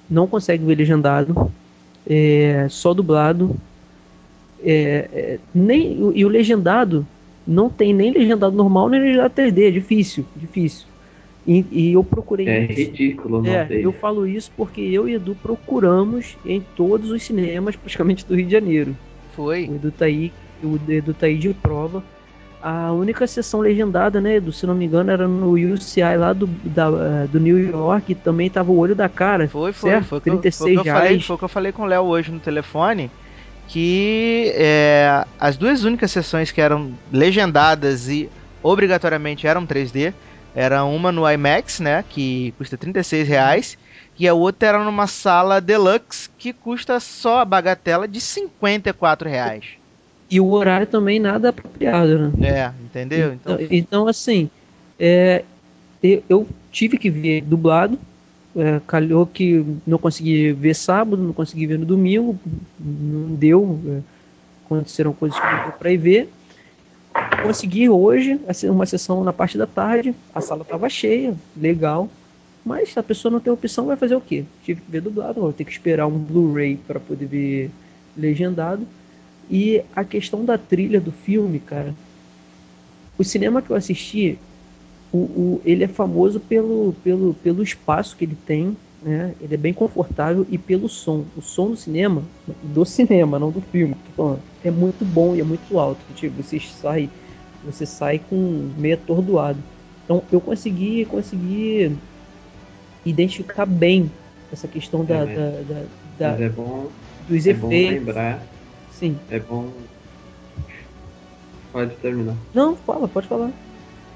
[0.09, 1.51] não consegue ver legendado,
[2.07, 3.55] é, só dublado.
[4.65, 7.05] É, é, nem, e o legendado
[7.47, 10.87] não tem nem legendado normal nem legendado 3D, é difícil, difícil.
[11.47, 12.47] E, e eu procurei.
[12.47, 17.21] É ridículo, não é, Eu falo isso porque eu e Edu procuramos em todos os
[17.21, 18.97] cinemas, praticamente do Rio de Janeiro.
[19.35, 19.67] Foi.
[19.67, 20.31] O Edu tá aí,
[20.63, 22.03] o Edu tá aí de prova
[22.65, 26.47] a única sessão legendada, né, do, se não me engano, era no UCI lá do,
[26.47, 29.47] da, eh, do New York, e também tava o olho da cara.
[29.47, 30.05] Foi, foi, certo?
[30.05, 32.39] foi, 36 foi, foi, falei, foi o que eu falei com o Léo hoje no
[32.39, 33.11] telefone,
[33.67, 38.29] que é, as duas únicas sessões que eram legendadas e
[38.61, 40.13] obrigatoriamente eram 3D,
[40.55, 43.77] era uma no IMAX, né, que custa 36 reais,
[44.17, 49.65] e a outra era numa sala deluxe que custa só a bagatela de 54 reais.
[50.31, 52.49] E o horário também nada apropriado, né?
[52.49, 53.33] É, entendeu?
[53.33, 54.49] Então, então, então assim,
[54.97, 55.43] é,
[56.01, 57.99] eu tive que ver dublado.
[58.57, 62.39] É, calhou que não consegui ver sábado, não consegui ver no domingo,
[62.79, 63.79] não deu.
[63.87, 63.99] É,
[64.65, 66.29] aconteceram coisas que não deu pra ir ver.
[67.43, 72.09] Consegui hoje uma sessão na parte da tarde, a sala estava cheia, legal.
[72.65, 74.43] Mas a pessoa não tem opção, vai fazer o quê?
[74.63, 77.71] Tive que ver dublado, vou ter que esperar um Blu-ray para poder ver
[78.17, 78.87] legendado.
[79.49, 81.93] E a questão da trilha do filme, cara.
[83.17, 84.39] O cinema que eu assisti,
[85.15, 89.33] o, o, ele é famoso pelo, pelo, pelo espaço que ele tem, né?
[89.41, 91.25] Ele é bem confortável e pelo som.
[91.37, 92.23] O som do cinema,
[92.63, 93.95] do cinema, não do filme,
[94.63, 96.03] é muito bom e é muito alto.
[96.13, 97.09] Tipo, você sai,
[97.63, 98.35] você sai com
[98.77, 99.59] meio atordoado.
[100.03, 101.97] Então eu consegui, consegui
[103.05, 104.09] identificar bem
[104.51, 105.49] essa questão da, É, da,
[106.19, 106.87] da- da- é bom,
[107.27, 108.05] dos é bom efeitos.
[108.05, 108.47] lembrar.
[108.91, 109.15] Sim.
[109.29, 109.71] É bom.
[111.71, 112.35] Pode terminar.
[112.53, 113.51] Não, fala, pode falar.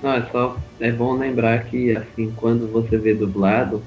[0.02, 0.58] Não, é só.
[0.80, 3.84] É bom lembrar que, assim, quando você vê dublado,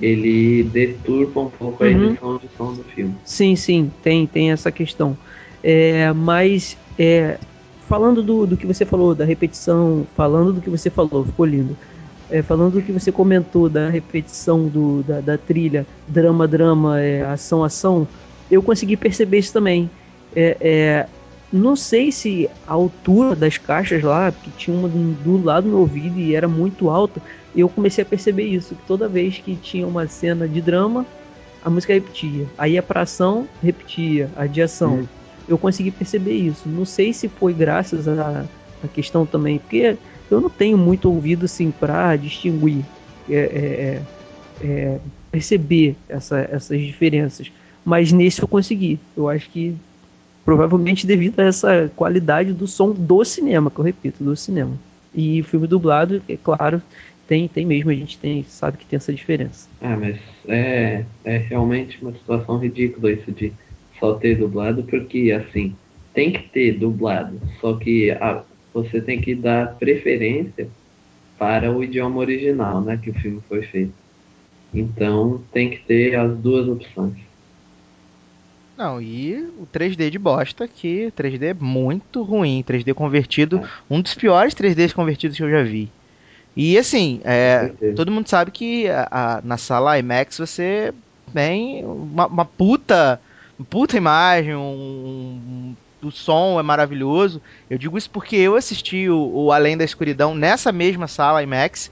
[0.00, 2.06] ele deturpa um pouco a Uhum.
[2.06, 3.14] edição de som do filme.
[3.24, 5.16] Sim, sim, tem, tem essa questão.
[5.62, 7.38] É, mas é,
[7.80, 11.76] falando do, do que você falou, da repetição, falando do que você falou, ficou lindo.
[12.28, 17.22] É, falando do que você comentou da repetição do, da, da trilha, drama, drama, é,
[17.22, 18.08] ação, ação,
[18.50, 19.90] eu consegui perceber isso também.
[20.34, 21.08] É, é,
[21.58, 25.70] não sei se a altura das caixas lá, que tinha uma do, do lado do
[25.70, 27.22] meu ouvido e era muito alta,
[27.54, 31.06] eu comecei a perceber isso, que toda vez que tinha uma cena de drama,
[31.62, 32.46] a música repetia.
[32.58, 34.30] Aí ia pra ação, repetia.
[34.36, 34.96] A de ação.
[34.98, 35.06] Hum.
[35.46, 36.68] Eu consegui perceber isso.
[36.68, 38.44] Não sei se foi graças à,
[38.82, 39.96] à questão também, porque
[40.30, 42.84] eu não tenho muito ouvido assim pra distinguir,
[43.28, 44.02] é, é,
[44.60, 45.00] é, é,
[45.30, 47.50] perceber essa- essas diferenças.
[47.84, 48.98] Mas nesse eu consegui.
[49.16, 49.74] Eu acho que
[50.44, 54.76] provavelmente devido a essa qualidade do som do cinema, que eu repito, do cinema.
[55.14, 56.82] E filme dublado, é claro,
[57.26, 59.68] tem, tem mesmo, a gente tem, sabe que tem essa diferença.
[59.80, 60.18] Ah, mas
[60.48, 63.52] é, é realmente uma situação ridícula isso de
[63.98, 65.74] só ter dublado, porque assim,
[66.12, 70.68] tem que ter dublado, só que a- você tem que dar preferência
[71.38, 73.94] para o idioma original, né, que o filme foi feito.
[74.72, 77.18] Então tem que ter as duas opções.
[78.76, 84.14] Não, e o 3D de bosta, que 3D é muito ruim, 3D convertido, um dos
[84.14, 85.88] piores 3Ds convertidos que eu já vi.
[86.56, 90.92] E assim, é, todo mundo sabe que a- a- na sala IMAX você
[91.32, 93.20] tem uma, uma puta,
[93.70, 94.60] puta imagem, um,
[96.02, 97.40] um- o som é maravilhoso.
[97.70, 101.90] Eu digo isso porque eu assisti o, o Além da Escuridão nessa mesma sala IMAX.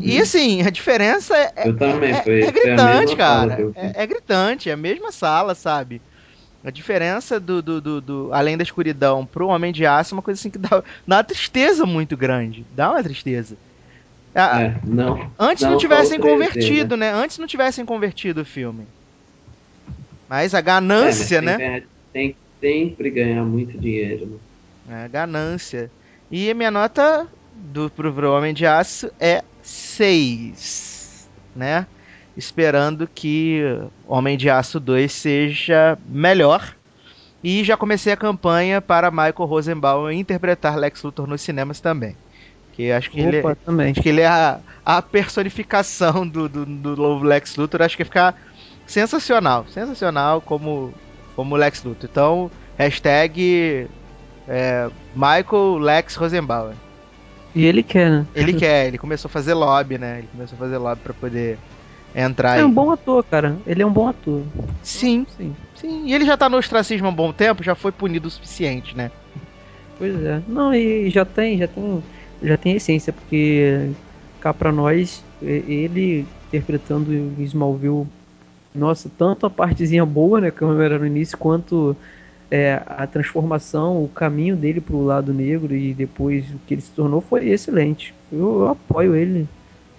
[0.00, 3.54] E assim, a diferença é, é- Eu também, é- é gritante, cara.
[3.74, 6.00] É, é gritante, é a mesma sala, sabe?
[6.64, 10.22] A diferença do, do, do, do Além da Escuridão pro Homem de Aço é uma
[10.22, 10.68] coisa assim que dá,
[11.06, 12.64] dá uma tristeza muito grande.
[12.76, 13.56] Dá uma tristeza.
[14.34, 17.12] Ah, É, não, Antes não, não tivessem só o 3D, convertido, né?
[17.12, 17.18] né?
[17.18, 18.86] Antes não tivessem convertido o filme.
[20.28, 21.56] Mas a ganância, É, mas né?
[21.56, 21.82] tem que ganhar-
[22.12, 24.40] Tem que sempre ganhar muito dinheiro,
[24.86, 25.04] né?
[25.04, 25.90] É, ganância.
[26.30, 27.26] E a minha nota
[27.72, 31.28] do, pro, pro Homem de Aço é 6.
[31.56, 31.86] Né?
[32.40, 33.62] Esperando que
[34.08, 36.74] Homem de Aço 2 seja melhor.
[37.44, 42.16] E já comecei a campanha para Michael Rosenbaum interpretar Lex Luthor nos cinemas também.
[42.72, 43.90] Que acho que ele, Opa, também.
[43.90, 47.82] acho que ele é a, a personificação do, do, do novo Lex Luthor.
[47.82, 48.34] Acho que ia ficar
[48.86, 49.66] sensacional.
[49.68, 50.94] Sensacional como,
[51.36, 52.08] como Lex Luthor.
[52.10, 53.86] Então, hashtag
[54.48, 56.74] é, Michael Lex Rosenbauer.
[57.54, 58.26] E ele quer, né?
[58.34, 60.20] Ele quer, ele começou a fazer lobby, né?
[60.20, 61.58] Ele começou a fazer lobby pra poder
[62.14, 63.58] entrar É um bom ator, cara.
[63.66, 64.44] Ele é um bom ator.
[64.82, 65.54] Sim, sim.
[65.74, 68.30] Sim, e ele já tá no ostracismo há um bom tempo, já foi punido o
[68.30, 69.10] suficiente, né?
[69.98, 70.42] Pois é.
[70.46, 72.02] Não, e já tem, já tem,
[72.42, 73.90] já tem essência, porque
[74.40, 78.06] cá pra nós, ele interpretando o Smallville,
[78.74, 81.96] nossa, tanto a partezinha boa, né, como era no início, quanto
[82.50, 86.90] é, a transformação, o caminho dele pro lado negro e depois o que ele se
[86.90, 88.14] tornou foi excelente.
[88.32, 89.46] Eu, eu apoio ele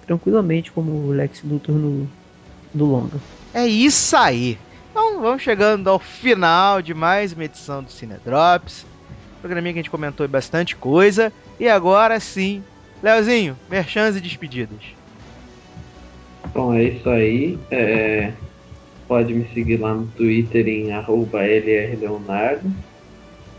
[0.06, 2.07] tranquilamente como o Lex Luthor no,
[2.73, 3.18] no longa.
[3.53, 4.57] É isso aí.
[4.91, 8.86] Então vamos chegando ao final de mais uma edição do Cine Drops.
[9.40, 11.32] Programinha que a gente comentou bastante coisa.
[11.60, 12.64] E agora sim,
[13.02, 14.84] Leozinho, merchans e despedidas.
[16.53, 17.57] Bom, é isso aí.
[17.72, 18.34] É,
[19.07, 22.72] pode me seguir lá no Twitter em arroba LRLeonardo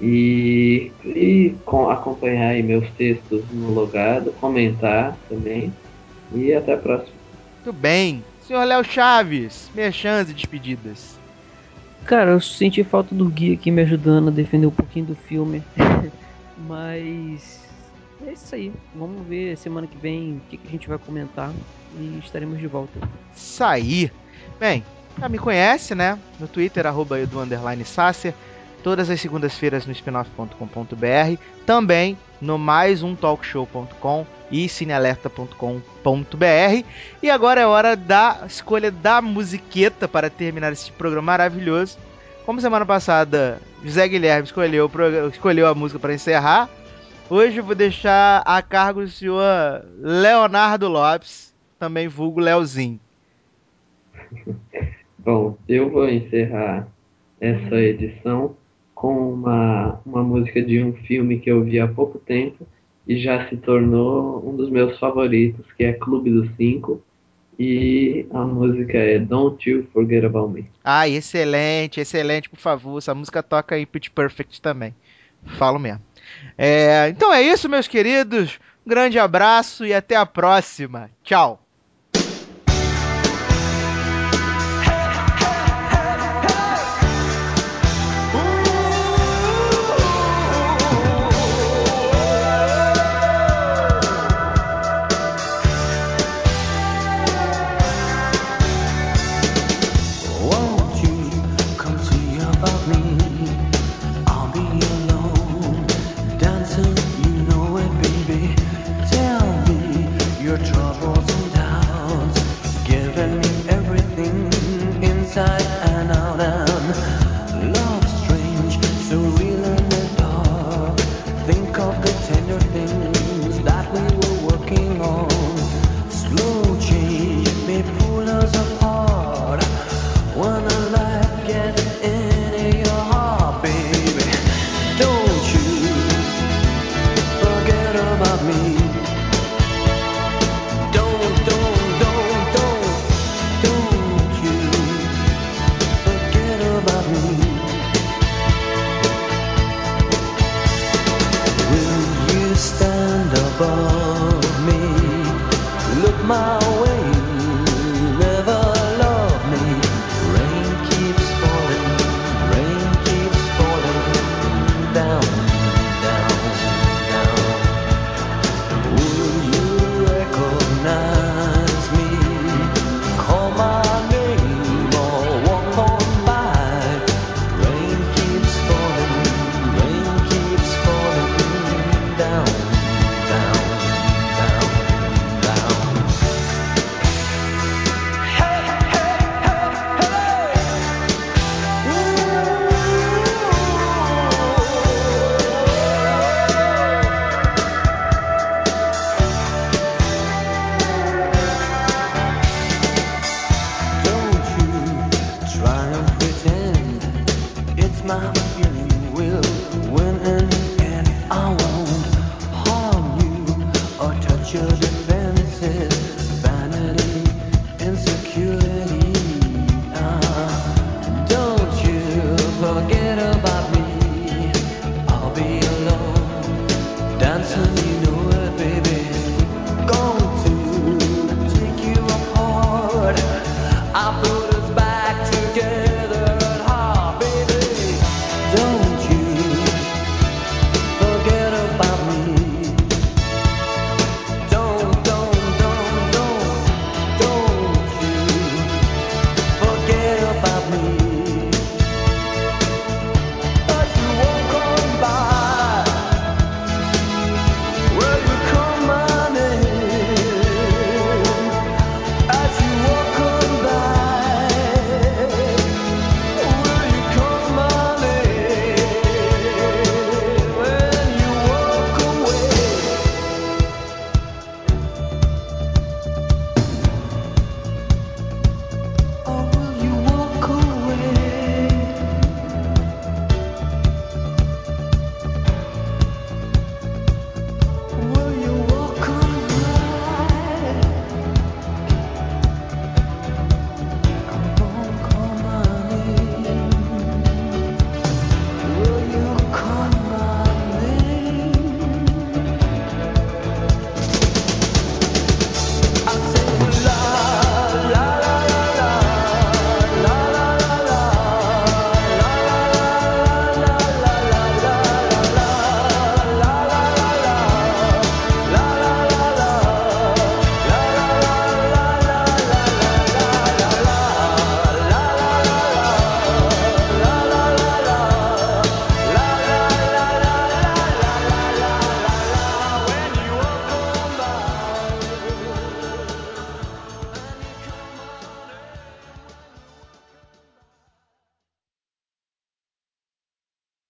[0.01, 5.73] e, e com- acompanhar aí meus textos no logado, comentar também.
[6.35, 7.13] E até a próxima.
[7.65, 8.25] Muito bem.
[8.47, 11.17] Senhor Léo Chaves, merchans e despedidas.
[12.05, 15.63] Cara, eu senti falta do Gui aqui me ajudando a defender um pouquinho do filme.
[16.67, 17.61] Mas
[18.27, 18.73] é isso aí.
[18.95, 21.53] Vamos ver semana que vem o que, que a gente vai comentar
[21.99, 22.99] e estaremos de volta.
[23.35, 24.13] sair.
[24.59, 24.85] Bem,
[25.19, 26.19] já me conhece, né?
[26.41, 28.35] No Twitter, arroba edu underline Sasser.
[28.83, 31.39] Todas as segundas-feiras no spinoff.com.br.
[31.65, 36.85] Também no mais um talkshow.com e cinealerta.com.br.
[37.23, 41.97] E agora é hora da escolha da musiqueta para terminar esse programa maravilhoso.
[42.45, 44.91] Como semana passada José Guilherme escolheu,
[45.31, 46.69] escolheu a música para encerrar,
[47.31, 52.99] hoje eu vou deixar a cargo do senhor Leonardo Lopes, também vulgo Leozinho.
[55.19, 56.89] Bom, eu vou encerrar
[57.41, 58.57] essa edição
[59.03, 62.65] com uma, uma música de um filme que eu vi há pouco tempo
[63.05, 67.03] e já se tornou um dos meus favoritos, que é Clube dos Cinco.
[67.59, 70.71] E a música é Don't You Forget About Me.
[70.85, 72.97] Ah, excelente, excelente, por favor.
[72.97, 74.95] Essa música toca em Pitch Perfect também.
[75.59, 76.01] Falo mesmo.
[76.57, 78.61] É, então é isso, meus queridos.
[78.87, 81.11] Um grande abraço e até a próxima.
[81.25, 81.62] Tchau.